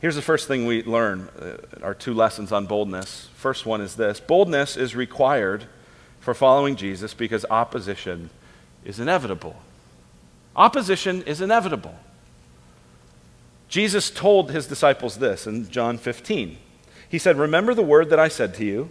Here's 0.00 0.16
the 0.16 0.22
first 0.22 0.48
thing 0.48 0.66
we 0.66 0.82
learn 0.82 1.28
uh, 1.40 1.56
our 1.82 1.94
two 1.94 2.12
lessons 2.12 2.52
on 2.52 2.66
boldness. 2.66 3.30
First 3.34 3.64
one 3.64 3.80
is 3.80 3.96
this 3.96 4.20
boldness 4.20 4.76
is 4.76 4.94
required 4.94 5.64
for 6.20 6.34
following 6.34 6.76
Jesus 6.76 7.14
because 7.14 7.46
opposition 7.48 8.28
is 8.84 9.00
inevitable. 9.00 9.56
Opposition 10.56 11.22
is 11.22 11.40
inevitable. 11.40 11.94
Jesus 13.68 14.10
told 14.10 14.50
his 14.50 14.66
disciples 14.66 15.18
this 15.18 15.46
in 15.46 15.70
John 15.70 15.96
15. 15.96 16.58
He 17.08 17.18
said, 17.18 17.36
Remember 17.36 17.74
the 17.74 17.82
word 17.82 18.10
that 18.10 18.18
I 18.18 18.28
said 18.28 18.54
to 18.54 18.64
you. 18.64 18.90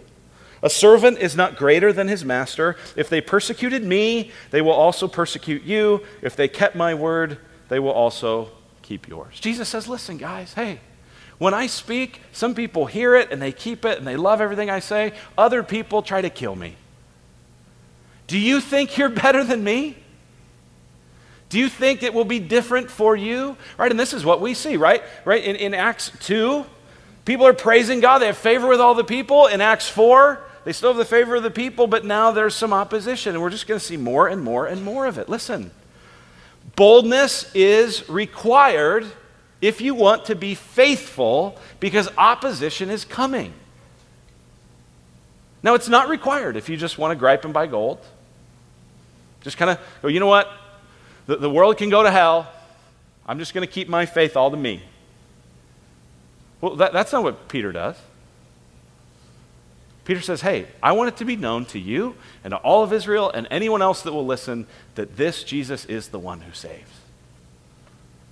A 0.62 0.70
servant 0.70 1.18
is 1.18 1.36
not 1.36 1.56
greater 1.56 1.92
than 1.92 2.08
his 2.08 2.24
master. 2.24 2.76
If 2.96 3.10
they 3.10 3.20
persecuted 3.20 3.84
me, 3.84 4.30
they 4.50 4.62
will 4.62 4.72
also 4.72 5.06
persecute 5.06 5.62
you. 5.62 6.02
If 6.22 6.36
they 6.36 6.48
kept 6.48 6.74
my 6.74 6.94
word, 6.94 7.38
they 7.68 7.78
will 7.78 7.92
also 7.92 8.50
keep 8.80 9.06
yours. 9.06 9.38
Jesus 9.40 9.68
says, 9.68 9.88
Listen, 9.88 10.16
guys, 10.16 10.54
hey, 10.54 10.80
when 11.38 11.52
I 11.52 11.66
speak, 11.66 12.20
some 12.32 12.54
people 12.54 12.86
hear 12.86 13.14
it 13.14 13.30
and 13.30 13.42
they 13.42 13.52
keep 13.52 13.84
it 13.84 13.98
and 13.98 14.06
they 14.06 14.16
love 14.16 14.40
everything 14.40 14.70
I 14.70 14.78
say. 14.78 15.12
Other 15.36 15.62
people 15.62 16.00
try 16.00 16.22
to 16.22 16.30
kill 16.30 16.56
me. 16.56 16.76
Do 18.26 18.38
you 18.38 18.60
think 18.60 18.96
you're 18.96 19.08
better 19.24 19.44
than 19.44 19.62
me? 19.62 19.98
Do 21.50 21.58
you 21.58 21.68
think 21.68 22.02
it 22.02 22.14
will 22.14 22.24
be 22.24 22.38
different 22.38 22.90
for 22.90 23.14
you? 23.14 23.56
Right? 23.78 23.90
And 23.90 24.00
this 24.00 24.12
is 24.12 24.24
what 24.24 24.40
we 24.40 24.54
see, 24.54 24.76
right? 24.76 25.02
Right? 25.24 25.44
In, 25.44 25.56
in 25.56 25.74
Acts 25.74 26.10
2, 26.20 26.64
people 27.24 27.46
are 27.46 27.52
praising 27.52 28.00
God. 28.00 28.18
They 28.18 28.26
have 28.26 28.36
favor 28.36 28.68
with 28.68 28.80
all 28.80 28.94
the 28.94 29.04
people. 29.04 29.46
In 29.46 29.60
Acts 29.60 29.88
4, 29.88 30.40
they 30.64 30.72
still 30.72 30.90
have 30.90 30.96
the 30.96 31.04
favor 31.04 31.36
of 31.36 31.42
the 31.42 31.50
people, 31.50 31.86
but 31.86 32.04
now 32.04 32.30
there's 32.30 32.54
some 32.54 32.72
opposition. 32.72 33.34
And 33.34 33.42
we're 33.42 33.50
just 33.50 33.66
going 33.66 33.78
to 33.78 33.84
see 33.84 33.96
more 33.96 34.28
and 34.28 34.42
more 34.42 34.66
and 34.66 34.82
more 34.82 35.06
of 35.06 35.18
it. 35.18 35.28
Listen, 35.28 35.70
boldness 36.76 37.54
is 37.54 38.08
required 38.08 39.06
if 39.60 39.80
you 39.80 39.94
want 39.94 40.26
to 40.26 40.34
be 40.34 40.54
faithful 40.54 41.58
because 41.80 42.08
opposition 42.18 42.90
is 42.90 43.04
coming. 43.04 43.52
Now, 45.62 45.74
it's 45.74 45.88
not 45.88 46.10
required 46.10 46.56
if 46.56 46.68
you 46.68 46.76
just 46.76 46.98
want 46.98 47.12
to 47.12 47.16
gripe 47.16 47.46
and 47.46 47.54
buy 47.54 47.66
gold. 47.66 47.98
Just 49.40 49.56
kind 49.56 49.70
of 49.70 49.78
go, 50.02 50.08
you 50.08 50.20
know 50.20 50.26
what? 50.26 50.50
The, 51.26 51.36
the 51.36 51.48
world 51.48 51.78
can 51.78 51.88
go 51.88 52.02
to 52.02 52.10
hell. 52.10 52.50
I'm 53.26 53.38
just 53.38 53.54
going 53.54 53.66
to 53.66 53.72
keep 53.72 53.88
my 53.88 54.04
faith 54.04 54.36
all 54.36 54.50
to 54.50 54.56
me. 54.56 54.82
Well, 56.64 56.76
that, 56.76 56.94
that's 56.94 57.12
not 57.12 57.22
what 57.22 57.48
Peter 57.48 57.72
does. 57.72 57.94
Peter 60.06 60.22
says, 60.22 60.40
Hey, 60.40 60.66
I 60.82 60.92
want 60.92 61.08
it 61.08 61.18
to 61.18 61.26
be 61.26 61.36
known 61.36 61.66
to 61.66 61.78
you 61.78 62.16
and 62.42 62.52
to 62.52 62.56
all 62.56 62.82
of 62.82 62.90
Israel 62.90 63.30
and 63.30 63.46
anyone 63.50 63.82
else 63.82 64.00
that 64.00 64.14
will 64.14 64.24
listen 64.24 64.66
that 64.94 65.18
this 65.18 65.44
Jesus 65.44 65.84
is 65.84 66.08
the 66.08 66.18
one 66.18 66.40
who 66.40 66.54
saves. 66.54 66.90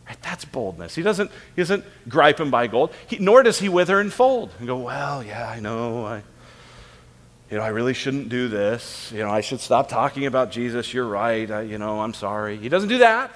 Right? 0.09 0.17
That's 0.23 0.47
boldness. 0.47 0.95
He 0.95 1.03
doesn't, 1.03 1.31
he 1.55 1.61
doesn't 1.61 1.85
gripe 2.09 2.41
and 2.41 2.51
buy 2.51 2.69
gold, 2.69 2.95
he, 3.07 3.19
nor 3.19 3.43
does 3.43 3.59
he 3.59 3.69
wither 3.69 4.01
and 4.01 4.11
fold 4.11 4.51
and 4.59 4.67
go, 4.67 4.79
Well, 4.79 5.23
yeah, 5.23 5.47
I 5.47 5.61
know. 5.61 6.07
I, 6.07 6.23
you 7.51 7.59
know, 7.59 7.63
I 7.63 7.69
really 7.69 7.93
shouldn't 7.93 8.31
do 8.31 8.49
this. 8.49 9.13
You 9.13 9.19
know, 9.19 9.31
I 9.31 9.43
should 9.43 9.61
stop 9.61 9.91
talking 9.91 10.25
about 10.25 10.51
Jesus. 10.51 10.95
You're 10.95 11.07
right. 11.07 11.51
I, 11.51 11.61
you 11.63 11.77
know, 11.77 12.01
I'm 12.01 12.15
sorry. 12.15 12.57
He 12.57 12.71
doesn't 12.71 12.89
do 12.89 12.99
that. 12.99 13.31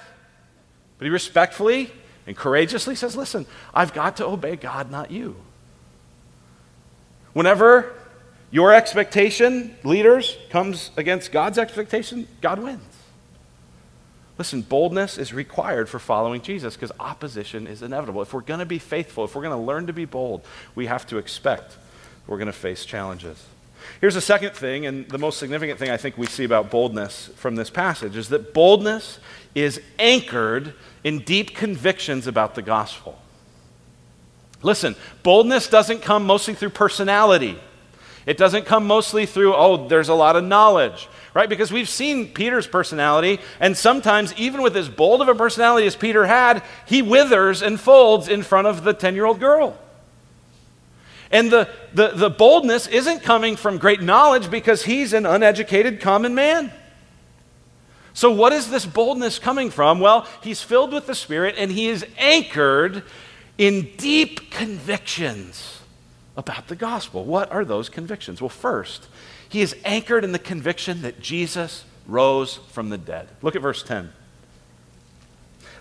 But 0.97 1.05
he 1.05 1.11
respectfully 1.11 1.91
and 2.27 2.35
courageously 2.35 2.95
says, 2.95 3.15
Listen, 3.15 3.47
I've 3.73 3.93
got 3.93 4.17
to 4.17 4.25
obey 4.25 4.57
God, 4.57 4.91
not 4.91 5.09
you. 5.09 5.35
Whenever 7.33 7.93
your 8.51 8.73
expectation, 8.73 9.75
leaders, 9.83 10.37
comes 10.49 10.91
against 10.97 11.31
God's 11.31 11.57
expectation, 11.57 12.27
God 12.41 12.59
wins. 12.59 12.83
Listen, 14.37 14.61
boldness 14.61 15.17
is 15.17 15.33
required 15.33 15.89
for 15.89 15.97
following 15.97 16.41
Jesus 16.41 16.75
because 16.75 16.91
opposition 16.99 17.65
is 17.65 17.81
inevitable. 17.81 18.21
If 18.21 18.33
we're 18.33 18.41
going 18.41 18.59
to 18.59 18.67
be 18.67 18.77
faithful, 18.77 19.25
if 19.25 19.35
we're 19.35 19.41
going 19.41 19.57
to 19.57 19.65
learn 19.65 19.87
to 19.87 19.93
be 19.93 20.05
bold, 20.05 20.45
we 20.75 20.85
have 20.85 21.07
to 21.07 21.17
expect 21.17 21.75
we're 22.27 22.37
going 22.37 22.47
to 22.47 22.53
face 22.53 22.85
challenges. 22.85 23.43
Here's 24.01 24.13
the 24.13 24.21
second 24.21 24.53
thing, 24.53 24.85
and 24.85 25.07
the 25.09 25.17
most 25.17 25.39
significant 25.39 25.79
thing 25.79 25.89
I 25.89 25.97
think 25.97 26.17
we 26.17 26.27
see 26.27 26.43
about 26.43 26.69
boldness 26.69 27.29
from 27.35 27.55
this 27.55 27.69
passage 27.69 28.15
is 28.15 28.29
that 28.29 28.53
boldness 28.53 29.19
is 29.55 29.81
anchored 29.97 30.73
in 31.03 31.19
deep 31.19 31.55
convictions 31.55 32.27
about 32.27 32.55
the 32.55 32.61
gospel. 32.61 33.19
Listen, 34.61 34.95
boldness 35.23 35.67
doesn't 35.67 36.01
come 36.01 36.25
mostly 36.25 36.53
through 36.53 36.69
personality. 36.69 37.57
It 38.25 38.37
doesn't 38.37 38.65
come 38.65 38.85
mostly 38.85 39.25
through, 39.25 39.55
oh, 39.55 39.87
there's 39.87 40.09
a 40.09 40.13
lot 40.13 40.35
of 40.35 40.43
knowledge, 40.43 41.07
right? 41.33 41.47
Because 41.47 41.71
we've 41.71 41.87
seen 41.87 42.33
Peter's 42.33 42.67
personality, 42.67 43.39
and 43.59 43.77
sometimes, 43.77 44.33
even 44.33 44.61
with 44.61 44.75
as 44.75 44.89
bold 44.89 45.21
of 45.21 45.29
a 45.29 45.35
personality 45.35 45.87
as 45.87 45.95
Peter 45.95 46.25
had, 46.25 46.61
he 46.85 47.01
withers 47.01 47.61
and 47.61 47.79
folds 47.79 48.27
in 48.27 48.43
front 48.43 48.67
of 48.67 48.83
the 48.83 48.93
10 48.93 49.15
year 49.15 49.25
old 49.25 49.39
girl. 49.39 49.77
And 51.31 51.51
the, 51.51 51.69
the, 51.93 52.09
the 52.09 52.29
boldness 52.29 52.87
isn't 52.87 53.23
coming 53.23 53.55
from 53.55 53.77
great 53.77 54.01
knowledge 54.01 54.49
because 54.49 54.83
he's 54.83 55.13
an 55.13 55.25
uneducated 55.25 55.99
common 55.99 56.35
man. 56.35 56.71
So, 58.13 58.31
what 58.31 58.51
is 58.51 58.69
this 58.69 58.85
boldness 58.85 59.37
coming 59.37 59.69
from? 59.69 59.99
Well, 59.99 60.27
he's 60.41 60.61
filled 60.61 60.91
with 60.91 61.05
the 61.05 61.13
Spirit 61.13 61.55
and 61.57 61.71
he 61.71 61.87
is 61.87 62.05
anchored 62.17 63.03
in 63.57 63.89
deep 63.97 64.49
convictions 64.49 65.81
about 66.35 66.67
the 66.67 66.75
gospel. 66.75 67.25
What 67.25 67.51
are 67.51 67.65
those 67.65 67.89
convictions? 67.89 68.41
Well, 68.41 68.49
first, 68.49 69.07
he 69.49 69.61
is 69.61 69.75
anchored 69.85 70.23
in 70.23 70.31
the 70.31 70.39
conviction 70.39 71.01
that 71.01 71.19
Jesus 71.19 71.83
rose 72.07 72.55
from 72.69 72.89
the 72.89 72.97
dead. 72.97 73.27
Look 73.41 73.55
at 73.55 73.61
verse 73.61 73.83
10. 73.83 74.11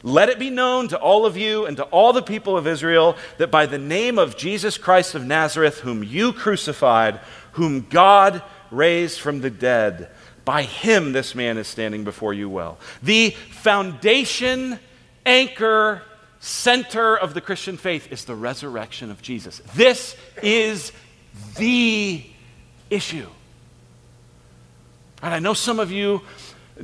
Let 0.02 0.28
it 0.28 0.38
be 0.38 0.50
known 0.50 0.88
to 0.88 0.98
all 0.98 1.26
of 1.26 1.36
you 1.36 1.66
and 1.66 1.76
to 1.76 1.84
all 1.84 2.12
the 2.12 2.22
people 2.22 2.56
of 2.56 2.66
Israel 2.66 3.16
that 3.38 3.50
by 3.50 3.66
the 3.66 3.78
name 3.78 4.18
of 4.18 4.36
Jesus 4.36 4.78
Christ 4.78 5.14
of 5.14 5.24
Nazareth, 5.24 5.80
whom 5.80 6.02
you 6.02 6.32
crucified, 6.32 7.20
whom 7.52 7.86
God 7.88 8.42
raised 8.70 9.20
from 9.20 9.40
the 9.40 9.50
dead, 9.50 10.10
by 10.44 10.62
him 10.62 11.12
this 11.12 11.34
man 11.34 11.58
is 11.58 11.66
standing 11.66 12.04
before 12.04 12.32
you 12.32 12.48
well. 12.48 12.78
The 13.02 13.30
foundation, 13.30 14.78
anchor, 15.24 16.02
center 16.38 17.16
of 17.16 17.34
the 17.34 17.40
Christian 17.40 17.76
faith 17.76 18.12
is 18.12 18.24
the 18.24 18.34
resurrection 18.34 19.10
of 19.10 19.20
Jesus. 19.22 19.60
This 19.74 20.16
is 20.42 20.92
the 21.56 22.24
issue. 22.90 23.28
And 25.22 25.34
I 25.34 25.38
know 25.40 25.54
some 25.54 25.80
of 25.80 25.90
you 25.90 26.22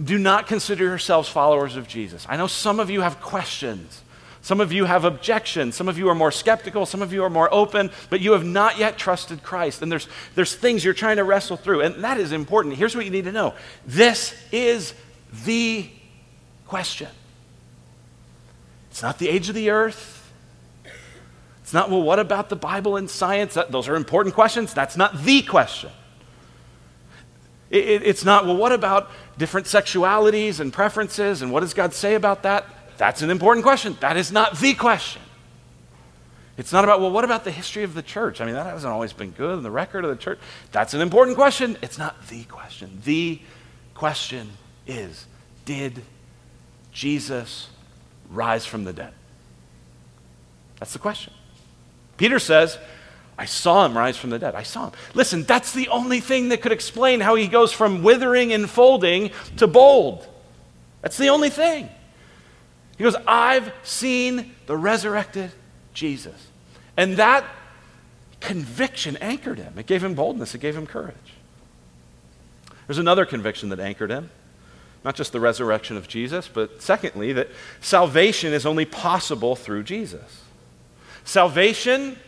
do 0.02 0.18
not 0.18 0.46
consider 0.46 0.84
yourselves 0.84 1.28
followers 1.28 1.76
of 1.76 1.86
Jesus. 1.86 2.26
I 2.28 2.36
know 2.36 2.46
some 2.46 2.80
of 2.80 2.90
you 2.90 3.02
have 3.02 3.20
questions. 3.20 4.02
Some 4.40 4.60
of 4.60 4.72
you 4.72 4.86
have 4.86 5.04
objections. 5.04 5.76
Some 5.76 5.88
of 5.88 5.98
you 5.98 6.08
are 6.08 6.14
more 6.14 6.32
skeptical. 6.32 6.84
Some 6.84 7.00
of 7.00 7.12
you 7.12 7.22
are 7.22 7.30
more 7.30 7.52
open, 7.54 7.90
but 8.10 8.20
you 8.20 8.32
have 8.32 8.44
not 8.44 8.76
yet 8.76 8.98
trusted 8.98 9.42
Christ. 9.42 9.82
And 9.82 9.92
there's, 9.92 10.08
there's 10.34 10.54
things 10.54 10.84
you're 10.84 10.94
trying 10.94 11.16
to 11.16 11.24
wrestle 11.24 11.56
through. 11.56 11.82
And 11.82 12.02
that 12.02 12.18
is 12.18 12.32
important. 12.32 12.74
Here's 12.74 12.96
what 12.96 13.04
you 13.04 13.10
need 13.10 13.24
to 13.24 13.32
know 13.32 13.54
this 13.86 14.34
is 14.50 14.94
the 15.44 15.88
question. 16.66 17.08
It's 18.90 19.02
not 19.02 19.18
the 19.18 19.28
age 19.28 19.48
of 19.48 19.54
the 19.54 19.70
earth. 19.70 20.18
It's 21.62 21.72
not, 21.72 21.88
well, 21.88 22.02
what 22.02 22.18
about 22.18 22.48
the 22.48 22.56
Bible 22.56 22.96
and 22.96 23.08
science? 23.08 23.54
That, 23.54 23.70
those 23.70 23.88
are 23.88 23.94
important 23.94 24.34
questions. 24.34 24.74
That's 24.74 24.96
not 24.96 25.22
the 25.22 25.42
question. 25.42 25.90
It, 27.70 27.88
it, 27.88 28.02
it's 28.02 28.24
not, 28.24 28.44
well, 28.44 28.56
what 28.56 28.72
about 28.72 29.10
different 29.38 29.66
sexualities 29.66 30.60
and 30.60 30.72
preferences 30.72 31.42
and 31.42 31.52
what 31.52 31.60
does 31.60 31.74
God 31.74 31.94
say 31.94 32.14
about 32.14 32.42
that? 32.42 32.66
That's 32.98 33.22
an 33.22 33.30
important 33.30 33.64
question. 33.64 33.96
That 34.00 34.16
is 34.16 34.30
not 34.30 34.58
the 34.58 34.74
question. 34.74 35.22
It's 36.58 36.72
not 36.72 36.84
about, 36.84 37.00
well, 37.00 37.10
what 37.10 37.24
about 37.24 37.44
the 37.44 37.50
history 37.50 37.82
of 37.82 37.94
the 37.94 38.02
church? 38.02 38.40
I 38.40 38.44
mean, 38.44 38.54
that 38.54 38.66
hasn't 38.66 38.92
always 38.92 39.12
been 39.12 39.30
good, 39.30 39.56
and 39.56 39.64
the 39.64 39.70
record 39.70 40.04
of 40.04 40.10
the 40.10 40.22
church. 40.22 40.38
That's 40.70 40.92
an 40.92 41.00
important 41.00 41.36
question. 41.36 41.78
It's 41.82 41.98
not 41.98 42.28
the 42.28 42.44
question. 42.44 43.00
The 43.04 43.40
question 43.94 44.50
is 44.86 45.26
Did 45.64 46.02
Jesus 46.92 47.68
rise 48.30 48.66
from 48.66 48.84
the 48.84 48.92
dead? 48.92 49.12
That's 50.78 50.92
the 50.92 50.98
question. 50.98 51.32
Peter 52.18 52.38
says, 52.38 52.78
I 53.38 53.46
saw 53.46 53.86
him 53.86 53.96
rise 53.96 54.16
from 54.16 54.30
the 54.30 54.38
dead. 54.38 54.54
I 54.54 54.62
saw 54.62 54.86
him. 54.86 54.92
Listen, 55.14 55.44
that's 55.44 55.72
the 55.72 55.88
only 55.88 56.20
thing 56.20 56.50
that 56.50 56.60
could 56.60 56.72
explain 56.72 57.20
how 57.20 57.34
he 57.34 57.48
goes 57.48 57.72
from 57.72 58.02
withering 58.02 58.52
and 58.52 58.68
folding 58.68 59.30
to 59.56 59.66
bold. 59.66 60.26
That's 61.00 61.16
the 61.16 61.28
only 61.28 61.50
thing. 61.50 61.88
He 62.96 63.04
goes, 63.04 63.16
I've 63.26 63.72
seen 63.82 64.54
the 64.66 64.76
resurrected 64.76 65.50
Jesus. 65.94 66.48
And 66.96 67.16
that 67.16 67.44
conviction 68.40 69.16
anchored 69.16 69.58
him. 69.58 69.78
It 69.78 69.86
gave 69.86 70.04
him 70.04 70.14
boldness, 70.14 70.54
it 70.54 70.60
gave 70.60 70.76
him 70.76 70.86
courage. 70.86 71.16
There's 72.86 72.98
another 72.98 73.24
conviction 73.24 73.70
that 73.70 73.80
anchored 73.80 74.10
him. 74.10 74.30
Not 75.04 75.16
just 75.16 75.32
the 75.32 75.40
resurrection 75.40 75.96
of 75.96 76.06
Jesus, 76.06 76.48
but 76.48 76.80
secondly, 76.80 77.32
that 77.32 77.48
salvation 77.80 78.52
is 78.52 78.64
only 78.64 78.84
possible 78.84 79.56
through 79.56 79.82
Jesus. 79.82 80.42
Salvation, 81.24 82.18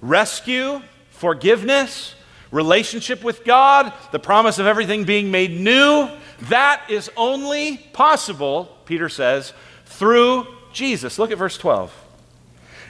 rescue, 0.00 0.82
forgiveness, 1.10 2.14
relationship 2.50 3.24
with 3.24 3.44
God, 3.44 3.92
the 4.12 4.18
promise 4.18 4.58
of 4.58 4.66
everything 4.66 5.04
being 5.04 5.30
made 5.30 5.58
new, 5.58 6.08
that 6.42 6.82
is 6.88 7.10
only 7.16 7.78
possible, 7.92 8.76
Peter 8.84 9.08
says, 9.08 9.52
through 9.84 10.46
Jesus. 10.72 11.18
Look 11.18 11.30
at 11.30 11.38
verse 11.38 11.58
12. 11.58 11.92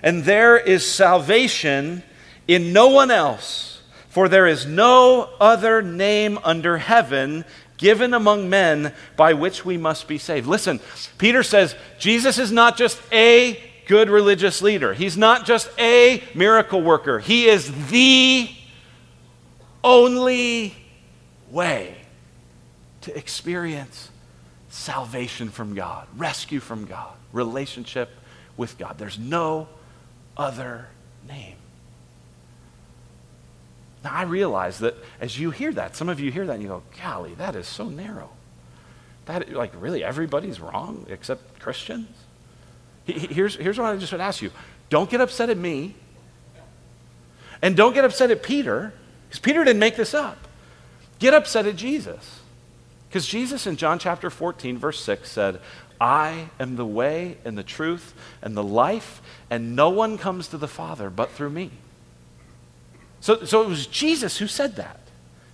And 0.03 0.25
there 0.25 0.59
is 0.59 0.89
salvation 0.89 2.03
in 2.47 2.73
no 2.73 2.89
one 2.89 3.11
else, 3.11 3.83
for 4.09 4.29
there 4.29 4.47
is 4.47 4.67
no 4.67 5.31
other 5.41 5.83
name 5.83 6.39
under 6.45 6.79
heaven 6.79 7.45
given 7.77 8.15
among 8.15 8.49
men 8.49 8.93
by 9.17 9.35
which 9.35 9.65
we 9.65 9.77
must 9.77 10.09
be 10.09 10.19
saved. 10.19 10.47
Listen, 10.47 10.81
Peter 11.19 11.43
says 11.43 11.75
Jesus 11.99 12.39
is 12.39 12.51
not 12.51 12.77
just 12.77 13.01
a 13.13 13.61
good 13.87 14.11
religious 14.11 14.63
leader, 14.63 14.95
he's 14.95 15.17
not 15.17 15.47
just 15.47 15.71
a 15.79 16.23
miracle 16.35 16.83
worker, 16.83 17.19
he 17.19 17.47
is 17.47 17.89
the 17.89 18.51
only 19.83 20.75
way 21.51 21.97
to 23.03 23.17
experience 23.17 24.11
salvation 24.69 25.49
from 25.49 25.75
God, 25.75 26.07
rescue 26.17 26.61
from 26.61 26.85
God, 26.85 27.15
relationship 27.33 28.11
with 28.57 28.77
God. 28.79 28.99
There's 28.99 29.19
no 29.19 29.69
other 30.37 30.89
name. 31.29 31.57
Now, 34.03 34.13
I 34.13 34.23
realize 34.23 34.79
that 34.81 34.95
as 35.21 35.39
you 35.39 35.51
hear 35.51 35.73
that, 35.73 35.97
some 35.97 36.09
of 36.09 36.21
you 36.21 36.31
hear 36.31 36.47
that 36.47 36.55
and 36.55 36.63
you 36.63 36.69
go, 36.69 36.83
golly, 37.03 37.35
that 37.35 37.57
is 37.57 37.67
so 37.67 37.89
narrow. 37.89 38.31
That, 39.25 39.53
like, 39.53 39.73
really, 39.81 40.05
everybody's 40.05 40.61
wrong 40.61 41.07
except 41.09 41.59
Christians? 41.59 42.09
Here's, 43.07 43.55
here's 43.55 43.79
what 43.79 43.87
I 43.87 43.97
just 43.97 44.13
would 44.13 44.21
ask 44.21 44.43
you 44.43 44.51
don't 44.89 45.09
get 45.09 45.21
upset 45.21 45.51
at 45.51 45.57
me, 45.57 45.95
and 47.63 47.77
don't 47.77 47.95
get 47.95 48.05
upset 48.05 48.31
at 48.31 48.43
Peter, 48.43 48.93
because 49.29 49.41
Peter 49.41 49.65
didn't 49.65 49.81
make 49.81 49.97
this 49.97 50.15
up. 50.15 50.39
Get 51.19 51.33
upset 51.33 51.67
at 51.67 51.77
Jesus. 51.77 52.41
Because 53.09 53.27
Jesus 53.27 53.67
in 53.67 53.77
John 53.77 53.99
chapter 53.99 54.29
14, 54.29 54.77
verse 54.77 55.01
6 55.03 55.31
said, 55.31 55.61
I 56.01 56.51
am 56.61 56.77
the 56.77 56.85
way 56.85 57.39
and 57.45 57.57
the 57.57 57.63
truth 57.63 58.13
and 58.43 58.57
the 58.57 58.63
life, 58.63 59.23
and 59.49 59.75
no 59.75 59.89
one 59.89 60.19
comes 60.19 60.49
to 60.49 60.59
the 60.59 60.69
Father 60.69 61.09
but 61.09 61.31
through 61.31 61.51
me. 61.51 61.71
So, 63.21 63.45
so 63.45 63.63
it 63.63 63.69
was 63.69 63.87
Jesus 63.87 64.39
who 64.39 64.47
said 64.47 64.77
that. 64.77 65.01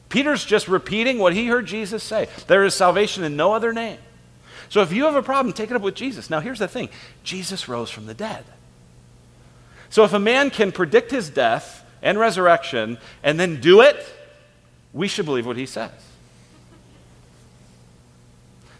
Peter's 0.09 0.45
just 0.45 0.69
repeating 0.69 1.19
what 1.19 1.33
he 1.33 1.47
heard 1.47 1.67
Jesus 1.67 2.03
say. 2.03 2.29
There 2.49 2.65
is 2.65 2.75
salvation 2.75 3.25
in 3.25 3.37
no 3.37 3.55
other 3.55 3.73
name. 3.73 3.99
So 4.73 4.81
if 4.81 4.91
you 4.91 5.05
have 5.05 5.17
a 5.17 5.23
problem, 5.23 5.53
take 5.53 5.71
it 5.71 5.77
up 5.77 5.83
with 5.83 5.95
Jesus. 5.95 6.31
Now, 6.31 6.41
here's 6.41 6.59
the 6.59 6.67
thing 6.67 6.89
Jesus 7.25 7.69
rose 7.69 7.91
from 7.91 8.07
the 8.07 8.15
dead. 8.15 8.43
So 9.91 10.03
if 10.05 10.15
a 10.15 10.19
man 10.19 10.49
can 10.49 10.73
predict 10.73 11.11
his 11.11 11.29
death 11.29 11.85
and 12.01 12.19
resurrection 12.19 12.97
and 13.23 13.39
then 13.39 13.61
do 13.61 13.83
it, 13.83 14.03
we 14.95 15.09
should 15.09 15.27
believe 15.27 15.45
what 15.45 15.59
he 15.59 15.67
says. 15.67 15.91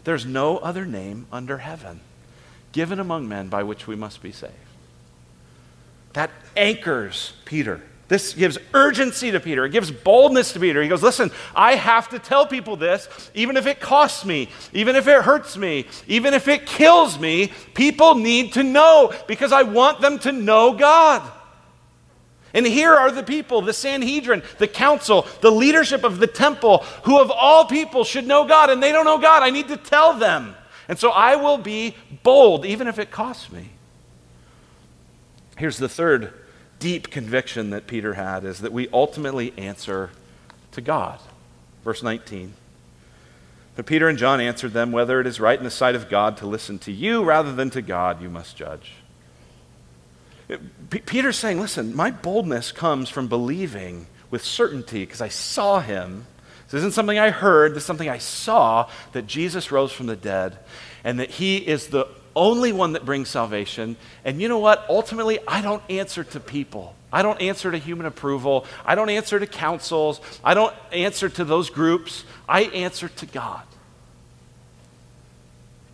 There's 0.05 0.25
no 0.25 0.57
other 0.57 0.87
name 0.87 1.27
under 1.31 1.59
heaven 1.59 2.01
given 2.73 2.99
among 2.99 3.29
men 3.29 3.49
by 3.49 3.63
which 3.63 3.87
we 3.87 3.95
must 3.95 4.23
be 4.23 4.33
saved. 4.33 4.55
That 6.15 6.31
anchors 6.57 7.35
Peter. 7.45 7.83
This 8.13 8.35
gives 8.35 8.59
urgency 8.75 9.31
to 9.31 9.41
Peter. 9.41 9.65
It 9.65 9.73
gives 9.73 9.91
boldness 9.91 10.53
to 10.53 10.61
Peter. 10.61 10.83
He 10.83 10.89
goes, 10.91 11.03
Listen, 11.03 11.31
I 11.57 11.77
have 11.77 12.11
to 12.11 12.19
tell 12.19 12.47
people 12.47 12.77
this, 12.77 13.09
even 13.33 13.57
if 13.57 13.67
it 13.67 13.81
costs 13.81 14.27
me, 14.27 14.51
even 14.75 14.97
if 14.97 15.09
it 15.09 15.23
hurts 15.23 15.57
me, 15.57 15.87
even 16.07 16.35
if 16.35 16.47
it 16.47 16.67
kills 16.67 17.19
me. 17.19 17.55
People 17.73 18.17
need 18.17 18.53
to 18.53 18.63
know 18.63 19.15
because 19.27 19.51
I 19.51 19.63
want 19.63 20.03
them 20.03 20.19
to 20.19 20.33
know 20.33 20.75
God. 20.75 21.23
And 22.53 22.67
here 22.67 22.93
are 22.93 23.11
the 23.11 23.23
people, 23.23 23.63
the 23.63 23.73
Sanhedrin, 23.73 24.43
the 24.59 24.69
council, 24.69 25.27
the 25.41 25.51
leadership 25.51 26.05
of 26.05 26.19
the 26.19 26.27
temple, 26.27 26.85
who 27.05 27.19
of 27.19 27.31
all 27.31 27.65
people 27.65 28.05
should 28.05 28.27
know 28.27 28.45
God, 28.45 28.69
and 28.69 28.83
they 28.83 28.93
don't 28.93 29.07
know 29.07 29.17
God. 29.17 29.43
I 29.43 29.49
need 29.49 29.69
to 29.69 29.79
tell 29.79 30.13
them. 30.13 30.55
And 30.87 30.99
so 30.99 31.13
I 31.13 31.37
will 31.37 31.57
be 31.57 31.97
bold, 32.23 32.67
even 32.67 32.89
if 32.89 32.99
it 32.99 33.11
costs 33.11 33.51
me. 33.51 33.71
Here's 35.57 35.79
the 35.79 35.89
third 35.89 36.35
deep 36.83 37.11
conviction 37.11 37.71
that 37.71 37.87
Peter 37.87 38.15
had 38.15 38.45
is 38.45 38.59
that 38.59 38.73
we 38.73 38.89
ultimately 38.93 39.55
answer 39.57 40.11
to 40.73 40.81
God. 40.81 41.21
Verse 41.85 42.03
19. 42.03 42.55
But 43.77 43.87
Peter 43.87 44.09
and 44.09 44.19
John 44.19 44.41
answered 44.41 44.73
them, 44.73 44.91
Whether 44.91 45.21
it 45.21 45.27
is 45.29 45.39
right 45.39 45.57
in 45.57 45.65
the 45.65 45.71
sight 45.71 45.95
of 45.95 46.11
God 46.11 46.37
to 46.39 46.47
listen 46.47 46.81
to 46.81 46.93
you 46.93 47.23
rather 47.23 47.53
than 47.53 47.71
to 47.71 47.83
God, 47.83 48.21
you 48.21 48.29
must 48.29 48.57
judge. 48.57 48.95
P- 50.91 50.99
Peter's 50.99 51.39
saying, 51.39 51.61
listen, 51.61 51.95
my 51.95 52.11
boldness 52.11 52.73
comes 52.73 53.09
from 53.09 53.29
believing 53.29 54.07
with 54.31 54.45
certainty 54.45 55.07
because 55.07 55.21
I 55.21 55.29
saw 55.29 55.81
him. 55.81 56.27
This 56.65 56.79
isn't 56.81 56.95
something 56.95 57.19
I 57.19 57.31
heard, 57.31 57.73
this 57.73 57.85
is 57.85 57.87
something 57.87 58.09
I 58.09 58.19
saw 58.19 58.91
that 59.13 59.27
Jesus 59.27 59.71
rose 59.71 59.93
from 59.93 60.07
the 60.07 60.17
dead 60.17 60.59
and 61.05 61.21
that 61.21 61.31
he 61.31 61.59
is 61.59 61.89
the 61.89 62.09
only 62.35 62.73
one 62.73 62.93
that 62.93 63.05
brings 63.05 63.29
salvation. 63.29 63.97
And 64.25 64.41
you 64.41 64.49
know 64.49 64.59
what? 64.59 64.85
Ultimately, 64.89 65.39
I 65.47 65.63
don't 65.63 65.83
answer 65.91 66.25
to 66.25 66.41
people. 66.41 66.95
I 67.13 67.23
don't 67.23 67.41
answer 67.41 67.71
to 67.71 67.79
human 67.79 68.07
approval. 68.07 68.67
I 68.85 68.95
don't 68.95 69.11
answer 69.11 69.39
to 69.39 69.47
councils. 69.47 70.21
I 70.43 70.55
don't 70.55 70.75
answer 70.93 71.29
to 71.29 71.45
those 71.45 71.69
groups. 71.69 72.25
I 72.49 72.63
answer 72.63 73.09
to 73.09 73.27
God. 73.27 73.63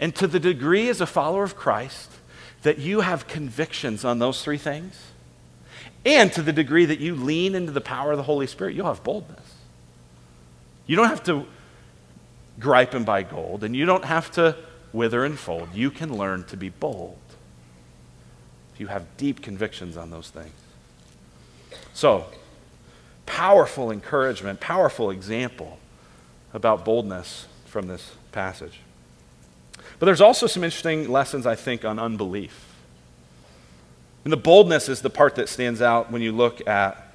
And 0.00 0.14
to 0.16 0.26
the 0.26 0.38
degree 0.38 0.88
as 0.88 1.00
a 1.00 1.06
follower 1.06 1.42
of 1.42 1.56
Christ 1.56 2.10
that 2.62 2.78
you 2.78 3.00
have 3.00 3.26
convictions 3.26 4.04
on 4.04 4.18
those 4.18 4.42
three 4.42 4.58
things, 4.58 4.96
and 6.04 6.32
to 6.32 6.42
the 6.42 6.52
degree 6.52 6.84
that 6.86 7.00
you 7.00 7.14
lean 7.14 7.54
into 7.54 7.72
the 7.72 7.80
power 7.80 8.12
of 8.12 8.16
the 8.16 8.22
Holy 8.22 8.46
Spirit, 8.46 8.74
you'll 8.74 8.86
have 8.86 9.02
boldness. 9.02 9.54
You 10.86 10.96
don't 10.96 11.08
have 11.08 11.24
to 11.24 11.46
gripe 12.58 12.94
and 12.94 13.04
buy 13.04 13.24
gold, 13.24 13.64
and 13.64 13.74
you 13.74 13.84
don't 13.84 14.04
have 14.04 14.30
to 14.32 14.56
wither 14.92 15.24
and 15.24 15.38
fold. 15.38 15.68
You 15.74 15.90
can 15.90 16.16
learn 16.16 16.44
to 16.44 16.56
be 16.56 16.68
bold 16.68 17.18
if 18.72 18.80
you 18.80 18.86
have 18.88 19.16
deep 19.16 19.42
convictions 19.42 19.96
on 19.96 20.10
those 20.10 20.30
things. 20.30 20.52
So, 21.92 22.26
powerful 23.26 23.90
encouragement, 23.90 24.60
powerful 24.60 25.10
example 25.10 25.78
about 26.54 26.84
boldness 26.84 27.46
from 27.66 27.88
this 27.88 28.12
passage. 28.32 28.80
But 29.98 30.06
there's 30.06 30.20
also 30.20 30.46
some 30.46 30.64
interesting 30.64 31.10
lessons, 31.10 31.46
I 31.46 31.54
think, 31.54 31.84
on 31.84 31.98
unbelief. 31.98 32.66
And 34.24 34.32
the 34.32 34.36
boldness 34.36 34.88
is 34.88 35.00
the 35.00 35.10
part 35.10 35.34
that 35.36 35.48
stands 35.48 35.82
out 35.82 36.10
when 36.10 36.22
you 36.22 36.32
look 36.32 36.66
at 36.66 37.12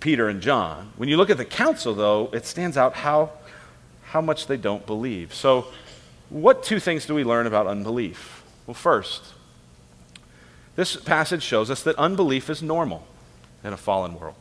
Peter 0.00 0.28
and 0.28 0.40
John. 0.40 0.92
When 0.96 1.08
you 1.08 1.16
look 1.16 1.30
at 1.30 1.36
the 1.36 1.44
council, 1.44 1.94
though, 1.94 2.28
it 2.32 2.44
stands 2.44 2.76
out 2.76 2.94
how, 2.94 3.30
how 4.02 4.20
much 4.20 4.46
they 4.46 4.56
don't 4.56 4.84
believe. 4.84 5.32
So, 5.32 5.68
what 6.32 6.62
two 6.62 6.80
things 6.80 7.04
do 7.04 7.14
we 7.14 7.24
learn 7.24 7.46
about 7.46 7.66
unbelief? 7.66 8.42
Well, 8.66 8.74
first, 8.74 9.22
this 10.76 10.96
passage 10.96 11.42
shows 11.42 11.70
us 11.70 11.82
that 11.82 11.94
unbelief 11.96 12.48
is 12.48 12.62
normal 12.62 13.06
in 13.62 13.74
a 13.74 13.76
fallen 13.76 14.18
world. 14.18 14.36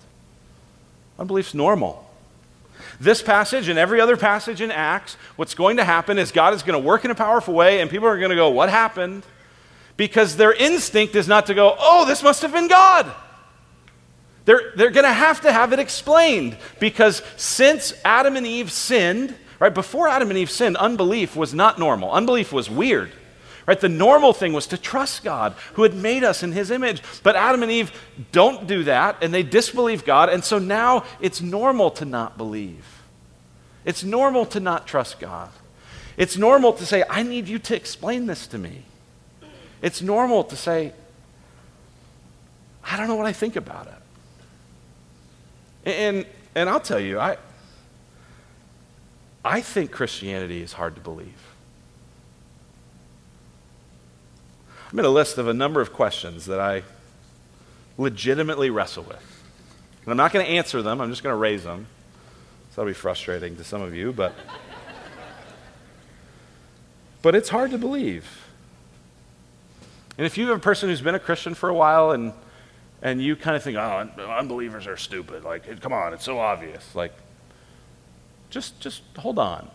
Unbelief's 1.19 1.53
normal. 1.53 2.09
This 2.99 3.21
passage 3.21 3.67
and 3.67 3.77
every 3.77 3.99
other 3.99 4.15
passage 4.15 4.61
in 4.61 4.71
Acts, 4.71 5.17
what's 5.35 5.53
going 5.53 5.77
to 5.77 5.83
happen 5.83 6.17
is 6.17 6.31
God 6.31 6.53
is 6.53 6.63
going 6.63 6.81
to 6.81 6.87
work 6.87 7.03
in 7.03 7.11
a 7.11 7.15
powerful 7.15 7.53
way, 7.53 7.81
and 7.81 7.89
people 7.89 8.07
are 8.07 8.17
going 8.17 8.29
to 8.29 8.35
go, 8.35 8.49
What 8.49 8.69
happened? 8.69 9.23
Because 9.97 10.37
their 10.37 10.53
instinct 10.53 11.15
is 11.15 11.27
not 11.27 11.47
to 11.47 11.53
go, 11.53 11.75
Oh, 11.77 12.05
this 12.05 12.23
must 12.23 12.41
have 12.41 12.53
been 12.53 12.69
God. 12.69 13.11
They're, 14.45 14.71
they're 14.75 14.91
going 14.91 15.05
to 15.05 15.13
have 15.13 15.41
to 15.41 15.51
have 15.51 15.73
it 15.73 15.79
explained 15.79 16.57
because 16.79 17.21
since 17.37 17.93
Adam 18.03 18.37
and 18.37 18.47
Eve 18.47 18.71
sinned, 18.71 19.35
right, 19.62 19.74
before 19.74 20.07
Adam 20.07 20.30
and 20.30 20.38
Eve 20.38 20.51
sinned, 20.51 20.78
unbelief 20.78 21.36
was 21.36 21.53
not 21.53 21.80
normal. 21.80 22.12
Unbelief 22.12 22.51
was 22.51 22.70
weird. 22.70 23.12
Right? 23.68 23.80
The 23.80 23.89
normal 23.89 24.34
thing 24.34 24.53
was 24.53 24.68
to 24.68 24.78
trust 24.78 25.24
God 25.24 25.53
who 25.74 25.84
had 25.84 25.93
made 25.93 26.24
us 26.24 26.43
in 26.43 26.51
his 26.51 26.72
image. 26.72 27.01
But 27.24 27.36
Adam 27.36 27.62
and 27.64 27.72
Eve 27.72 27.91
don't 28.32 28.68
do 28.68 28.84
that 28.86 29.18
and 29.22 29.34
they 29.34 29.43
disbelieve 29.43 30.03
God. 30.03 30.30
And 30.30 30.43
so 30.43 30.57
now 30.57 31.05
it's 31.20 31.41
normal 31.41 31.91
to 31.91 32.05
not 32.05 32.38
believe. 32.38 33.01
It's 33.86 34.03
normal 34.03 34.45
to 34.47 34.59
not 34.59 34.88
trust 34.88 35.20
God. 35.20 35.49
It's 36.18 36.38
normal 36.38 36.74
to 36.74 36.86
say, 36.86 37.03
I 37.09 37.24
need 37.24 37.47
you 37.47 37.59
to 37.59 37.76
explain 37.76 38.26
this 38.26 38.47
to 38.47 38.57
me. 38.57 38.84
It's 39.82 40.01
normal 40.01 40.43
to 40.45 40.55
say, 40.55 40.93
I 42.84 42.97
don't 42.97 43.07
know 43.07 43.16
what 43.16 43.26
I 43.26 43.34
think 43.34 43.55
about 43.55 43.88
it. 43.88 43.93
And, 45.91 46.26
and 46.55 46.70
I'll 46.70 46.80
tell 46.80 46.99
you, 46.99 47.20
I, 47.20 47.38
I 49.43 49.61
think 49.61 49.91
Christianity 49.91 50.61
is 50.61 50.73
hard 50.73 50.95
to 50.95 51.01
believe. 51.01 51.51
I 54.91 54.95
made 54.95 55.05
a 55.05 55.09
list 55.09 55.37
of 55.37 55.47
a 55.47 55.53
number 55.53 55.81
of 55.81 55.93
questions 55.93 56.45
that 56.45 56.59
I 56.59 56.83
legitimately 57.97 58.69
wrestle 58.69 59.03
with. 59.03 59.43
And 60.03 60.11
I'm 60.11 60.17
not 60.17 60.33
going 60.33 60.45
to 60.45 60.51
answer 60.51 60.81
them, 60.81 60.99
I'm 60.99 61.09
just 61.09 61.23
going 61.23 61.33
to 61.33 61.37
raise 61.37 61.63
them. 61.63 61.87
So 62.71 62.81
that'll 62.81 62.89
be 62.89 62.93
frustrating 62.93 63.55
to 63.57 63.63
some 63.63 63.81
of 63.81 63.95
you, 63.95 64.11
but. 64.13 64.33
but 67.21 67.35
it's 67.35 67.49
hard 67.49 67.71
to 67.71 67.77
believe. 67.77 68.45
And 70.17 70.25
if 70.25 70.37
you 70.37 70.47
have 70.47 70.57
a 70.57 70.61
person 70.61 70.89
who's 70.89 71.01
been 71.01 71.15
a 71.15 71.19
Christian 71.19 71.53
for 71.53 71.69
a 71.69 71.73
while 71.73 72.11
and, 72.11 72.33
and 73.01 73.21
you 73.21 73.35
kind 73.35 73.55
of 73.55 73.63
think, 73.63 73.77
oh, 73.77 74.09
unbelievers 74.37 74.87
are 74.87 74.97
stupid, 74.97 75.43
like, 75.43 75.81
come 75.81 75.93
on, 75.93 76.13
it's 76.13 76.23
so 76.23 76.39
obvious. 76.39 76.95
Like, 76.95 77.13
just, 78.52 78.80
just 78.80 79.02
hold 79.18 79.39
on 79.39 79.72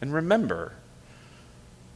and 0.00 0.14
remember 0.14 0.72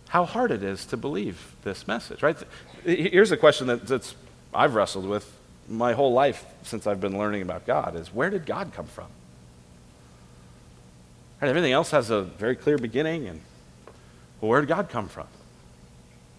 how 0.09 0.25
hard 0.25 0.51
it 0.51 0.63
is 0.63 0.85
to 0.87 0.97
believe 0.97 1.57
this 1.63 1.89
message, 1.89 2.23
right? 2.23 2.37
Here's 2.85 3.33
a 3.33 3.37
question 3.37 3.69
that, 3.69 3.87
that's 3.87 4.15
I've 4.53 4.75
wrestled 4.75 5.07
with 5.07 5.33
my 5.69 5.95
whole 5.95 6.13
life 6.13 6.45
since 6.63 6.87
I've 6.87 7.01
been 7.01 7.19
learning 7.19 7.43
about 7.43 7.67
God 7.67 7.97
is 7.97 8.13
where 8.13 8.31
did 8.31 8.47
God 8.47 8.73
come 8.73 8.87
from? 8.87 9.07
Right, 11.41 11.49
everything 11.49 11.73
else 11.73 11.91
has 11.91 12.11
a 12.11 12.23
very 12.23 12.57
clear 12.57 12.79
beginning, 12.79 13.29
and 13.29 13.41
well, 14.41 14.51
where 14.51 14.61
did 14.61 14.69
God 14.69 14.89
come 14.89 15.09
from? 15.09 15.27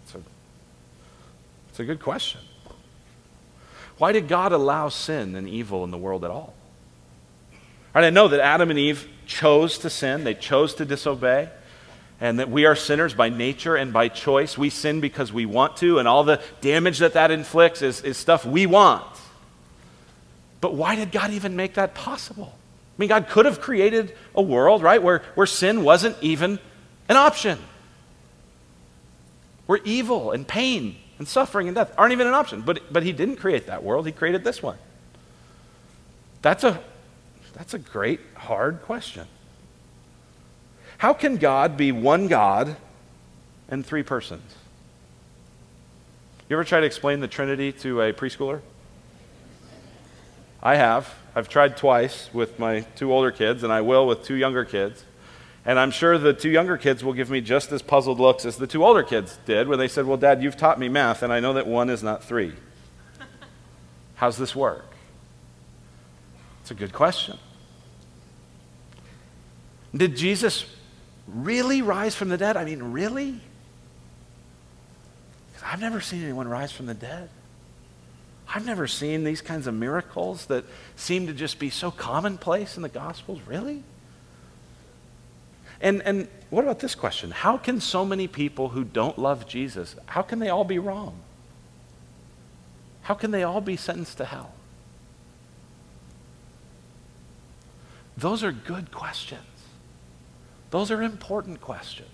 It's 0.04 0.16
a, 0.16 0.22
it's 1.70 1.80
a 1.80 1.86
good 1.86 2.00
question. 2.00 2.42
Why 3.98 4.12
did 4.12 4.28
God 4.28 4.52
allow 4.52 4.90
sin 4.90 5.36
and 5.36 5.48
evil 5.48 5.84
in 5.84 5.92
the 5.92 5.98
world 5.98 6.24
at 6.24 6.32
all? 6.32 6.54
Right, 7.98 8.06
I 8.06 8.10
know 8.12 8.28
that 8.28 8.40
Adam 8.40 8.70
and 8.70 8.78
Eve 8.78 9.10
chose 9.26 9.80
to 9.80 9.90
sin, 9.90 10.24
they 10.24 10.36
chose 10.36 10.76
to 10.76 10.86
disobey, 10.86 11.50
and 12.22 12.38
that 12.38 12.48
we 12.48 12.68
are 12.68 12.76
sinners 12.76 13.16
by 13.16 13.30
nature 13.30 13.76
and 13.76 13.92
by 13.92 14.08
choice. 14.08 14.56
We 14.56 14.70
sin 14.70 15.02
because 15.02 15.34
we 15.34 15.48
want 15.48 15.78
to, 15.78 15.98
and 15.98 16.08
all 16.08 16.24
the 16.24 16.40
damage 16.62 17.00
that 17.00 17.14
that 17.14 17.32
inflicts 17.32 17.82
is, 17.82 18.02
is 18.02 18.16
stuff 18.16 18.46
we 18.46 18.68
want. 18.68 19.04
But 20.62 20.76
why 20.76 20.96
did 20.96 21.12
God 21.12 21.32
even 21.32 21.56
make 21.56 21.74
that 21.74 21.96
possible? 21.96 22.54
I 22.56 22.96
mean, 23.00 23.10
God 23.10 23.30
could 23.30 23.48
have 23.48 23.62
created 23.62 24.16
a 24.36 24.44
world, 24.44 24.84
right, 24.84 25.02
where, 25.02 25.24
where 25.34 25.48
sin 25.48 25.84
wasn't 25.84 26.18
even 26.22 26.60
an 27.10 27.18
option. 27.18 27.58
Where 29.66 29.80
evil 29.86 30.34
and 30.34 30.48
pain 30.48 30.98
and 31.18 31.28
suffering 31.28 31.68
and 31.68 31.74
death 31.74 31.92
aren't 31.98 32.12
even 32.12 32.28
an 32.28 32.36
option. 32.36 32.62
But, 32.62 32.94
but 32.94 33.02
He 33.02 33.12
didn't 33.12 33.38
create 33.38 33.66
that 33.66 33.84
world, 33.84 34.06
He 34.06 34.12
created 34.12 34.44
this 34.44 34.62
one. 34.62 34.78
That's 36.44 36.64
a, 36.64 36.80
that's 37.58 37.74
a 37.74 37.80
great, 37.80 38.20
hard 38.36 38.84
question. 38.84 39.28
How 41.00 41.14
can 41.14 41.38
God 41.38 41.76
be 41.76 41.92
one 41.92 42.28
God 42.28 42.78
and 43.68 43.84
three 43.84 44.04
persons? 44.04 44.56
You 46.48 46.56
ever 46.56 46.64
try 46.64 46.80
to 46.80 46.86
explain 46.86 47.20
the 47.20 47.28
Trinity 47.28 47.72
to 47.74 48.02
a 48.02 48.14
preschooler? 48.14 48.62
I 50.62 50.76
have. 50.76 51.14
I've 51.36 51.50
tried 51.50 51.78
twice 51.78 52.30
with 52.32 52.60
my 52.60 52.82
two 52.96 53.12
older 53.12 53.32
kids, 53.32 53.64
and 53.64 53.74
I 53.74 53.82
will 53.82 54.06
with 54.06 54.24
two 54.24 54.36
younger 54.36 54.64
kids. 54.64 55.04
And 55.66 55.80
I'm 55.80 55.92
sure 55.92 56.18
the 56.18 56.34
two 56.34 56.50
younger 56.50 56.78
kids 56.78 57.04
will 57.04 57.14
give 57.14 57.30
me 57.30 57.42
just 57.42 57.72
as 57.72 57.82
puzzled 57.82 58.20
looks 58.20 58.46
as 58.46 58.58
the 58.58 58.68
two 58.68 58.86
older 58.86 59.04
kids 59.04 59.38
did 59.46 59.68
when 59.68 59.80
they 59.80 59.88
said, 59.88 60.06
Well, 60.06 60.18
Dad, 60.18 60.44
you've 60.44 60.58
taught 60.58 60.80
me 60.80 60.90
math, 60.90 61.24
and 61.24 61.34
I 61.34 61.40
know 61.40 61.54
that 61.54 61.68
one 61.68 61.90
is 61.90 62.04
not 62.04 62.24
three. 62.24 62.54
How's 64.16 64.38
this 64.38 64.56
work? 64.56 64.86
It's 66.62 66.72
a 66.72 66.76
good 66.76 66.94
question. 66.94 67.38
Did 69.96 70.16
Jesus 70.16 70.66
really 71.28 71.82
rise 71.82 72.16
from 72.16 72.30
the 72.30 72.38
dead? 72.38 72.58
I 72.58 72.66
mean, 72.66 72.92
really? 72.92 73.40
I've 75.64 75.82
never 75.82 76.00
seen 76.00 76.24
anyone 76.24 76.48
rise 76.48 76.72
from 76.72 76.86
the 76.86 76.94
dead. 76.94 77.30
I've 78.48 78.66
never 78.66 78.88
seen 78.88 79.24
these 79.24 79.42
kinds 79.42 79.68
of 79.68 79.74
miracles 79.74 80.46
that 80.46 80.64
seem 80.96 81.28
to 81.28 81.34
just 81.34 81.60
be 81.60 81.70
so 81.70 81.92
commonplace 81.92 82.78
in 82.78 82.84
the 82.84 82.90
Gospels. 82.90 83.40
Really? 83.46 83.84
And, 85.82 86.02
and 86.04 86.28
what 86.50 86.64
about 86.64 86.80
this 86.80 86.96
question? 86.96 87.32
How 87.32 87.58
can 87.58 87.82
so 87.82 88.06
many 88.06 88.28
people 88.28 88.70
who 88.70 88.84
don't 88.84 89.20
love 89.20 89.48
Jesus, 89.48 89.96
how 90.06 90.22
can 90.22 90.40
they 90.40 90.50
all 90.50 90.64
be 90.64 90.80
wrong? 90.80 91.20
How 93.02 93.14
can 93.14 93.32
they 93.32 93.44
all 93.44 93.62
be 93.62 93.78
sentenced 93.78 94.18
to 94.18 94.26
hell? 94.26 94.54
Those 98.18 98.44
are 98.44 98.52
good 98.52 98.92
questions. 98.92 99.42
Those 100.70 100.92
are 100.92 101.02
important 101.02 101.62
questions. 101.62 102.10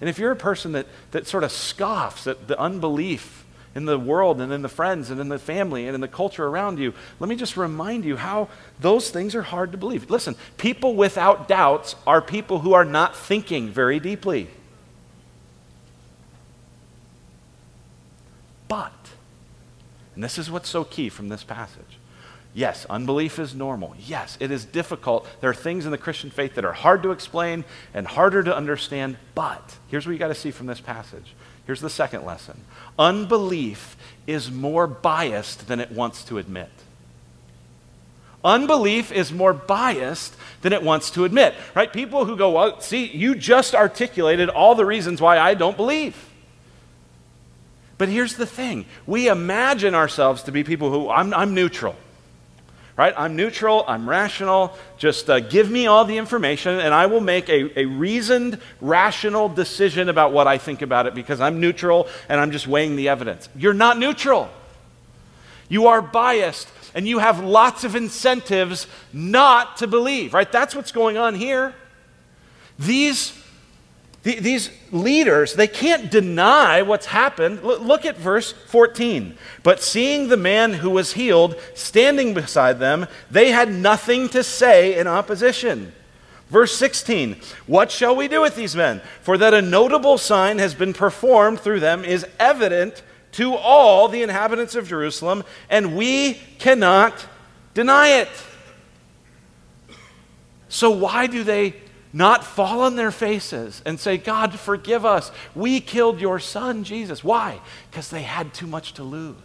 And 0.00 0.08
if 0.08 0.18
you're 0.18 0.32
a 0.32 0.36
person 0.36 0.72
that, 0.72 0.86
that 1.10 1.26
sort 1.26 1.44
of 1.44 1.52
scoffs 1.52 2.26
at 2.26 2.48
the 2.48 2.58
unbelief 2.58 3.44
in 3.74 3.84
the 3.84 3.98
world 3.98 4.40
and 4.40 4.52
in 4.52 4.62
the 4.62 4.68
friends 4.68 5.10
and 5.10 5.20
in 5.20 5.28
the 5.28 5.38
family 5.38 5.86
and 5.86 5.94
in 5.94 6.00
the 6.00 6.08
culture 6.08 6.46
around 6.46 6.78
you, 6.78 6.94
let 7.18 7.28
me 7.28 7.36
just 7.36 7.56
remind 7.56 8.04
you 8.04 8.16
how 8.16 8.48
those 8.80 9.10
things 9.10 9.34
are 9.34 9.42
hard 9.42 9.72
to 9.72 9.78
believe. 9.78 10.10
Listen, 10.10 10.34
people 10.56 10.96
without 10.96 11.46
doubts 11.46 11.94
are 12.06 12.22
people 12.22 12.60
who 12.60 12.72
are 12.72 12.84
not 12.84 13.14
thinking 13.14 13.68
very 13.68 14.00
deeply. 14.00 14.48
But, 18.68 18.92
and 20.14 20.24
this 20.24 20.38
is 20.38 20.50
what's 20.50 20.68
so 20.68 20.84
key 20.84 21.08
from 21.08 21.28
this 21.28 21.44
passage. 21.44 21.99
Yes, 22.52 22.84
unbelief 22.90 23.38
is 23.38 23.54
normal. 23.54 23.94
Yes, 24.06 24.36
it 24.40 24.50
is 24.50 24.64
difficult. 24.64 25.26
There 25.40 25.50
are 25.50 25.54
things 25.54 25.84
in 25.84 25.92
the 25.92 25.98
Christian 25.98 26.30
faith 26.30 26.56
that 26.56 26.64
are 26.64 26.72
hard 26.72 27.02
to 27.04 27.12
explain 27.12 27.64
and 27.94 28.06
harder 28.06 28.42
to 28.42 28.54
understand, 28.54 29.16
but 29.34 29.76
here's 29.88 30.04
what 30.06 30.12
you 30.12 30.18
got 30.18 30.28
to 30.28 30.34
see 30.34 30.50
from 30.50 30.66
this 30.66 30.80
passage 30.80 31.34
Here's 31.70 31.80
the 31.80 31.88
second 31.88 32.24
lesson 32.24 32.60
unbelief 32.98 33.96
is 34.26 34.50
more 34.50 34.88
biased 34.88 35.68
than 35.68 35.78
it 35.78 35.92
wants 35.92 36.24
to 36.24 36.38
admit. 36.38 36.68
Unbelief 38.42 39.12
is 39.12 39.30
more 39.32 39.52
biased 39.52 40.34
than 40.62 40.72
it 40.72 40.82
wants 40.82 41.12
to 41.12 41.24
admit, 41.24 41.54
right? 41.76 41.92
People 41.92 42.24
who 42.24 42.36
go, 42.36 42.50
well, 42.50 42.80
see, 42.80 43.06
you 43.06 43.36
just 43.36 43.76
articulated 43.76 44.48
all 44.48 44.74
the 44.74 44.84
reasons 44.84 45.20
why 45.20 45.38
I 45.38 45.54
don't 45.54 45.76
believe. 45.76 46.16
But 47.98 48.08
here's 48.08 48.34
the 48.34 48.46
thing 48.46 48.84
we 49.06 49.28
imagine 49.28 49.94
ourselves 49.94 50.42
to 50.44 50.52
be 50.52 50.64
people 50.64 50.90
who, 50.90 51.08
I'm, 51.08 51.32
I'm 51.32 51.54
neutral 51.54 51.94
right? 53.00 53.14
I'm 53.16 53.34
neutral, 53.34 53.82
I'm 53.88 54.06
rational. 54.06 54.76
Just 54.98 55.30
uh, 55.30 55.40
give 55.40 55.70
me 55.70 55.86
all 55.86 56.04
the 56.04 56.18
information, 56.18 56.78
and 56.80 56.92
I 56.92 57.06
will 57.06 57.22
make 57.22 57.48
a, 57.48 57.80
a 57.80 57.86
reasoned, 57.86 58.58
rational 58.82 59.48
decision 59.48 60.10
about 60.10 60.34
what 60.34 60.46
I 60.46 60.58
think 60.58 60.82
about 60.82 61.06
it 61.06 61.14
because 61.14 61.40
I'm 61.40 61.60
neutral 61.60 62.08
and 62.28 62.38
I'm 62.38 62.50
just 62.50 62.66
weighing 62.66 62.96
the 62.96 63.08
evidence. 63.08 63.48
You're 63.56 63.72
not 63.72 63.96
neutral. 63.96 64.50
You 65.70 65.86
are 65.86 66.02
biased, 66.02 66.68
and 66.94 67.08
you 67.08 67.20
have 67.20 67.42
lots 67.42 67.84
of 67.84 67.96
incentives 67.96 68.86
not 69.14 69.78
to 69.78 69.86
believe, 69.86 70.34
right? 70.34 70.52
That's 70.52 70.74
what's 70.76 70.92
going 70.92 71.16
on 71.16 71.34
here. 71.34 71.74
These 72.78 73.30
these 74.22 74.70
leaders, 74.92 75.54
they 75.54 75.66
can't 75.66 76.10
deny 76.10 76.82
what's 76.82 77.06
happened. 77.06 77.62
look 77.62 78.04
at 78.04 78.18
verse 78.18 78.52
14. 78.52 79.36
But 79.62 79.82
seeing 79.82 80.28
the 80.28 80.36
man 80.36 80.74
who 80.74 80.90
was 80.90 81.14
healed 81.14 81.56
standing 81.74 82.34
beside 82.34 82.78
them, 82.78 83.06
they 83.30 83.50
had 83.50 83.72
nothing 83.72 84.28
to 84.30 84.44
say 84.44 84.98
in 84.98 85.06
opposition. 85.06 85.92
Verse 86.50 86.76
16 86.76 87.36
What 87.66 87.90
shall 87.90 88.14
we 88.14 88.28
do 88.28 88.42
with 88.42 88.56
these 88.56 88.76
men? 88.76 89.00
For 89.22 89.38
that 89.38 89.54
a 89.54 89.62
notable 89.62 90.18
sign 90.18 90.58
has 90.58 90.74
been 90.74 90.92
performed 90.92 91.60
through 91.60 91.80
them 91.80 92.04
is 92.04 92.26
evident 92.38 93.02
to 93.32 93.54
all 93.54 94.08
the 94.08 94.22
inhabitants 94.22 94.74
of 94.74 94.88
Jerusalem, 94.88 95.44
and 95.70 95.96
we 95.96 96.34
cannot 96.58 97.26
deny 97.72 98.08
it. 98.08 98.28
So, 100.68 100.90
why 100.90 101.26
do 101.26 101.42
they 101.42 101.74
not 102.12 102.44
fall 102.44 102.80
on 102.80 102.96
their 102.96 103.10
faces 103.12 103.82
and 103.86 104.00
say, 104.00 104.16
God, 104.18 104.58
forgive 104.58 105.04
us. 105.04 105.30
We 105.54 105.80
killed 105.80 106.20
your 106.20 106.40
son, 106.40 106.84
Jesus. 106.84 107.22
Why? 107.22 107.60
Because 107.90 108.10
they 108.10 108.22
had 108.22 108.52
too 108.52 108.66
much 108.66 108.94
to 108.94 109.02
lose. 109.04 109.36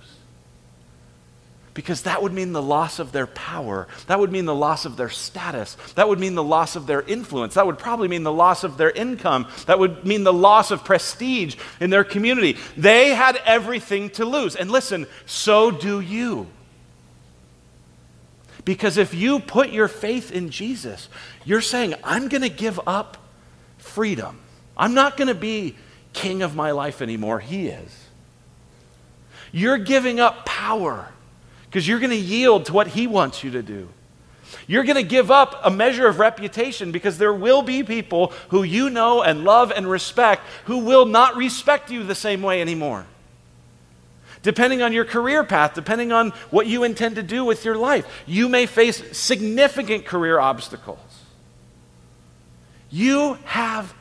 because 1.76 2.04
that 2.04 2.24
would 2.24 2.34
mean 2.34 2.54
the 2.54 2.62
loss 2.62 3.00
of 3.00 3.12
their 3.12 3.28
power. 3.28 3.88
That 4.08 4.18
would 4.20 4.32
mean 4.32 4.46
the 4.46 4.56
loss 4.56 4.86
of 4.86 4.96
their 4.96 5.10
status. 5.10 5.76
That 5.96 6.08
would 6.08 6.20
mean 6.20 6.34
the 6.34 6.44
loss 6.44 6.78
of 6.78 6.88
their 6.88 7.02
influence. 7.02 7.56
That 7.56 7.68
would 7.68 7.78
probably 7.78 8.08
mean 8.08 8.24
the 8.24 8.32
loss 8.32 8.64
of 8.64 8.78
their 8.78 8.92
income. 8.92 9.48
That 9.68 9.78
would 9.78 10.06
mean 10.06 10.24
the 10.24 10.34
loss 10.34 10.72
of 10.72 10.86
prestige 10.86 11.58
in 11.82 11.90
their 11.90 12.06
community. 12.06 12.58
They 12.78 13.10
had 13.10 13.36
everything 13.46 14.10
to 14.12 14.24
lose. 14.26 14.56
And 14.56 14.72
listen, 14.72 15.06
so 15.26 15.70
do 15.70 16.00
you. 16.00 16.48
Because 18.64 18.98
if 18.98 19.14
you 19.14 19.42
put 19.42 19.70
your 19.70 19.90
faith 19.90 20.32
in 20.32 20.50
Jesus, 20.50 21.10
you're 21.46 21.62
saying, 21.62 21.96
I'm 22.04 22.28
going 22.28 22.42
to 22.42 22.50
give 22.50 22.80
up 22.86 23.18
freedom. 23.78 24.40
I'm 24.76 24.94
not 24.94 25.16
going 25.16 25.28
to 25.30 25.36
be 25.36 25.76
king 26.14 26.42
of 26.42 26.56
my 26.56 26.72
life 26.72 27.02
anymore. 27.02 27.40
He 27.40 27.68
is. 27.68 28.06
You're 29.52 29.78
giving 29.78 30.20
up 30.20 30.46
power 30.46 31.12
because 31.66 31.88
you're 31.88 32.00
going 32.00 32.10
to 32.10 32.16
yield 32.18 32.66
to 32.66 32.74
what 32.74 32.88
He 32.88 33.08
wants 33.08 33.44
you 33.44 33.52
to 33.52 33.62
do. 33.62 33.88
You're 34.68 34.84
going 34.84 34.96
to 34.96 35.04
give 35.04 35.30
up 35.30 35.60
a 35.64 35.70
measure 35.70 36.08
of 36.08 36.20
reputation 36.20 36.92
because 36.92 37.18
there 37.18 37.34
will 37.34 37.62
be 37.62 37.84
people 37.84 38.34
who 38.50 38.64
you 38.64 38.90
know 38.90 39.22
and 39.22 39.44
love 39.44 39.72
and 39.72 39.90
respect 39.90 40.42
who 40.66 40.80
will 40.80 41.06
not 41.06 41.36
respect 41.36 41.92
you 41.92 42.04
the 42.04 42.16
same 42.16 42.42
way 42.42 42.62
anymore. 42.62 43.06
Depending 44.42 44.82
on 44.82 44.94
your 44.94 45.06
career 45.06 45.44
path, 45.44 45.74
depending 45.74 46.12
on 46.12 46.30
what 46.52 46.68
you 46.68 46.84
intend 46.84 47.16
to 47.16 47.24
do 47.24 47.44
with 47.44 47.66
your 47.66 47.76
life, 47.76 48.06
you 48.26 48.48
may 48.48 48.66
face 48.66 49.18
significant 49.18 50.06
career 50.06 50.40
obstacles. 50.40 51.00
You 52.96 53.34
have 53.44 53.94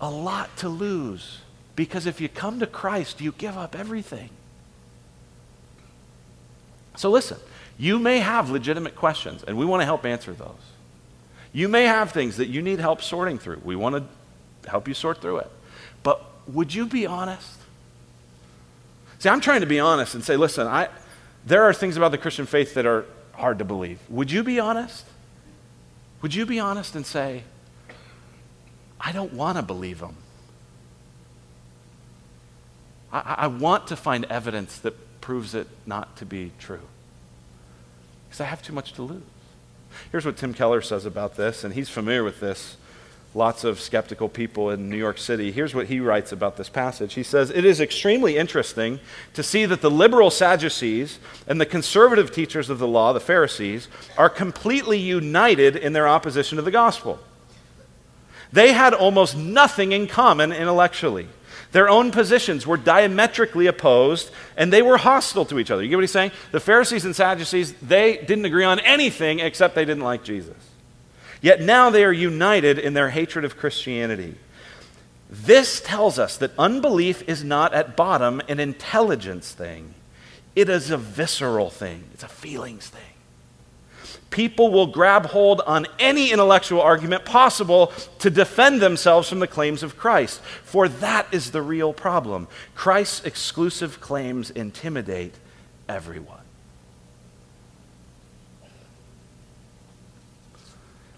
a 0.00 0.10
lot 0.10 0.56
to 0.56 0.68
lose 0.68 1.42
because 1.76 2.06
if 2.06 2.20
you 2.20 2.28
come 2.28 2.58
to 2.58 2.66
Christ, 2.66 3.20
you 3.20 3.30
give 3.30 3.56
up 3.56 3.78
everything. 3.78 4.30
So 6.96 7.08
listen, 7.08 7.38
you 7.78 8.00
may 8.00 8.18
have 8.18 8.50
legitimate 8.50 8.96
questions, 8.96 9.44
and 9.44 9.56
we 9.56 9.64
want 9.64 9.82
to 9.82 9.84
help 9.84 10.04
answer 10.04 10.32
those. 10.32 10.72
You 11.52 11.68
may 11.68 11.84
have 11.84 12.10
things 12.10 12.38
that 12.38 12.48
you 12.48 12.62
need 12.62 12.80
help 12.80 13.00
sorting 13.00 13.38
through. 13.38 13.60
We 13.64 13.76
want 13.76 13.94
to 13.94 14.68
help 14.68 14.88
you 14.88 14.94
sort 14.94 15.20
through 15.22 15.38
it. 15.38 15.50
But 16.02 16.20
would 16.48 16.74
you 16.74 16.86
be 16.86 17.06
honest? 17.06 17.60
See, 19.20 19.28
I'm 19.28 19.40
trying 19.40 19.60
to 19.60 19.68
be 19.68 19.78
honest 19.78 20.16
and 20.16 20.24
say, 20.24 20.36
listen, 20.36 20.66
I, 20.66 20.88
there 21.46 21.62
are 21.62 21.72
things 21.72 21.96
about 21.96 22.10
the 22.10 22.18
Christian 22.18 22.46
faith 22.46 22.74
that 22.74 22.86
are 22.86 23.04
hard 23.34 23.60
to 23.60 23.64
believe. 23.64 24.00
Would 24.08 24.32
you 24.32 24.42
be 24.42 24.58
honest? 24.58 25.06
Would 26.22 26.34
you 26.34 26.44
be 26.44 26.58
honest 26.58 26.96
and 26.96 27.06
say, 27.06 27.44
I 29.00 29.12
don't 29.12 29.32
want 29.32 29.56
to 29.56 29.62
believe 29.62 30.00
them? 30.00 30.16
I, 33.12 33.34
I 33.38 33.46
want 33.46 33.86
to 33.88 33.96
find 33.96 34.24
evidence 34.26 34.78
that 34.78 35.20
proves 35.20 35.54
it 35.54 35.66
not 35.86 36.16
to 36.18 36.26
be 36.26 36.52
true. 36.58 36.80
Because 38.28 38.40
I 38.40 38.44
have 38.44 38.62
too 38.62 38.72
much 38.72 38.92
to 38.94 39.02
lose. 39.02 39.22
Here's 40.12 40.24
what 40.24 40.36
Tim 40.36 40.54
Keller 40.54 40.82
says 40.82 41.04
about 41.04 41.36
this, 41.36 41.64
and 41.64 41.74
he's 41.74 41.88
familiar 41.88 42.22
with 42.22 42.40
this. 42.40 42.76
Lots 43.32 43.62
of 43.62 43.78
skeptical 43.78 44.28
people 44.28 44.70
in 44.70 44.90
New 44.90 44.96
York 44.96 45.16
City. 45.16 45.52
Here's 45.52 45.72
what 45.72 45.86
he 45.86 46.00
writes 46.00 46.32
about 46.32 46.56
this 46.56 46.68
passage. 46.68 47.14
He 47.14 47.22
says, 47.22 47.50
It 47.50 47.64
is 47.64 47.80
extremely 47.80 48.36
interesting 48.36 48.98
to 49.34 49.44
see 49.44 49.66
that 49.66 49.82
the 49.82 49.90
liberal 49.90 50.30
Sadducees 50.30 51.20
and 51.46 51.60
the 51.60 51.66
conservative 51.66 52.32
teachers 52.32 52.70
of 52.70 52.80
the 52.80 52.88
law, 52.88 53.12
the 53.12 53.20
Pharisees, 53.20 53.86
are 54.18 54.28
completely 54.28 54.98
united 54.98 55.76
in 55.76 55.92
their 55.92 56.08
opposition 56.08 56.56
to 56.56 56.62
the 56.62 56.72
gospel. 56.72 57.20
They 58.52 58.72
had 58.72 58.94
almost 58.94 59.36
nothing 59.36 59.92
in 59.92 60.06
common 60.06 60.52
intellectually. 60.52 61.28
Their 61.72 61.88
own 61.88 62.10
positions 62.10 62.66
were 62.66 62.76
diametrically 62.76 63.68
opposed 63.68 64.30
and 64.56 64.72
they 64.72 64.82
were 64.82 64.96
hostile 64.96 65.44
to 65.46 65.58
each 65.58 65.70
other. 65.70 65.82
You 65.82 65.88
get 65.88 65.96
what 65.96 66.02
he's 66.02 66.10
saying? 66.10 66.32
The 66.50 66.58
Pharisees 66.60 67.04
and 67.04 67.14
Sadducees, 67.14 67.74
they 67.74 68.16
didn't 68.16 68.44
agree 68.44 68.64
on 68.64 68.80
anything 68.80 69.38
except 69.38 69.76
they 69.76 69.84
didn't 69.84 70.02
like 70.02 70.24
Jesus. 70.24 70.56
Yet 71.40 71.60
now 71.60 71.90
they 71.90 72.04
are 72.04 72.12
united 72.12 72.78
in 72.78 72.94
their 72.94 73.10
hatred 73.10 73.44
of 73.44 73.56
Christianity. 73.56 74.34
This 75.30 75.80
tells 75.80 76.18
us 76.18 76.36
that 76.38 76.50
unbelief 76.58 77.26
is 77.28 77.44
not 77.44 77.72
at 77.72 77.96
bottom 77.96 78.42
an 78.48 78.58
intelligence 78.58 79.52
thing, 79.52 79.94
it 80.56 80.68
is 80.68 80.90
a 80.90 80.96
visceral 80.96 81.70
thing, 81.70 82.04
it's 82.12 82.24
a 82.24 82.28
feelings 82.28 82.88
thing 82.88 83.09
people 84.30 84.70
will 84.70 84.86
grab 84.86 85.26
hold 85.26 85.60
on 85.62 85.86
any 85.98 86.30
intellectual 86.32 86.80
argument 86.80 87.24
possible 87.24 87.92
to 88.18 88.30
defend 88.30 88.80
themselves 88.80 89.28
from 89.28 89.40
the 89.40 89.46
claims 89.46 89.82
of 89.82 89.96
Christ. 89.96 90.40
For 90.40 90.88
that 90.88 91.26
is 91.32 91.50
the 91.50 91.62
real 91.62 91.92
problem. 91.92 92.48
Christ's 92.74 93.24
exclusive 93.24 94.00
claims 94.00 94.50
intimidate 94.50 95.34
everyone. 95.88 96.38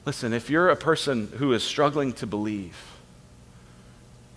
Listen, 0.04 0.32
if 0.32 0.50
you're 0.50 0.68
a 0.68 0.76
person 0.76 1.28
who 1.38 1.52
is 1.52 1.62
struggling 1.62 2.12
to 2.14 2.26
believe, 2.26 2.76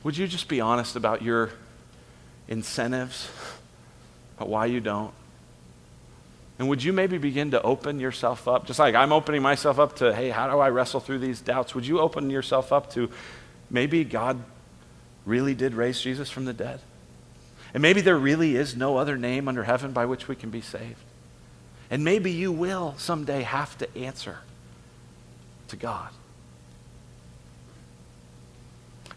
would 0.03 0.15
you 0.15 0.27
just 0.27 0.47
be 0.47 0.61
honest 0.61 0.95
about 0.95 1.23
your 1.23 1.49
incentives, 2.47 3.29
about 4.37 4.49
why 4.49 4.67
you 4.67 4.79
don't? 4.79 5.13
And 6.57 6.69
would 6.69 6.81
you 6.83 6.93
maybe 6.93 7.17
begin 7.17 7.51
to 7.51 7.61
open 7.61 7.99
yourself 7.99 8.47
up, 8.47 8.65
just 8.65 8.79
like 8.79 8.95
I'm 8.95 9.11
opening 9.11 9.41
myself 9.41 9.77
up 9.77 9.97
to, 9.97 10.13
hey, 10.13 10.29
how 10.29 10.49
do 10.49 10.59
I 10.59 10.69
wrestle 10.69 11.01
through 11.01 11.19
these 11.19 11.41
doubts? 11.41 11.75
Would 11.75 11.85
you 11.85 11.99
open 11.99 12.29
yourself 12.29 12.71
up 12.71 12.91
to 12.93 13.09
maybe 13.69 14.03
God 14.05 14.41
really 15.25 15.53
did 15.53 15.73
raise 15.73 15.99
Jesus 15.99 16.29
from 16.29 16.45
the 16.45 16.53
dead? 16.53 16.79
And 17.73 17.81
maybe 17.81 17.99
there 17.99 18.17
really 18.17 18.55
is 18.55 18.75
no 18.75 18.95
other 18.95 19.17
name 19.17 19.49
under 19.49 19.65
heaven 19.65 19.91
by 19.91 20.05
which 20.05 20.29
we 20.29 20.35
can 20.35 20.49
be 20.49 20.61
saved. 20.61 21.03
And 21.91 22.05
maybe 22.05 22.31
you 22.31 22.53
will 22.53 22.95
someday 22.97 23.41
have 23.41 23.77
to 23.79 23.97
answer 23.97 24.39
to 25.67 25.75
God. 25.75 26.09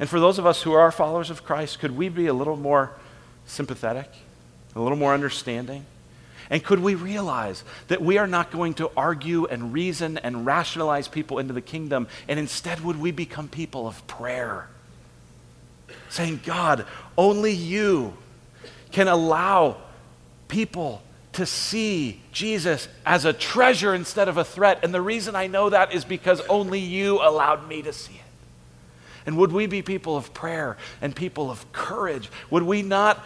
And 0.01 0.09
for 0.09 0.18
those 0.18 0.39
of 0.39 0.47
us 0.47 0.62
who 0.62 0.72
are 0.72 0.91
followers 0.91 1.30
of 1.30 1.45
Christ, 1.45 1.78
could 1.78 1.97
we 1.97 2.09
be 2.09 2.26
a 2.26 2.34
little 2.34 2.57
more 2.57 2.93
sympathetic, 3.47 4.09
a 4.74 4.80
little 4.80 4.99
more 4.99 5.14
understanding? 5.14 5.86
And 6.51 6.64
could 6.64 6.80
we 6.80 6.94
realize 6.94 7.62
that 7.88 8.01
we 8.01 8.16
are 8.18 8.26
not 8.26 8.51
going 8.51 8.74
to 8.74 8.90
argue 8.96 9.46
and 9.46 9.72
reason 9.72 10.16
and 10.18 10.46
rationalize 10.46 11.07
people 11.07 11.38
into 11.38 11.53
the 11.53 11.61
kingdom, 11.61 12.09
and 12.26 12.38
instead 12.38 12.80
would 12.80 12.99
we 12.99 13.11
become 13.11 13.49
people 13.49 13.86
of 13.86 14.07
prayer? 14.07 14.68
Saying, 16.09 16.40
God, 16.44 16.86
only 17.16 17.53
you 17.53 18.14
can 18.92 19.09
allow 19.09 19.76
people 20.49 21.03
to 21.34 21.44
see 21.46 22.20
Jesus 22.32 22.88
as 23.05 23.24
a 23.24 23.32
treasure 23.32 23.94
instead 23.94 24.28
of 24.28 24.38
a 24.38 24.44
threat. 24.44 24.80
And 24.82 24.92
the 24.92 25.03
reason 25.03 25.36
I 25.36 25.46
know 25.46 25.70
that 25.70 25.92
is 25.92 26.05
because 26.05 26.40
only 26.49 26.80
you 26.80 27.20
allowed 27.20 27.68
me 27.68 27.82
to 27.82 27.92
see 27.92 28.14
it. 28.14 28.20
And 29.26 29.36
would 29.36 29.53
we 29.53 29.66
be 29.66 29.82
people 29.82 30.16
of 30.16 30.32
prayer 30.32 30.78
and 31.03 31.14
people 31.14 31.51
of 31.51 31.70
courage? 31.72 32.30
Would 32.51 32.62
we 32.62 32.82
not 32.82 33.24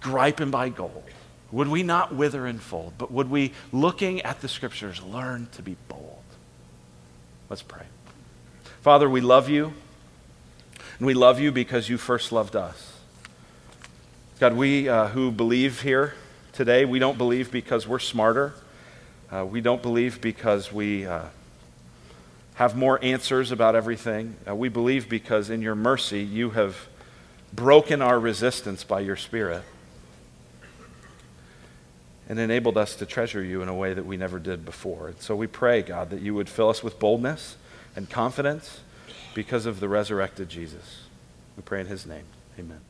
gripe 0.00 0.40
and 0.40 0.50
buy 0.50 0.68
gold? 0.68 1.04
Would 1.52 1.68
we 1.68 1.82
not 1.82 2.14
wither 2.14 2.46
and 2.46 2.60
fold, 2.60 2.94
but 2.98 3.10
would 3.12 3.30
we, 3.30 3.52
looking 3.72 4.20
at 4.22 4.40
the 4.40 4.48
scriptures, 4.48 5.02
learn 5.02 5.48
to 5.52 5.62
be 5.62 5.76
bold? 5.88 6.22
Let's 7.48 7.62
pray. 7.62 7.84
Father, 8.80 9.08
we 9.08 9.20
love 9.20 9.48
you, 9.48 9.72
and 10.98 11.06
we 11.06 11.14
love 11.14 11.38
you 11.38 11.52
because 11.52 11.88
you 11.88 11.98
first 11.98 12.32
loved 12.32 12.56
us. 12.56 12.94
God, 14.40 14.54
we 14.54 14.88
uh, 14.88 15.08
who 15.08 15.30
believe 15.30 15.82
here 15.82 16.14
today, 16.52 16.84
we 16.84 16.98
don't 16.98 17.16
believe 17.16 17.52
because 17.52 17.86
we're 17.86 18.00
smarter. 18.00 18.54
Uh, 19.30 19.44
we 19.44 19.60
don't 19.60 19.82
believe 19.82 20.20
because 20.20 20.72
we 20.72 21.06
uh, 21.06 21.22
have 22.54 22.76
more 22.76 23.02
answers 23.02 23.52
about 23.52 23.76
everything. 23.76 24.36
Uh, 24.48 24.54
we 24.54 24.68
believe 24.68 25.08
because 25.08 25.48
in 25.48 25.62
your 25.62 25.74
mercy 25.74 26.22
you 26.22 26.50
have 26.50 26.88
broken 27.52 28.02
our 28.02 28.18
resistance 28.18 28.82
by 28.82 29.00
your 29.00 29.16
Spirit 29.16 29.62
and 32.28 32.38
enabled 32.38 32.76
us 32.76 32.96
to 32.96 33.06
treasure 33.06 33.42
you 33.42 33.62
in 33.62 33.68
a 33.68 33.74
way 33.74 33.94
that 33.94 34.04
we 34.04 34.16
never 34.16 34.38
did 34.38 34.64
before. 34.64 35.08
And 35.08 35.20
so 35.20 35.36
we 35.36 35.46
pray, 35.46 35.82
God, 35.82 36.10
that 36.10 36.20
you 36.20 36.34
would 36.34 36.48
fill 36.48 36.68
us 36.68 36.82
with 36.82 36.98
boldness 36.98 37.56
and 37.94 38.10
confidence 38.10 38.80
because 39.34 39.66
of 39.66 39.80
the 39.80 39.88
resurrected 39.88 40.48
Jesus. 40.48 41.02
We 41.56 41.62
pray 41.62 41.80
in 41.80 41.86
his 41.86 42.06
name. 42.06 42.24
Amen. 42.58 42.80